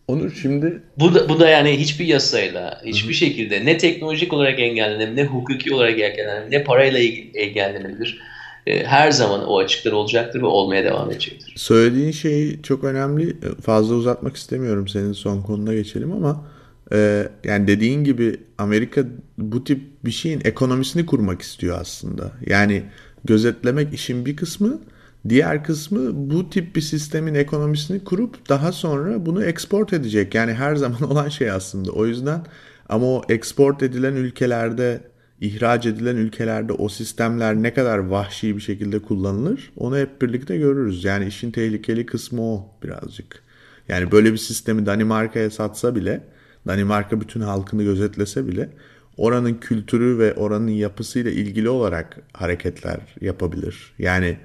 Onur 0.08 0.32
şimdi 0.42 0.82
bu 0.98 1.14
da, 1.14 1.30
bu 1.30 1.40
da 1.40 1.50
yani 1.50 1.80
hiçbir 1.80 2.06
yasayla, 2.06 2.82
hiçbir 2.86 3.06
Hı-hı. 3.06 3.14
şekilde 3.14 3.66
ne 3.66 3.78
teknolojik 3.78 4.34
olarak 4.34 4.60
engellenebilir, 4.60 5.16
ne 5.16 5.26
hukuki 5.26 5.74
olarak 5.74 6.00
engellenebilir, 6.00 6.52
ne 6.52 6.64
parayla 6.64 7.00
engellenebilir. 7.34 8.22
E, 8.68 8.84
her 8.84 9.12
zaman 9.12 9.48
o 9.48 9.58
açıklar 9.58 9.92
olacaktır 9.92 10.42
ve 10.42 10.46
olmaya 10.46 10.84
devam 10.84 11.12
edecektir. 11.12 11.54
Söylediğin 11.58 12.12
şey 12.12 12.62
çok 12.62 12.84
önemli. 12.84 13.38
Fazla 13.62 13.96
uzatmak 13.96 14.36
istemiyorum 14.36 14.88
senin 14.88 15.14
son 15.14 15.42
konuna 15.42 15.74
geçelim 15.74 16.12
ama 16.12 16.46
ee, 16.94 17.30
yani 17.44 17.68
dediğin 17.68 18.04
gibi 18.04 18.40
Amerika 18.58 19.04
bu 19.38 19.64
tip 19.64 20.06
bir 20.06 20.12
şeyin 20.12 20.42
ekonomisini 20.44 21.06
kurmak 21.06 21.42
istiyor 21.42 21.78
aslında. 21.82 22.32
Yani 22.46 22.84
gözetlemek 23.24 23.94
işin 23.94 24.26
bir 24.26 24.36
kısmı, 24.36 24.82
diğer 25.30 25.64
kısmı 25.64 26.32
bu 26.32 26.50
tip 26.50 26.76
bir 26.76 26.82
sistemin 26.82 27.36
ekonomisini 27.36 28.04
kurup 28.04 28.50
daha 28.50 28.72
sonra 28.72 29.26
bunu 29.26 29.44
export 29.44 29.94
edecek. 29.94 30.36
Yani 30.36 30.54
her 30.54 30.76
zaman 30.76 31.02
olan 31.12 31.30
şey 31.30 31.52
aslında. 31.52 31.92
O 31.92 32.06
yüzden 32.06 32.46
ama 32.90 33.06
o 33.06 33.22
export 33.30 33.84
edilen 33.84 34.16
ülkelerde, 34.16 35.02
ihraç 35.42 35.86
edilen 35.86 36.16
ülkelerde 36.16 36.74
o 36.74 36.90
sistemler 36.90 37.56
ne 37.56 37.74
kadar 37.74 37.98
vahşi 37.98 38.56
bir 38.56 38.62
şekilde 38.62 39.00
kullanılır 39.00 39.72
onu 39.78 39.98
hep 39.98 40.22
birlikte 40.22 40.58
görürüz. 40.58 41.04
Yani 41.04 41.26
işin 41.26 41.52
tehlikeli 41.52 42.06
kısmı 42.06 42.42
o 42.42 42.70
birazcık. 42.84 43.44
Yani 43.88 44.12
böyle 44.12 44.34
bir 44.34 44.38
sistemi 44.38 44.86
Danimarka'ya 44.86 45.50
satsa 45.50 45.96
bile 45.96 46.24
Danimarka 46.68 47.22
bütün 47.22 47.42
halkını 47.42 47.84
gözetlese 47.84 48.48
bile 48.48 48.70
oranın 49.18 49.54
kültürü 49.54 50.20
ve 50.20 50.34
oranın 50.34 50.68
yapısıyla 50.68 51.32
ilgili 51.32 51.70
olarak 51.70 52.18
hareketler 52.34 53.00
yapabilir. 53.22 53.94
Yani 54.00 54.38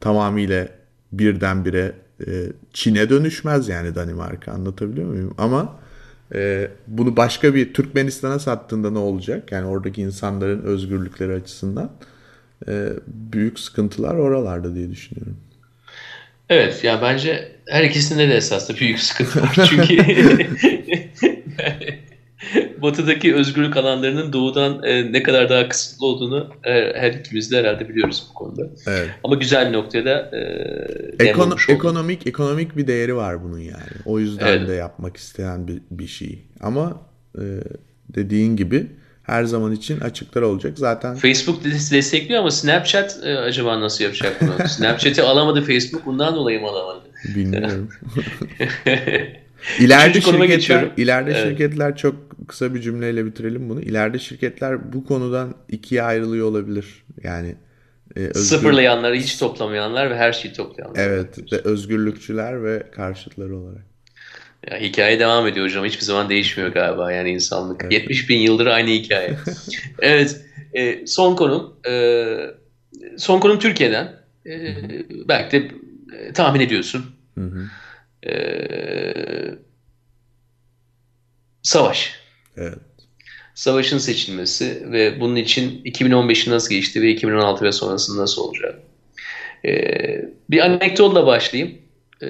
tamamıyla 0.00 0.68
birdenbire 1.12 1.92
e, 2.26 2.32
Çin'e 2.72 3.10
dönüşmez 3.10 3.68
yani 3.68 3.94
Danimarka 3.94 4.52
anlatabiliyor 4.52 5.08
muyum? 5.08 5.34
Ama 5.38 5.76
e, 6.34 6.70
bunu 6.86 7.16
başka 7.16 7.54
bir 7.54 7.74
Türkmenistan'a 7.74 8.38
sattığında 8.38 8.90
ne 8.90 8.98
olacak? 8.98 9.52
Yani 9.52 9.66
oradaki 9.66 10.02
insanların 10.02 10.62
özgürlükleri 10.62 11.32
açısından 11.32 11.90
e, 12.68 12.88
büyük 13.06 13.58
sıkıntılar 13.58 14.14
oralarda 14.14 14.74
diye 14.74 14.90
düşünüyorum. 14.90 15.36
Evet 16.48 16.84
ya 16.84 17.02
bence 17.02 17.52
her 17.66 17.84
ikisinde 17.84 18.28
de 18.28 18.34
esasında 18.34 18.78
büyük 18.78 19.00
sıkıntı 19.00 19.42
var. 19.42 19.66
Çünkü 19.70 19.94
batıdaki 22.82 23.34
özgürlük 23.34 23.76
alanlarının 23.76 24.32
doğudan 24.32 24.82
e, 24.82 25.12
ne 25.12 25.22
kadar 25.22 25.48
daha 25.48 25.68
kısıtlı 25.68 26.06
olduğunu 26.06 26.50
e, 26.64 26.72
her 26.72 27.12
ikimiz 27.12 27.52
de 27.52 27.58
herhalde 27.58 27.88
biliyoruz 27.88 28.26
bu 28.30 28.34
konuda. 28.34 28.62
Evet. 28.86 29.08
Ama 29.24 29.34
güzel 29.34 29.70
noktada 29.70 30.30
e, 31.18 31.24
Ekon 31.28 31.56
ekonomik 31.68 32.26
ekonomik 32.26 32.76
bir 32.76 32.86
değeri 32.86 33.16
var 33.16 33.44
bunun 33.44 33.58
yani. 33.58 33.92
O 34.04 34.18
yüzden 34.18 34.46
evet. 34.46 34.68
de 34.68 34.72
yapmak 34.72 35.16
isteyen 35.16 35.68
bir, 35.68 35.82
bir 35.90 36.06
şey. 36.06 36.44
Ama 36.60 37.00
e, 37.38 37.44
dediğin 38.08 38.56
gibi 38.56 38.86
her 39.22 39.44
zaman 39.44 39.72
için 39.72 40.00
açıklar 40.00 40.42
olacak. 40.42 40.78
Zaten 40.78 41.14
Facebook 41.14 41.64
destekliyor 41.64 42.40
ama 42.40 42.50
Snapchat 42.50 43.18
e, 43.24 43.38
acaba 43.38 43.80
nasıl 43.80 44.04
yapacak 44.04 44.36
bunu? 44.40 44.68
Snapchat'i 44.68 45.22
alamadı 45.22 45.62
Facebook. 45.62 46.06
Bundan 46.06 46.34
dolayı 46.34 46.60
mı 46.60 46.68
alamadı? 46.68 47.04
Bilmiyorum. 47.34 47.88
İleride 49.80 50.20
şirketler, 50.20 50.90
ileride 50.96 51.30
evet. 51.30 51.48
şirketler 51.48 51.96
çok 51.96 52.14
kısa 52.48 52.74
bir 52.74 52.80
cümleyle 52.80 53.26
bitirelim 53.26 53.68
bunu. 53.68 53.80
İleride 53.80 54.18
şirketler 54.18 54.92
bu 54.92 55.04
konudan 55.04 55.54
ikiye 55.68 56.02
ayrılıyor 56.02 56.48
olabilir. 56.48 57.04
Yani 57.22 57.54
e, 58.16 58.20
özgür... 58.20 58.40
sıfırlayanlar, 58.40 59.14
hiç 59.14 59.38
toplamayanlar 59.38 60.10
ve 60.10 60.16
her 60.16 60.32
şeyi 60.32 60.54
toplayanlar. 60.54 61.00
Evet, 61.00 61.52
ve 61.52 61.56
özgürlükçüler 61.56 62.64
ve 62.64 62.82
karşıtları 62.90 63.56
olarak. 63.56 63.84
Ya, 64.70 64.78
hikaye 64.78 65.20
devam 65.20 65.46
ediyor 65.46 65.66
hocam. 65.66 65.84
Hiçbir 65.84 66.04
zaman 66.04 66.28
değişmiyor 66.28 66.72
galiba 66.72 67.12
yani 67.12 67.30
insanlık. 67.30 67.82
Evet. 67.82 67.92
70 67.92 68.28
bin 68.28 68.38
yıldır 68.38 68.66
aynı 68.66 68.90
hikaye. 68.90 69.36
evet. 69.98 70.40
E, 70.74 71.06
son 71.06 71.36
konum. 71.36 71.76
E, 71.88 72.24
son 73.18 73.40
konum 73.40 73.58
Türkiye'den. 73.58 74.12
E, 74.46 74.76
belki 75.28 75.52
de 75.52 75.70
e, 76.18 76.32
tahmin 76.32 76.60
ediyorsun. 76.60 77.04
Hı 77.34 77.44
hı. 77.44 77.64
E, 78.26 78.34
savaş. 81.62 82.14
Evet. 82.56 82.78
Savaşın 83.54 83.98
seçilmesi 83.98 84.92
ve 84.92 85.20
bunun 85.20 85.36
için 85.36 85.82
2015'i 85.84 86.50
nasıl 86.50 86.74
geçti 86.74 87.02
ve 87.02 87.10
2016 87.10 87.64
ve 87.64 87.72
sonrasında 87.72 88.22
nasıl 88.22 88.42
olacak? 88.42 88.78
E, 89.64 89.70
bir 90.50 90.60
anekdotla 90.60 91.26
başlayayım. 91.26 91.78
E, 92.22 92.28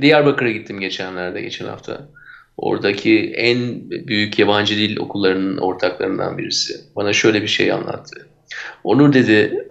Diyarbakır'a 0.00 0.50
gittim 0.50 0.80
geçenlerde, 0.80 1.40
geçen 1.40 1.66
hafta. 1.66 2.08
Oradaki 2.56 3.32
en 3.36 3.90
büyük 3.90 4.38
yabancı 4.38 4.76
dil 4.76 4.96
okullarının 4.96 5.56
ortaklarından 5.56 6.38
birisi. 6.38 6.80
Bana 6.96 7.12
şöyle 7.12 7.42
bir 7.42 7.48
şey 7.48 7.72
anlattı. 7.72 8.28
Onur 8.84 9.12
dedi, 9.12 9.69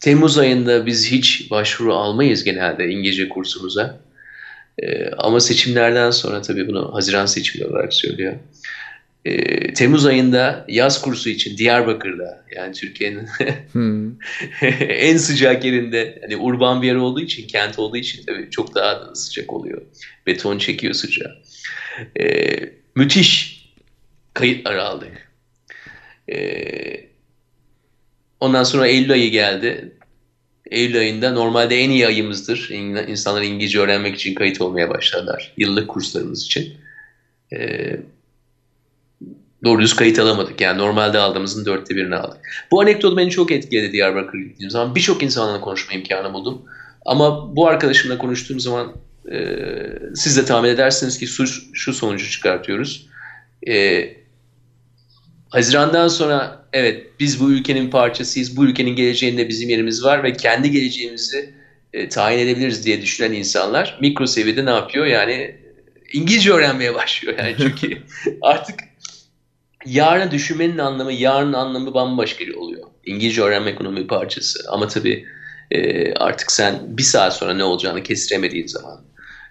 Temmuz 0.00 0.38
ayında 0.38 0.86
biz 0.86 1.10
hiç 1.10 1.50
başvuru 1.50 1.94
almayız 1.94 2.44
genelde 2.44 2.88
İngilizce 2.88 3.28
kursumuza. 3.28 4.00
Ee, 4.82 5.10
ama 5.18 5.40
seçimlerden 5.40 6.10
sonra 6.10 6.42
tabii 6.42 6.68
bunu 6.68 6.94
Haziran 6.94 7.26
seçimleri 7.26 7.70
olarak 7.70 7.94
söylüyor 7.94 8.34
e, 9.24 9.74
Temmuz 9.74 10.06
ayında 10.06 10.64
yaz 10.68 11.02
kursu 11.02 11.28
için 11.28 11.56
Diyarbakır'da 11.56 12.44
yani 12.56 12.74
Türkiye'nin 12.74 13.28
hmm. 13.72 14.12
en 14.80 15.16
sıcak 15.16 15.64
yerinde 15.64 16.18
hani 16.22 16.36
urban 16.36 16.82
bir 16.82 16.86
yer 16.86 16.94
olduğu 16.94 17.20
için 17.20 17.46
kent 17.46 17.78
olduğu 17.78 17.96
için 17.96 18.26
tabii 18.26 18.50
çok 18.50 18.74
daha 18.74 19.00
da 19.00 19.14
sıcak 19.14 19.52
oluyor. 19.52 19.82
Beton 20.26 20.58
çekiyor 20.58 20.94
sıcağı. 20.94 21.42
E, 22.20 22.56
müthiş 22.94 23.60
kayıtlar 24.34 24.76
aldık. 24.76 25.32
E, 26.32 27.09
ondan 28.40 28.64
sonra 28.64 28.86
Eylül 28.86 29.12
ayı 29.12 29.30
geldi. 29.30 29.96
Eylül 30.70 30.98
ayında 30.98 31.32
normalde 31.32 31.80
en 31.80 31.90
iyi 31.90 32.06
ayımızdır. 32.06 32.68
İnsanlar 33.08 33.42
İngilizce 33.42 33.80
öğrenmek 33.80 34.14
için 34.14 34.34
kayıt 34.34 34.60
olmaya 34.60 34.90
başladılar. 34.90 35.52
Yıllık 35.56 35.88
kurslarımız 35.88 36.44
için. 36.44 36.74
Eee 37.52 38.00
doğru 39.64 39.82
düz 39.82 39.96
kayıt 39.96 40.18
alamadık. 40.18 40.60
Yani 40.60 40.78
normalde 40.78 41.18
aldığımızın 41.18 41.64
dörtte 41.64 41.96
birini 41.96 42.16
aldık. 42.16 42.40
Bu 42.70 42.80
anekdot 42.80 43.16
beni 43.16 43.30
çok 43.30 43.52
etkiledi 43.52 43.92
Diyarbakır'a 43.92 44.42
gittiğim 44.42 44.70
zaman. 44.70 44.94
Birçok 44.94 45.22
insanla 45.22 45.60
konuşma 45.60 45.94
imkanı 45.94 46.32
buldum. 46.32 46.62
Ama 47.06 47.56
bu 47.56 47.68
arkadaşımla 47.68 48.18
konuştuğum 48.18 48.60
zaman 48.60 48.92
e, 49.32 49.56
siz 50.14 50.36
de 50.36 50.44
tahmin 50.44 50.68
edersiniz 50.68 51.18
ki 51.18 51.26
şu, 51.26 51.46
şu 51.72 51.92
sonucu 51.92 52.30
çıkartıyoruz. 52.30 53.06
E, 53.68 54.04
Haziran'dan 55.48 56.08
sonra 56.08 56.59
evet 56.72 57.06
biz 57.20 57.40
bu 57.40 57.52
ülkenin 57.52 57.90
parçasıyız, 57.90 58.56
bu 58.56 58.64
ülkenin 58.64 58.96
geleceğinde 58.96 59.48
bizim 59.48 59.68
yerimiz 59.68 60.04
var 60.04 60.22
ve 60.22 60.32
kendi 60.32 60.70
geleceğimizi 60.70 61.54
e, 61.92 62.08
tayin 62.08 62.38
edebiliriz 62.38 62.84
diye 62.84 63.02
düşünen 63.02 63.32
insanlar 63.32 63.98
mikro 64.00 64.26
seviyede 64.26 64.66
ne 64.66 64.70
yapıyor? 64.70 65.06
Yani 65.06 65.56
İngilizce 66.12 66.52
öğrenmeye 66.52 66.94
başlıyor 66.94 67.38
yani 67.38 67.54
çünkü 67.58 68.02
artık 68.42 68.80
yarını 69.86 70.30
düşünmenin 70.30 70.78
anlamı, 70.78 71.12
yarının 71.12 71.52
anlamı 71.52 71.94
bambaşka 71.94 72.44
oluyor. 72.56 72.86
İngilizce 73.04 73.42
öğrenme 73.42 73.70
ekonomi 73.70 74.06
parçası. 74.06 74.58
Ama 74.68 74.88
tabii 74.88 75.26
e, 75.70 76.12
artık 76.14 76.52
sen 76.52 76.98
bir 76.98 77.02
saat 77.02 77.36
sonra 77.36 77.54
ne 77.54 77.64
olacağını 77.64 78.02
kestiremediğin 78.02 78.66
zaman 78.66 79.04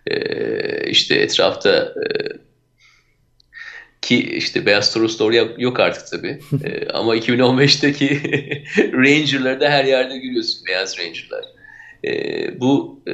e, 0.08 0.90
işte 0.90 1.16
etrafta 1.16 1.72
e, 1.76 2.04
ki 4.02 4.36
işte 4.36 4.66
Beyaz 4.66 4.94
Toros 4.94 5.20
doğru 5.20 5.36
yok 5.58 5.80
artık 5.80 6.08
tabii. 6.08 6.40
e, 6.64 6.88
ama 6.90 7.16
2015'teki 7.16 8.22
Ranger'ları 8.94 9.60
da 9.60 9.70
her 9.70 9.86
yerde 9.86 10.18
görüyorsun. 10.18 10.68
Beyaz 10.68 10.98
Ranger'lar. 11.00 11.46
E, 12.04 12.60
bu 12.60 13.02
e, 13.08 13.14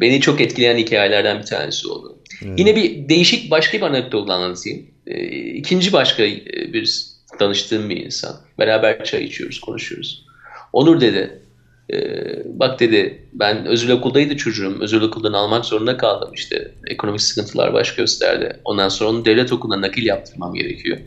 beni 0.00 0.20
çok 0.20 0.40
etkileyen 0.40 0.76
hikayelerden 0.76 1.38
bir 1.38 1.46
tanesi 1.46 1.88
oldu. 1.88 2.18
Hmm. 2.38 2.56
Yine 2.56 2.76
bir 2.76 3.08
değişik 3.08 3.50
başka 3.50 3.78
bir 3.78 3.82
anekdotla 3.82 4.34
anlatayım. 4.34 4.86
E, 5.06 5.26
ikinci 5.36 5.92
başka 5.92 6.22
e, 6.22 6.72
bir 6.72 7.06
tanıştığım 7.38 7.90
bir 7.90 7.96
insan. 7.96 8.36
Beraber 8.58 9.04
çay 9.04 9.24
içiyoruz, 9.24 9.60
konuşuyoruz. 9.60 10.26
Onur 10.72 11.00
dedi, 11.00 11.39
bak 12.46 12.80
dedi 12.80 13.28
ben 13.32 13.66
özel 13.66 13.90
okuldaydı 13.90 14.36
çocuğum. 14.36 14.78
Özel 14.80 15.00
okuldan 15.00 15.32
almak 15.32 15.64
zorunda 15.64 15.96
kaldım 15.96 16.30
işte. 16.34 16.74
Ekonomik 16.86 17.20
sıkıntılar 17.22 17.72
baş 17.72 17.94
gösterdi. 17.94 18.60
Ondan 18.64 18.88
sonra 18.88 19.10
onu 19.10 19.24
devlet 19.24 19.52
okuluna 19.52 19.80
nakil 19.80 20.06
yaptırmam 20.06 20.54
gerekiyor. 20.54 20.98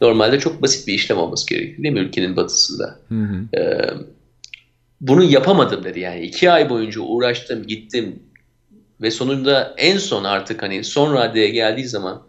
Normalde 0.00 0.38
çok 0.38 0.62
basit 0.62 0.86
bir 0.86 0.94
işlem 0.94 1.18
olması 1.18 1.46
gerekiyor 1.46 1.82
değil 1.82 1.94
mi 1.94 2.00
ülkenin 2.00 2.36
batısında? 2.36 2.98
Hı 3.08 3.14
hı. 3.14 3.60
E, 3.60 3.90
bunu 5.00 5.24
yapamadım 5.24 5.84
dedi 5.84 6.00
yani. 6.00 6.20
iki 6.20 6.50
ay 6.50 6.70
boyunca 6.70 7.00
uğraştım, 7.00 7.66
gittim 7.66 8.22
ve 9.00 9.10
sonunda 9.10 9.74
en 9.78 9.98
son 9.98 10.24
artık 10.24 10.62
hani 10.62 10.84
son 10.84 11.14
raddeye 11.14 11.48
geldiği 11.48 11.86
zaman 11.86 12.22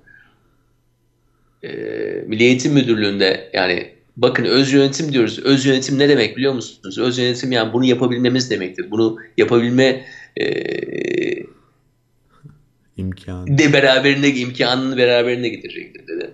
e, 1.64 1.70
Milli 2.28 2.44
Eğitim 2.44 2.74
Müdürlüğü'nde 2.74 3.50
yani 3.54 3.95
bakın 4.18 4.46
öz 4.46 4.74
yönetim 4.74 5.14
diyoruz. 5.14 5.40
Öz 5.40 5.66
yönetim 5.66 6.00
ne 6.00 6.10
demek 6.10 6.38
biliyor 6.38 6.54
musunuz? 6.54 6.98
Öz 6.98 7.18
yönetim 7.18 7.52
yani 7.52 7.74
bunu 7.74 7.86
yapabilmemiz 7.86 8.50
demektir. 8.50 8.92
Bunu 8.92 9.18
yapabilme 9.38 10.06
e, 10.38 10.46
imkanı 12.98 13.58
de 13.58 13.74
beraberinde 13.74 14.34
imkanını 14.34 14.98
beraberinde 14.98 15.50
getirecektir 15.50 16.08
dedi. 16.08 16.32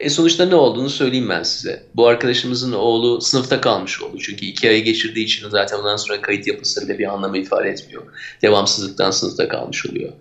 E 0.00 0.10
sonuçta 0.10 0.46
ne 0.46 0.54
olduğunu 0.54 0.90
söyleyeyim 0.90 1.28
ben 1.28 1.42
size. 1.42 1.82
Bu 1.94 2.06
arkadaşımızın 2.06 2.72
oğlu 2.72 3.20
sınıfta 3.20 3.60
kalmış 3.60 4.02
oldu. 4.02 4.18
Çünkü 4.18 4.46
iki 4.46 4.68
ay 4.68 4.82
geçirdiği 4.82 5.24
için 5.24 5.48
zaten 5.48 5.78
ondan 5.78 5.96
sonra 5.96 6.20
kayıt 6.20 6.46
yapısı 6.46 6.88
bile 6.88 6.98
bir 6.98 7.12
anlamı 7.12 7.38
ifade 7.38 7.68
etmiyor. 7.68 8.02
Devamsızlıktan 8.42 9.10
sınıfta 9.10 9.48
kalmış 9.48 9.86
oluyor. 9.86 10.12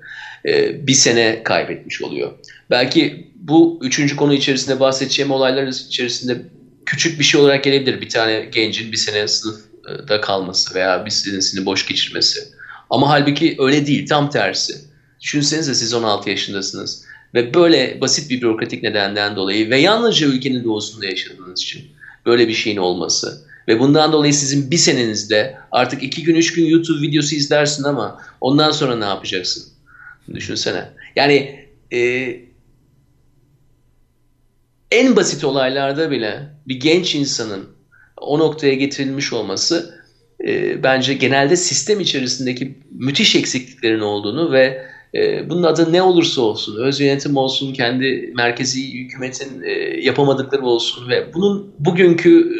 E, 0.45 0.87
bir 0.87 0.93
sene 0.93 1.43
kaybetmiş 1.43 2.01
oluyor. 2.01 2.31
Belki 2.69 3.31
bu 3.35 3.79
üçüncü 3.81 4.15
konu 4.15 4.33
içerisinde 4.33 4.79
bahsedeceğim 4.79 5.31
olaylar 5.31 5.67
içerisinde 5.67 6.41
küçük 6.86 7.19
bir 7.19 7.23
şey 7.23 7.41
olarak 7.41 7.63
gelebilir. 7.63 8.01
Bir 8.01 8.09
tane 8.09 8.39
gencin 8.39 8.91
bir 8.91 8.97
sene 8.97 9.27
sınıfta 9.27 10.21
kalması 10.21 10.75
veya 10.75 11.05
bir 11.05 11.11
senesini 11.11 11.65
boş 11.65 11.88
geçirmesi. 11.88 12.39
Ama 12.89 13.09
halbuki 13.09 13.55
öyle 13.59 13.86
değil. 13.86 14.07
Tam 14.07 14.29
tersi. 14.29 14.75
Düşünsenize 15.21 15.75
siz 15.75 15.93
16 15.93 16.29
yaşındasınız 16.29 17.05
ve 17.33 17.53
böyle 17.53 18.01
basit 18.01 18.29
bir 18.29 18.41
bürokratik 18.41 18.83
nedenden 18.83 19.36
dolayı 19.36 19.69
ve 19.69 19.79
yalnızca 19.79 20.27
ülkenin 20.27 20.63
doğusunda 20.63 21.05
yaşadığınız 21.05 21.61
için 21.61 21.86
böyle 22.25 22.47
bir 22.47 22.53
şeyin 22.53 22.77
olması 22.77 23.45
ve 23.67 23.79
bundan 23.79 24.11
dolayı 24.11 24.33
sizin 24.33 24.71
bir 24.71 24.77
senenizde 24.77 25.57
artık 25.71 26.03
iki 26.03 26.23
gün 26.23 26.36
üç 26.36 26.53
gün 26.53 26.65
YouTube 26.65 27.01
videosu 27.01 27.36
izlersin 27.36 27.83
ama 27.83 28.21
ondan 28.41 28.71
sonra 28.71 28.95
ne 28.95 29.05
yapacaksın? 29.05 29.63
Düşünsene. 30.33 30.89
Yani 31.15 31.65
e, 31.93 31.99
en 34.95 35.15
basit 35.15 35.43
olaylarda 35.43 36.11
bile 36.11 36.49
bir 36.67 36.79
genç 36.79 37.15
insanın 37.15 37.65
o 38.17 38.39
noktaya 38.39 38.73
getirilmiş 38.73 39.33
olması 39.33 39.99
e, 40.45 40.83
bence 40.83 41.13
genelde 41.13 41.55
sistem 41.55 41.99
içerisindeki 41.99 42.77
müthiş 42.91 43.35
eksikliklerin 43.35 43.99
olduğunu 43.99 44.51
ve 44.51 44.85
e, 45.15 45.49
bunun 45.49 45.63
adı 45.63 45.93
ne 45.93 46.01
olursa 46.01 46.41
olsun, 46.41 46.83
öz 46.83 46.99
yönetim 46.99 47.37
olsun, 47.37 47.73
kendi 47.73 48.33
merkezi 48.35 48.93
hükümetin 48.93 49.61
e, 49.63 49.71
yapamadıkları 50.01 50.65
olsun 50.65 51.09
ve 51.09 51.33
bunun 51.33 51.73
bugünkü 51.79 52.51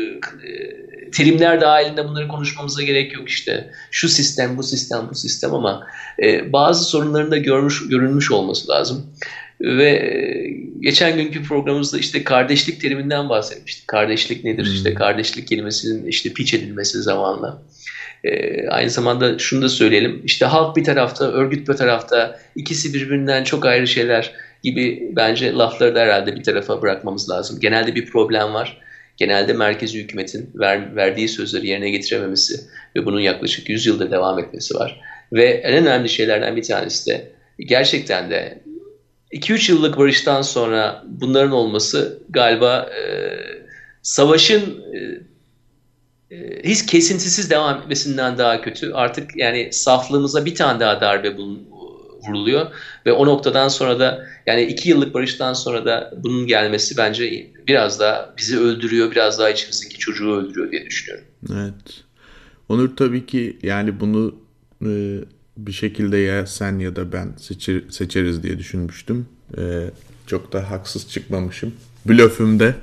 e, 0.48 1.12
terimler 1.12 1.62
dahilinde 1.62 2.08
bunları 2.08 2.28
konuşmamıza 2.28 2.84
gerek 2.84 3.14
yok 3.14 3.30
işte. 3.30 3.72
Şu 3.92 4.10
sistem, 4.10 4.58
bu 4.58 4.64
sistem, 4.64 5.08
bu 5.10 5.16
sistem 5.16 5.54
ama 5.54 5.88
e, 6.24 6.54
bazı 6.54 6.84
sorunların 6.84 7.32
da 7.32 7.38
görmüş, 7.38 7.88
görünmüş 7.90 8.32
olması 8.32 8.70
lazım. 8.70 9.06
Ve 9.66 9.90
e, 9.90 10.16
geçen 10.80 11.18
günkü 11.18 11.44
programımızda 11.44 11.98
işte 11.98 12.24
kardeşlik 12.24 12.82
teriminden 12.82 13.30
bahsetmiştik. 13.30 13.88
Kardeşlik 13.88 14.44
nedir? 14.44 14.66
Hmm. 14.66 14.74
İşte 14.74 14.94
kardeşlik 14.94 15.48
kelimesinin 15.48 16.08
işte 16.08 16.34
piç 16.34 16.54
edilmesi 16.54 17.02
zamanla. 17.02 17.62
Ee, 18.24 18.68
aynı 18.68 18.90
zamanda 18.90 19.40
şunu 19.40 19.62
da 19.62 19.70
söyleyelim. 19.70 20.22
İşte 20.26 20.46
halk 20.46 20.78
bir 20.78 20.84
tarafta, 20.84 21.32
örgüt 21.32 21.70
bir 21.70 21.74
tarafta. 21.74 22.40
ikisi 22.56 22.94
birbirinden 22.94 23.44
çok 23.44 23.66
ayrı 23.66 23.88
şeyler 23.88 24.32
gibi 24.64 25.12
bence 25.16 25.54
lafları 25.54 25.96
da 25.96 26.00
herhalde 26.00 26.36
bir 26.36 26.44
tarafa 26.44 26.82
bırakmamız 26.82 27.30
lazım. 27.30 27.60
Genelde 27.60 27.96
bir 27.96 28.06
problem 28.06 28.54
var. 28.54 28.82
Genelde 29.18 29.54
merkezi 29.54 30.00
hükümetin 30.00 30.50
ver, 30.56 30.96
verdiği 30.96 31.28
sözleri 31.28 31.68
yerine 31.68 31.90
getirememesi 31.90 32.56
ve 32.96 33.06
bunun 33.06 33.20
yaklaşık 33.20 33.70
100 33.70 33.86
yıldır 33.86 34.12
devam 34.12 34.40
etmesi 34.40 34.76
var. 34.76 35.02
Ve 35.34 35.46
en 35.46 35.74
önemli 35.74 36.10
şeylerden 36.10 36.56
bir 36.56 36.64
tanesi 36.64 37.10
de 37.12 37.32
gerçekten 37.60 38.30
de 38.30 38.65
2-3 39.36 39.72
yıllık 39.72 39.98
barıştan 39.98 40.42
sonra 40.42 41.04
bunların 41.08 41.52
olması 41.52 42.20
galiba 42.30 42.90
e, 42.90 43.06
savaşın 44.02 44.84
e, 44.94 46.36
e, 46.36 46.62
hiç 46.64 46.86
kesintisiz 46.86 47.50
devam 47.50 47.80
etmesinden 47.80 48.38
daha 48.38 48.62
kötü. 48.62 48.92
Artık 48.94 49.38
yani 49.38 49.70
saflığımıza 49.72 50.46
bir 50.46 50.56
tane 50.56 50.80
daha 50.80 51.02
darbe 51.02 51.36
vuruluyor 52.28 52.68
ve 53.06 53.12
o 53.12 53.26
noktadan 53.26 53.68
sonra 53.68 54.00
da 54.00 54.28
yani 54.46 54.62
iki 54.64 54.90
yıllık 54.90 55.14
barıştan 55.14 55.54
sonra 55.54 55.86
da 55.86 56.14
bunun 56.24 56.48
gelmesi 56.48 56.98
bence 56.98 57.52
biraz 57.68 58.00
daha 58.00 58.34
bizi 58.38 58.60
öldürüyor, 58.60 59.12
biraz 59.12 59.40
daha 59.40 59.50
içimizdeki 59.50 59.98
çocuğu 59.98 60.36
öldürüyor 60.36 60.72
diye 60.72 60.86
düşünüyorum. 60.86 61.26
Evet. 61.54 62.04
Onur 62.70 62.96
tabii 62.96 63.26
ki 63.26 63.58
yani 63.64 64.00
bunu 64.00 64.36
bir 65.58 65.72
şekilde 65.72 66.18
ya 66.18 66.48
sen 66.48 66.80
ya 66.80 66.96
da 66.96 67.12
ben 67.12 67.34
seçer, 67.38 67.82
seçeriz 67.90 68.44
diye 68.44 68.60
düşünmüştüm. 68.60 69.28
E, 69.58 69.92
çok 70.28 70.54
da 70.54 70.72
haksız 70.72 71.10
çıkmamışım. 71.10 71.74
Blöfümde. 72.06 72.76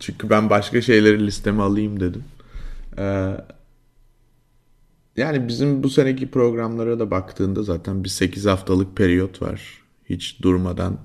Çünkü 0.00 0.30
ben 0.30 0.50
başka 0.50 0.82
şeyleri 0.82 1.26
listeme 1.26 1.62
alayım 1.62 2.00
dedim. 2.00 2.24
E, 2.98 3.36
yani 5.16 5.48
bizim 5.48 5.82
bu 5.82 5.90
seneki 5.90 6.30
programlara 6.30 6.98
da 6.98 7.10
baktığında 7.10 7.62
zaten 7.62 8.04
bir 8.04 8.08
8 8.08 8.46
haftalık 8.46 8.96
periyot 8.96 9.42
var. 9.42 9.82
Hiç 10.04 10.42
durmadan 10.42 10.98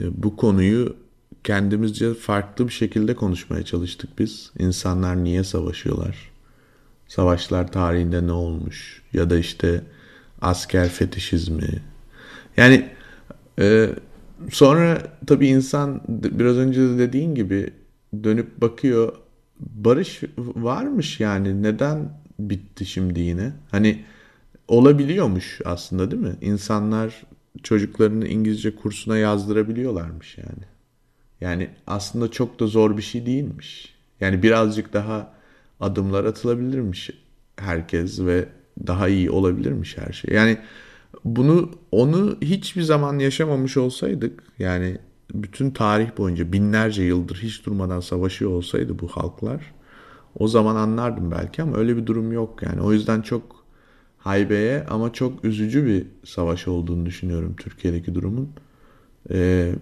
e, 0.00 0.22
bu 0.22 0.36
konuyu 0.36 0.96
kendimizce 1.44 2.14
farklı 2.14 2.68
bir 2.68 2.72
şekilde 2.72 3.14
konuşmaya 3.14 3.64
çalıştık 3.64 4.18
biz. 4.18 4.50
İnsanlar 4.58 5.24
niye 5.24 5.44
savaşıyorlar? 5.44 6.30
Savaşlar 7.08 7.72
tarihinde 7.72 8.26
ne 8.26 8.32
olmuş? 8.32 9.02
Ya 9.12 9.30
da 9.30 9.38
işte 9.38 9.84
asker 10.40 10.88
fetişizmi. 10.88 11.82
Yani 12.56 12.88
e, 13.58 13.90
sonra 14.50 15.02
tabii 15.26 15.46
insan 15.46 16.00
biraz 16.08 16.56
önce 16.56 16.80
de 16.80 16.98
dediğin 16.98 17.34
gibi 17.34 17.70
dönüp 18.24 18.60
bakıyor 18.60 19.12
barış 19.60 20.22
varmış 20.38 21.20
yani 21.20 21.62
neden 21.62 22.20
bitti 22.38 22.86
şimdi 22.86 23.20
yine? 23.20 23.52
Hani 23.70 24.04
olabiliyormuş 24.68 25.60
aslında 25.64 26.10
değil 26.10 26.22
mi? 26.22 26.36
İnsanlar 26.40 27.22
çocuklarını 27.62 28.28
İngilizce 28.28 28.76
kursuna 28.76 29.18
yazdırabiliyorlarmış 29.18 30.38
yani. 30.38 30.64
Yani 31.40 31.70
aslında 31.86 32.30
çok 32.30 32.60
da 32.60 32.66
zor 32.66 32.96
bir 32.96 33.02
şey 33.02 33.26
değilmiş. 33.26 33.94
Yani 34.20 34.42
birazcık 34.42 34.92
daha 34.92 35.34
adımlar 35.80 36.24
atılabilirmiş 36.24 37.10
herkes 37.56 38.20
ve 38.20 38.48
daha 38.86 39.08
iyi 39.08 39.30
olabilirmiş 39.30 39.98
her 39.98 40.12
şey. 40.12 40.34
Yani 40.34 40.58
bunu 41.24 41.70
onu 41.92 42.36
hiçbir 42.42 42.82
zaman 42.82 43.18
yaşamamış 43.18 43.76
olsaydık 43.76 44.42
yani 44.58 44.98
bütün 45.34 45.70
tarih 45.70 46.18
boyunca 46.18 46.52
binlerce 46.52 47.02
yıldır 47.02 47.36
hiç 47.36 47.66
durmadan 47.66 48.00
savaşıyor 48.00 48.50
olsaydı 48.50 48.98
bu 48.98 49.08
halklar 49.08 49.74
o 50.38 50.48
zaman 50.48 50.76
anlardım 50.76 51.30
belki 51.30 51.62
ama 51.62 51.76
öyle 51.76 51.96
bir 51.96 52.06
durum 52.06 52.32
yok 52.32 52.62
yani. 52.62 52.80
O 52.80 52.92
yüzden 52.92 53.22
çok 53.22 53.64
haybeye 54.18 54.86
ama 54.90 55.12
çok 55.12 55.44
üzücü 55.44 55.86
bir 55.86 56.06
savaş 56.24 56.68
olduğunu 56.68 57.06
düşünüyorum 57.06 57.56
Türkiye'deki 57.56 58.14
durumun. 58.14 58.50
Ee, 59.30 59.72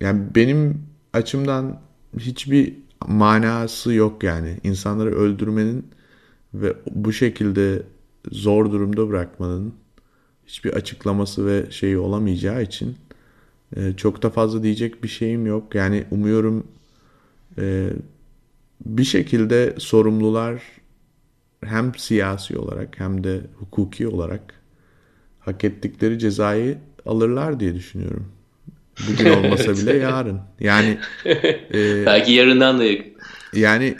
yani 0.00 0.22
benim 0.34 0.82
açımdan 1.12 1.80
hiçbir 2.18 2.74
manası 3.06 3.92
yok 3.92 4.22
yani. 4.22 4.56
İnsanları 4.64 5.10
öldürmenin 5.10 5.86
ve 6.54 6.76
bu 6.90 7.12
şekilde 7.12 7.82
zor 8.32 8.72
durumda 8.72 9.08
bırakmanın 9.08 9.74
hiçbir 10.46 10.72
açıklaması 10.72 11.46
ve 11.46 11.70
şeyi 11.70 11.98
olamayacağı 11.98 12.62
için 12.62 12.96
e, 13.76 13.92
çok 13.96 14.22
da 14.22 14.30
fazla 14.30 14.62
diyecek 14.62 15.02
bir 15.02 15.08
şeyim 15.08 15.46
yok. 15.46 15.74
Yani 15.74 16.04
umuyorum 16.10 16.66
e, 17.58 17.90
bir 18.86 19.04
şekilde 19.04 19.74
sorumlular 19.78 20.62
hem 21.64 21.94
siyasi 21.94 22.58
olarak 22.58 23.00
hem 23.00 23.24
de 23.24 23.40
hukuki 23.58 24.08
olarak 24.08 24.54
hak 25.40 25.64
ettikleri 25.64 26.18
cezayı 26.18 26.78
alırlar 27.06 27.60
diye 27.60 27.74
düşünüyorum. 27.74 28.32
Bugün 29.08 29.30
olmasa 29.44 29.72
bile 29.72 29.96
yarın. 29.96 30.40
Yani 30.60 30.98
e, 31.26 31.36
belki 32.06 32.32
yarından 32.32 32.78
da 32.78 32.84
yakın. 32.84 33.17
Yani 33.52 33.96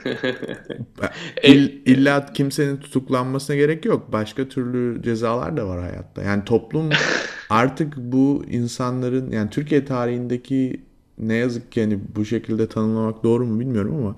ill, 1.43 1.71
illa 1.87 2.27
kimsenin 2.33 2.77
tutuklanmasına 2.77 3.57
gerek 3.57 3.85
yok. 3.85 4.13
Başka 4.13 4.49
türlü 4.49 5.03
cezalar 5.03 5.57
da 5.57 5.69
var 5.69 5.81
hayatta. 5.81 6.23
Yani 6.23 6.45
toplum 6.45 6.91
artık 7.51 7.97
bu 7.97 8.45
insanların 8.51 9.31
yani 9.31 9.51
Türkiye 9.51 9.85
tarihindeki 9.85 10.83
ne 11.19 11.35
yazık 11.35 11.73
ki 11.73 11.81
hani 11.81 12.01
bu 12.17 12.25
şekilde 12.25 12.69
tanımlamak 12.69 13.25
doğru 13.25 13.47
mu 13.47 13.61
bilmiyorum 13.61 13.95
ama 13.97 14.17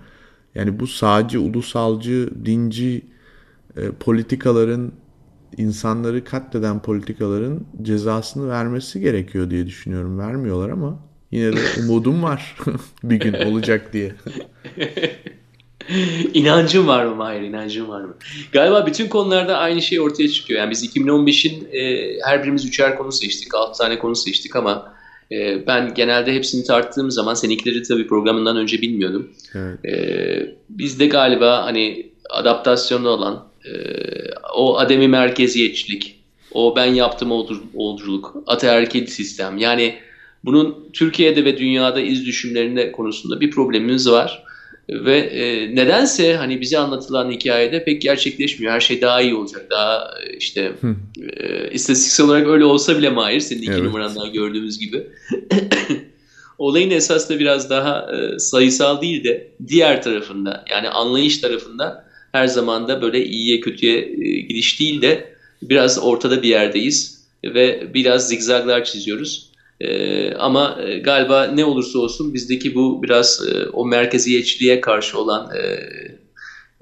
yani 0.55 0.81
bu 0.81 0.87
sağcı, 0.87 1.41
ulusalcı, 1.41 2.31
dinci 2.45 3.03
e, 3.77 3.91
politikaların 3.91 4.93
insanları 5.57 6.25
katleden 6.25 6.83
politikaların 6.83 7.67
cezasını 7.83 8.49
vermesi 8.49 9.01
gerekiyor 9.01 9.51
diye 9.51 9.67
düşünüyorum. 9.67 10.19
Vermiyorlar 10.19 10.71
ama 10.71 11.10
yine 11.31 11.57
de 11.57 11.61
umudum 11.81 12.23
var 12.23 12.57
bir 13.03 13.17
gün 13.17 13.33
olacak 13.33 13.93
diye. 13.93 14.13
İnancım 16.35 16.87
var 16.87 17.05
mı 17.05 17.15
Mahir? 17.15 17.41
İnancım 17.41 17.89
var 17.89 18.01
mı? 18.01 18.15
Galiba 18.53 18.87
bütün 18.87 19.09
konularda 19.09 19.59
aynı 19.59 19.83
şey 19.83 20.01
ortaya 20.01 20.29
çıkıyor. 20.29 20.61
Yani 20.61 20.71
biz 20.71 20.97
2015'in 20.97 21.69
e, 21.73 22.13
her 22.25 22.43
birimiz 22.43 22.65
üçer 22.65 22.99
konu 22.99 23.13
seçtik. 23.13 23.55
Altı 23.55 23.79
tane 23.79 23.99
konu 23.99 24.17
seçtik 24.17 24.57
ama 24.57 24.95
e, 25.33 25.67
ben 25.67 25.95
genelde 25.95 26.35
hepsini 26.35 26.65
tarttığım 26.65 27.11
zaman 27.11 27.35
seninkileri 27.35 27.83
tabii 27.83 28.07
programından 28.07 28.57
önce 28.57 28.83
bilmiyordum. 28.83 29.31
Evet. 29.55 29.85
E, 29.85 30.57
bizde 30.69 31.07
galiba 31.07 31.65
hani 31.65 32.11
adaptasyonda 32.31 33.09
olan 33.09 33.47
e, 33.65 33.73
o 34.55 34.79
ademi 34.79 35.09
merkeziyetçilik, 35.09 36.21
o 36.53 36.77
ben 36.77 36.87
yaptım 36.87 37.33
olculuk, 37.75 38.37
ataerkil 38.47 39.07
sistem. 39.07 39.59
Yani 39.59 39.95
bunun 40.45 40.91
Türkiye'de 40.93 41.45
ve 41.45 41.59
dünyada 41.59 42.01
iz 42.01 42.27
düşümlerinde 42.27 42.93
konusunda 42.93 43.41
bir 43.41 43.51
problemimiz 43.51 44.11
var. 44.11 44.45
Ve 44.89 45.19
e, 45.19 45.75
nedense 45.75 46.37
hani 46.37 46.61
bize 46.61 46.79
anlatılan 46.79 47.31
hikayede 47.31 47.85
pek 47.85 48.03
gerçekleşmiyor. 48.03 48.73
Her 48.73 48.81
şey 48.81 49.01
daha 49.01 49.23
iyi 49.23 49.35
olacak. 49.35 49.67
Daha 49.71 50.15
e, 50.25 50.37
işte 50.37 50.73
e, 51.37 51.71
istatistiksel 51.71 52.27
olarak 52.27 52.47
öyle 52.47 52.65
olsa 52.65 52.99
bile 52.99 53.11
Mahir 53.11 53.41
senin 53.41 53.63
iki 53.63 53.71
evet. 53.71 53.83
numarandan 53.83 54.33
gördüğümüz 54.33 54.79
gibi. 54.79 55.07
Olayın 56.59 56.91
esas 56.91 57.31
da 57.31 57.39
biraz 57.39 57.71
daha 57.71 58.13
e, 58.13 58.39
sayısal 58.39 59.03
değil 59.03 59.25
de 59.25 59.51
diğer 59.69 60.03
tarafında 60.03 60.65
yani 60.71 60.89
anlayış 60.89 61.39
tarafında 61.39 62.05
her 62.33 62.47
zaman 62.47 62.89
da 62.89 63.03
böyle 63.03 63.25
iyiye 63.25 63.61
kötüye 63.61 63.99
e, 63.99 64.41
gidiş 64.41 64.81
değil 64.81 65.03
de 65.03 65.35
biraz 65.63 65.99
ortada 65.99 66.43
bir 66.43 66.49
yerdeyiz 66.49 67.25
ve 67.45 67.95
biraz 67.95 68.29
zigzaglar 68.29 68.85
çiziyoruz. 68.85 69.50
E, 69.81 70.35
ama 70.35 70.79
galiba 71.05 71.47
ne 71.47 71.65
olursa 71.65 71.99
olsun 71.99 72.35
bizdeki 72.35 72.75
bu 72.75 73.03
biraz 73.03 73.49
e, 73.49 73.69
o 73.69 73.87
merkeziyetçiliğe 73.87 74.81
karşı 74.81 75.19
olan 75.19 75.51
e, 75.57 75.61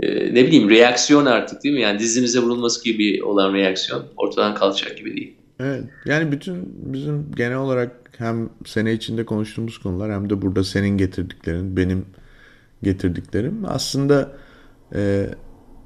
e, 0.00 0.34
ne 0.34 0.46
bileyim 0.46 0.70
reaksiyon 0.70 1.26
artık 1.26 1.64
değil 1.64 1.74
mi? 1.74 1.80
Yani 1.80 1.98
dizimize 1.98 2.38
vurulması 2.38 2.84
gibi 2.84 3.24
olan 3.24 3.54
reaksiyon 3.54 4.04
ortadan 4.16 4.54
kalkacak 4.54 4.98
gibi 4.98 5.16
değil. 5.16 5.34
Evet. 5.60 5.84
Yani 6.04 6.32
bütün 6.32 6.74
bizim 6.94 7.32
genel 7.36 7.56
olarak 7.56 7.92
hem 8.18 8.50
sene 8.66 8.92
içinde 8.92 9.24
konuştuğumuz 9.24 9.78
konular 9.78 10.12
hem 10.12 10.30
de 10.30 10.42
burada 10.42 10.64
senin 10.64 10.98
getirdiklerin, 10.98 11.76
benim 11.76 12.06
getirdiklerim 12.82 13.64
aslında 13.66 14.32
e, 14.94 15.26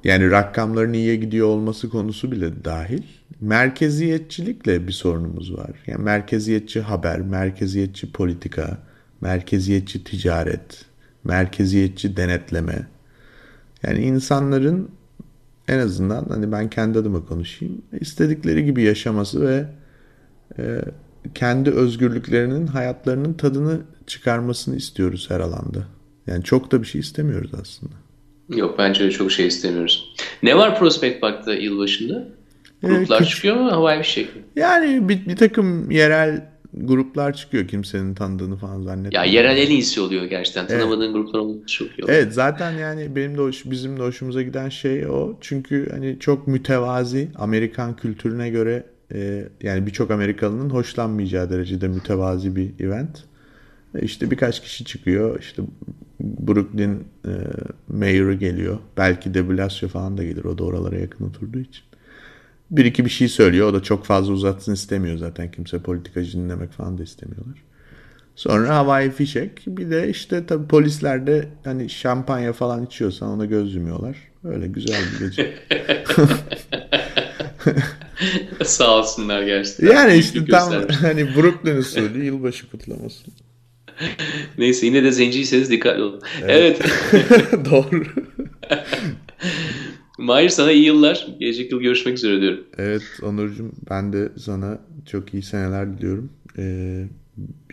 yani 0.03 0.31
rakamların 0.31 0.93
iyiye 0.93 1.15
gidiyor 1.15 1.47
olması 1.47 1.89
konusu 1.89 2.31
bile 2.31 2.65
dahil 2.65 3.03
merkeziyetçilikle 3.41 4.87
bir 4.87 4.91
sorunumuz 4.91 5.53
var. 5.53 5.71
Yani 5.87 6.03
merkeziyetçi 6.03 6.81
haber, 6.81 7.21
merkeziyetçi 7.21 8.11
politika, 8.11 8.77
merkeziyetçi 9.21 10.03
ticaret, 10.03 10.85
merkeziyetçi 11.23 12.17
denetleme. 12.17 12.87
Yani 13.83 13.99
insanların 13.99 14.89
en 15.67 15.79
azından 15.79 16.25
hani 16.29 16.51
ben 16.51 16.69
kendi 16.69 16.99
adıma 16.99 17.25
konuşayım 17.25 17.81
istedikleri 18.01 18.65
gibi 18.65 18.83
yaşaması 18.83 19.47
ve 19.47 19.65
e, 20.59 20.81
kendi 21.35 21.71
özgürlüklerinin, 21.71 22.67
hayatlarının 22.67 23.33
tadını 23.33 23.81
çıkarmasını 24.07 24.75
istiyoruz 24.75 25.29
her 25.29 25.39
alanda. 25.39 25.87
Yani 26.27 26.43
çok 26.43 26.71
da 26.71 26.81
bir 26.81 26.87
şey 26.87 27.01
istemiyoruz 27.01 27.51
aslında. 27.61 27.93
Yok 28.49 28.75
bence 28.77 29.11
çok 29.11 29.31
şey 29.31 29.47
istemiyoruz. 29.47 30.13
Ne 30.43 30.57
var 30.57 30.79
Prospect 30.79 31.21
Park'ta 31.21 31.53
yılbaşında? 31.53 32.27
Gruplar 32.83 33.21
ee, 33.21 33.25
çıkıyor 33.25 33.55
mu? 33.55 33.71
Havai 33.71 33.99
bir 33.99 34.03
şey 34.03 34.27
Yani 34.55 35.09
bir, 35.09 35.25
bir 35.25 35.35
takım 35.35 35.91
yerel 35.91 36.53
gruplar 36.73 37.33
çıkıyor 37.33 37.67
kimsenin 37.67 38.13
tanıdığını 38.13 38.57
falan 38.57 38.81
zannetmiyorum. 38.81 39.15
Ya 39.15 39.23
yerel 39.23 39.57
en 39.57 39.69
iyisi 39.69 40.01
oluyor 40.01 40.25
gerçekten. 40.25 40.67
Tanımadığın 40.67 41.03
evet. 41.03 41.13
gruplar 41.13 41.39
olması 41.39 41.65
çok 41.65 41.87
iyi 41.87 42.03
oluyor. 42.03 42.17
Evet 42.17 42.33
zaten 42.33 42.71
yani 42.71 43.15
benim 43.15 43.37
de 43.37 43.41
hoş, 43.41 43.65
bizim 43.65 43.99
de 43.99 44.01
hoşumuza 44.01 44.41
giden 44.41 44.69
şey 44.69 45.07
o. 45.07 45.37
Çünkü 45.41 45.89
hani 45.91 46.17
çok 46.19 46.47
mütevazi 46.47 47.27
Amerikan 47.35 47.95
kültürüne 47.95 48.49
göre 48.49 48.83
e, 49.13 49.43
yani 49.61 49.87
birçok 49.87 50.11
Amerikalının 50.11 50.69
hoşlanmayacağı 50.69 51.49
derecede 51.49 51.87
mütevazi 51.87 52.55
bir 52.55 52.71
event. 52.79 53.23
E 53.95 54.01
işte 54.01 54.31
birkaç 54.31 54.61
kişi 54.61 54.85
çıkıyor. 54.85 55.39
İşte 55.39 55.61
Brooklyn 56.19 57.03
e, 57.25 57.31
mayor'ı 57.87 58.33
geliyor. 58.33 58.77
Belki 58.97 59.33
de 59.33 59.49
Blasio 59.49 59.87
falan 59.87 60.17
da 60.17 60.23
gelir. 60.23 60.43
O 60.43 60.57
da 60.57 60.63
oralara 60.63 60.95
yakın 60.95 61.25
oturduğu 61.25 61.59
için 61.59 61.83
bir 62.77 62.85
iki 62.85 63.05
bir 63.05 63.09
şey 63.09 63.27
söylüyor. 63.27 63.67
O 63.67 63.73
da 63.73 63.83
çok 63.83 64.05
fazla 64.05 64.33
uzatsın 64.33 64.73
istemiyor 64.73 65.17
zaten. 65.17 65.51
Kimse 65.51 65.79
politikacı 65.79 66.37
dinlemek 66.37 66.71
falan 66.71 66.97
da 66.97 67.03
istemiyorlar. 67.03 67.63
Sonra 68.35 68.75
havai 68.75 69.11
fişek. 69.11 69.61
Bir 69.67 69.91
de 69.91 70.09
işte 70.09 70.45
tabii 70.45 70.67
polisler 70.67 71.27
de 71.27 71.47
hani 71.63 71.89
şampanya 71.89 72.53
falan 72.53 72.85
içiyorsan 72.85 73.29
ona 73.29 73.45
göz 73.45 73.75
yumuyorlar. 73.75 74.17
Öyle 74.43 74.67
güzel 74.67 75.01
bir 75.13 75.25
gece. 75.25 75.53
Sağ 78.63 78.97
olsunlar 78.97 79.43
gerçekten. 79.43 79.87
Yani 79.87 80.15
işte 80.15 80.45
tam 80.45 80.73
hani 81.01 81.35
Brooklyn 81.35 81.75
usulü 81.75 82.23
yılbaşı 82.23 82.69
kutlaması. 82.69 83.23
Neyse 84.57 84.85
yine 84.85 85.03
de 85.03 85.11
zenciyseniz 85.11 85.69
dikkatli 85.69 86.01
olun. 86.01 86.21
Evet. 86.41 86.81
evet. 87.13 87.65
Doğru. 87.71 88.03
Mahir 90.17 90.49
sana 90.49 90.71
iyi 90.71 90.85
yıllar. 90.85 91.27
Gelecek 91.39 91.71
yıl 91.71 91.81
görüşmek 91.81 92.17
üzere 92.17 92.41
diyorum. 92.41 92.63
Evet 92.77 93.03
Onurcuğum 93.21 93.71
ben 93.89 94.13
de 94.13 94.31
sana 94.37 94.79
çok 95.05 95.33
iyi 95.33 95.43
seneler 95.43 95.97
diliyorum. 95.97 96.29
Ee, 96.57 97.05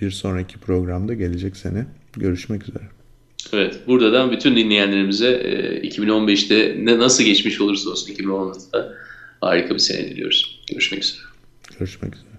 bir 0.01 0.11
sonraki 0.11 0.59
programda 0.59 1.15
gelecek 1.15 1.57
sene 1.57 1.87
görüşmek 2.17 2.63
üzere. 2.63 2.85
Evet 3.53 3.81
buradan 3.87 4.33
bütün 4.33 4.57
dinleyenlerimize 4.57 5.31
2015'te 5.83 6.55
e, 6.55 6.85
ne 6.85 6.99
nasıl 6.99 7.25
geçmiş 7.25 7.61
olursa 7.61 7.91
olsun 7.91 8.13
2016'da 8.13 8.95
harika 9.41 9.75
bir 9.75 9.79
sene 9.79 10.11
diliyoruz. 10.11 10.61
Görüşmek 10.71 11.05
üzere. 11.05 11.21
Görüşmek 11.79 12.15
üzere. 12.15 12.30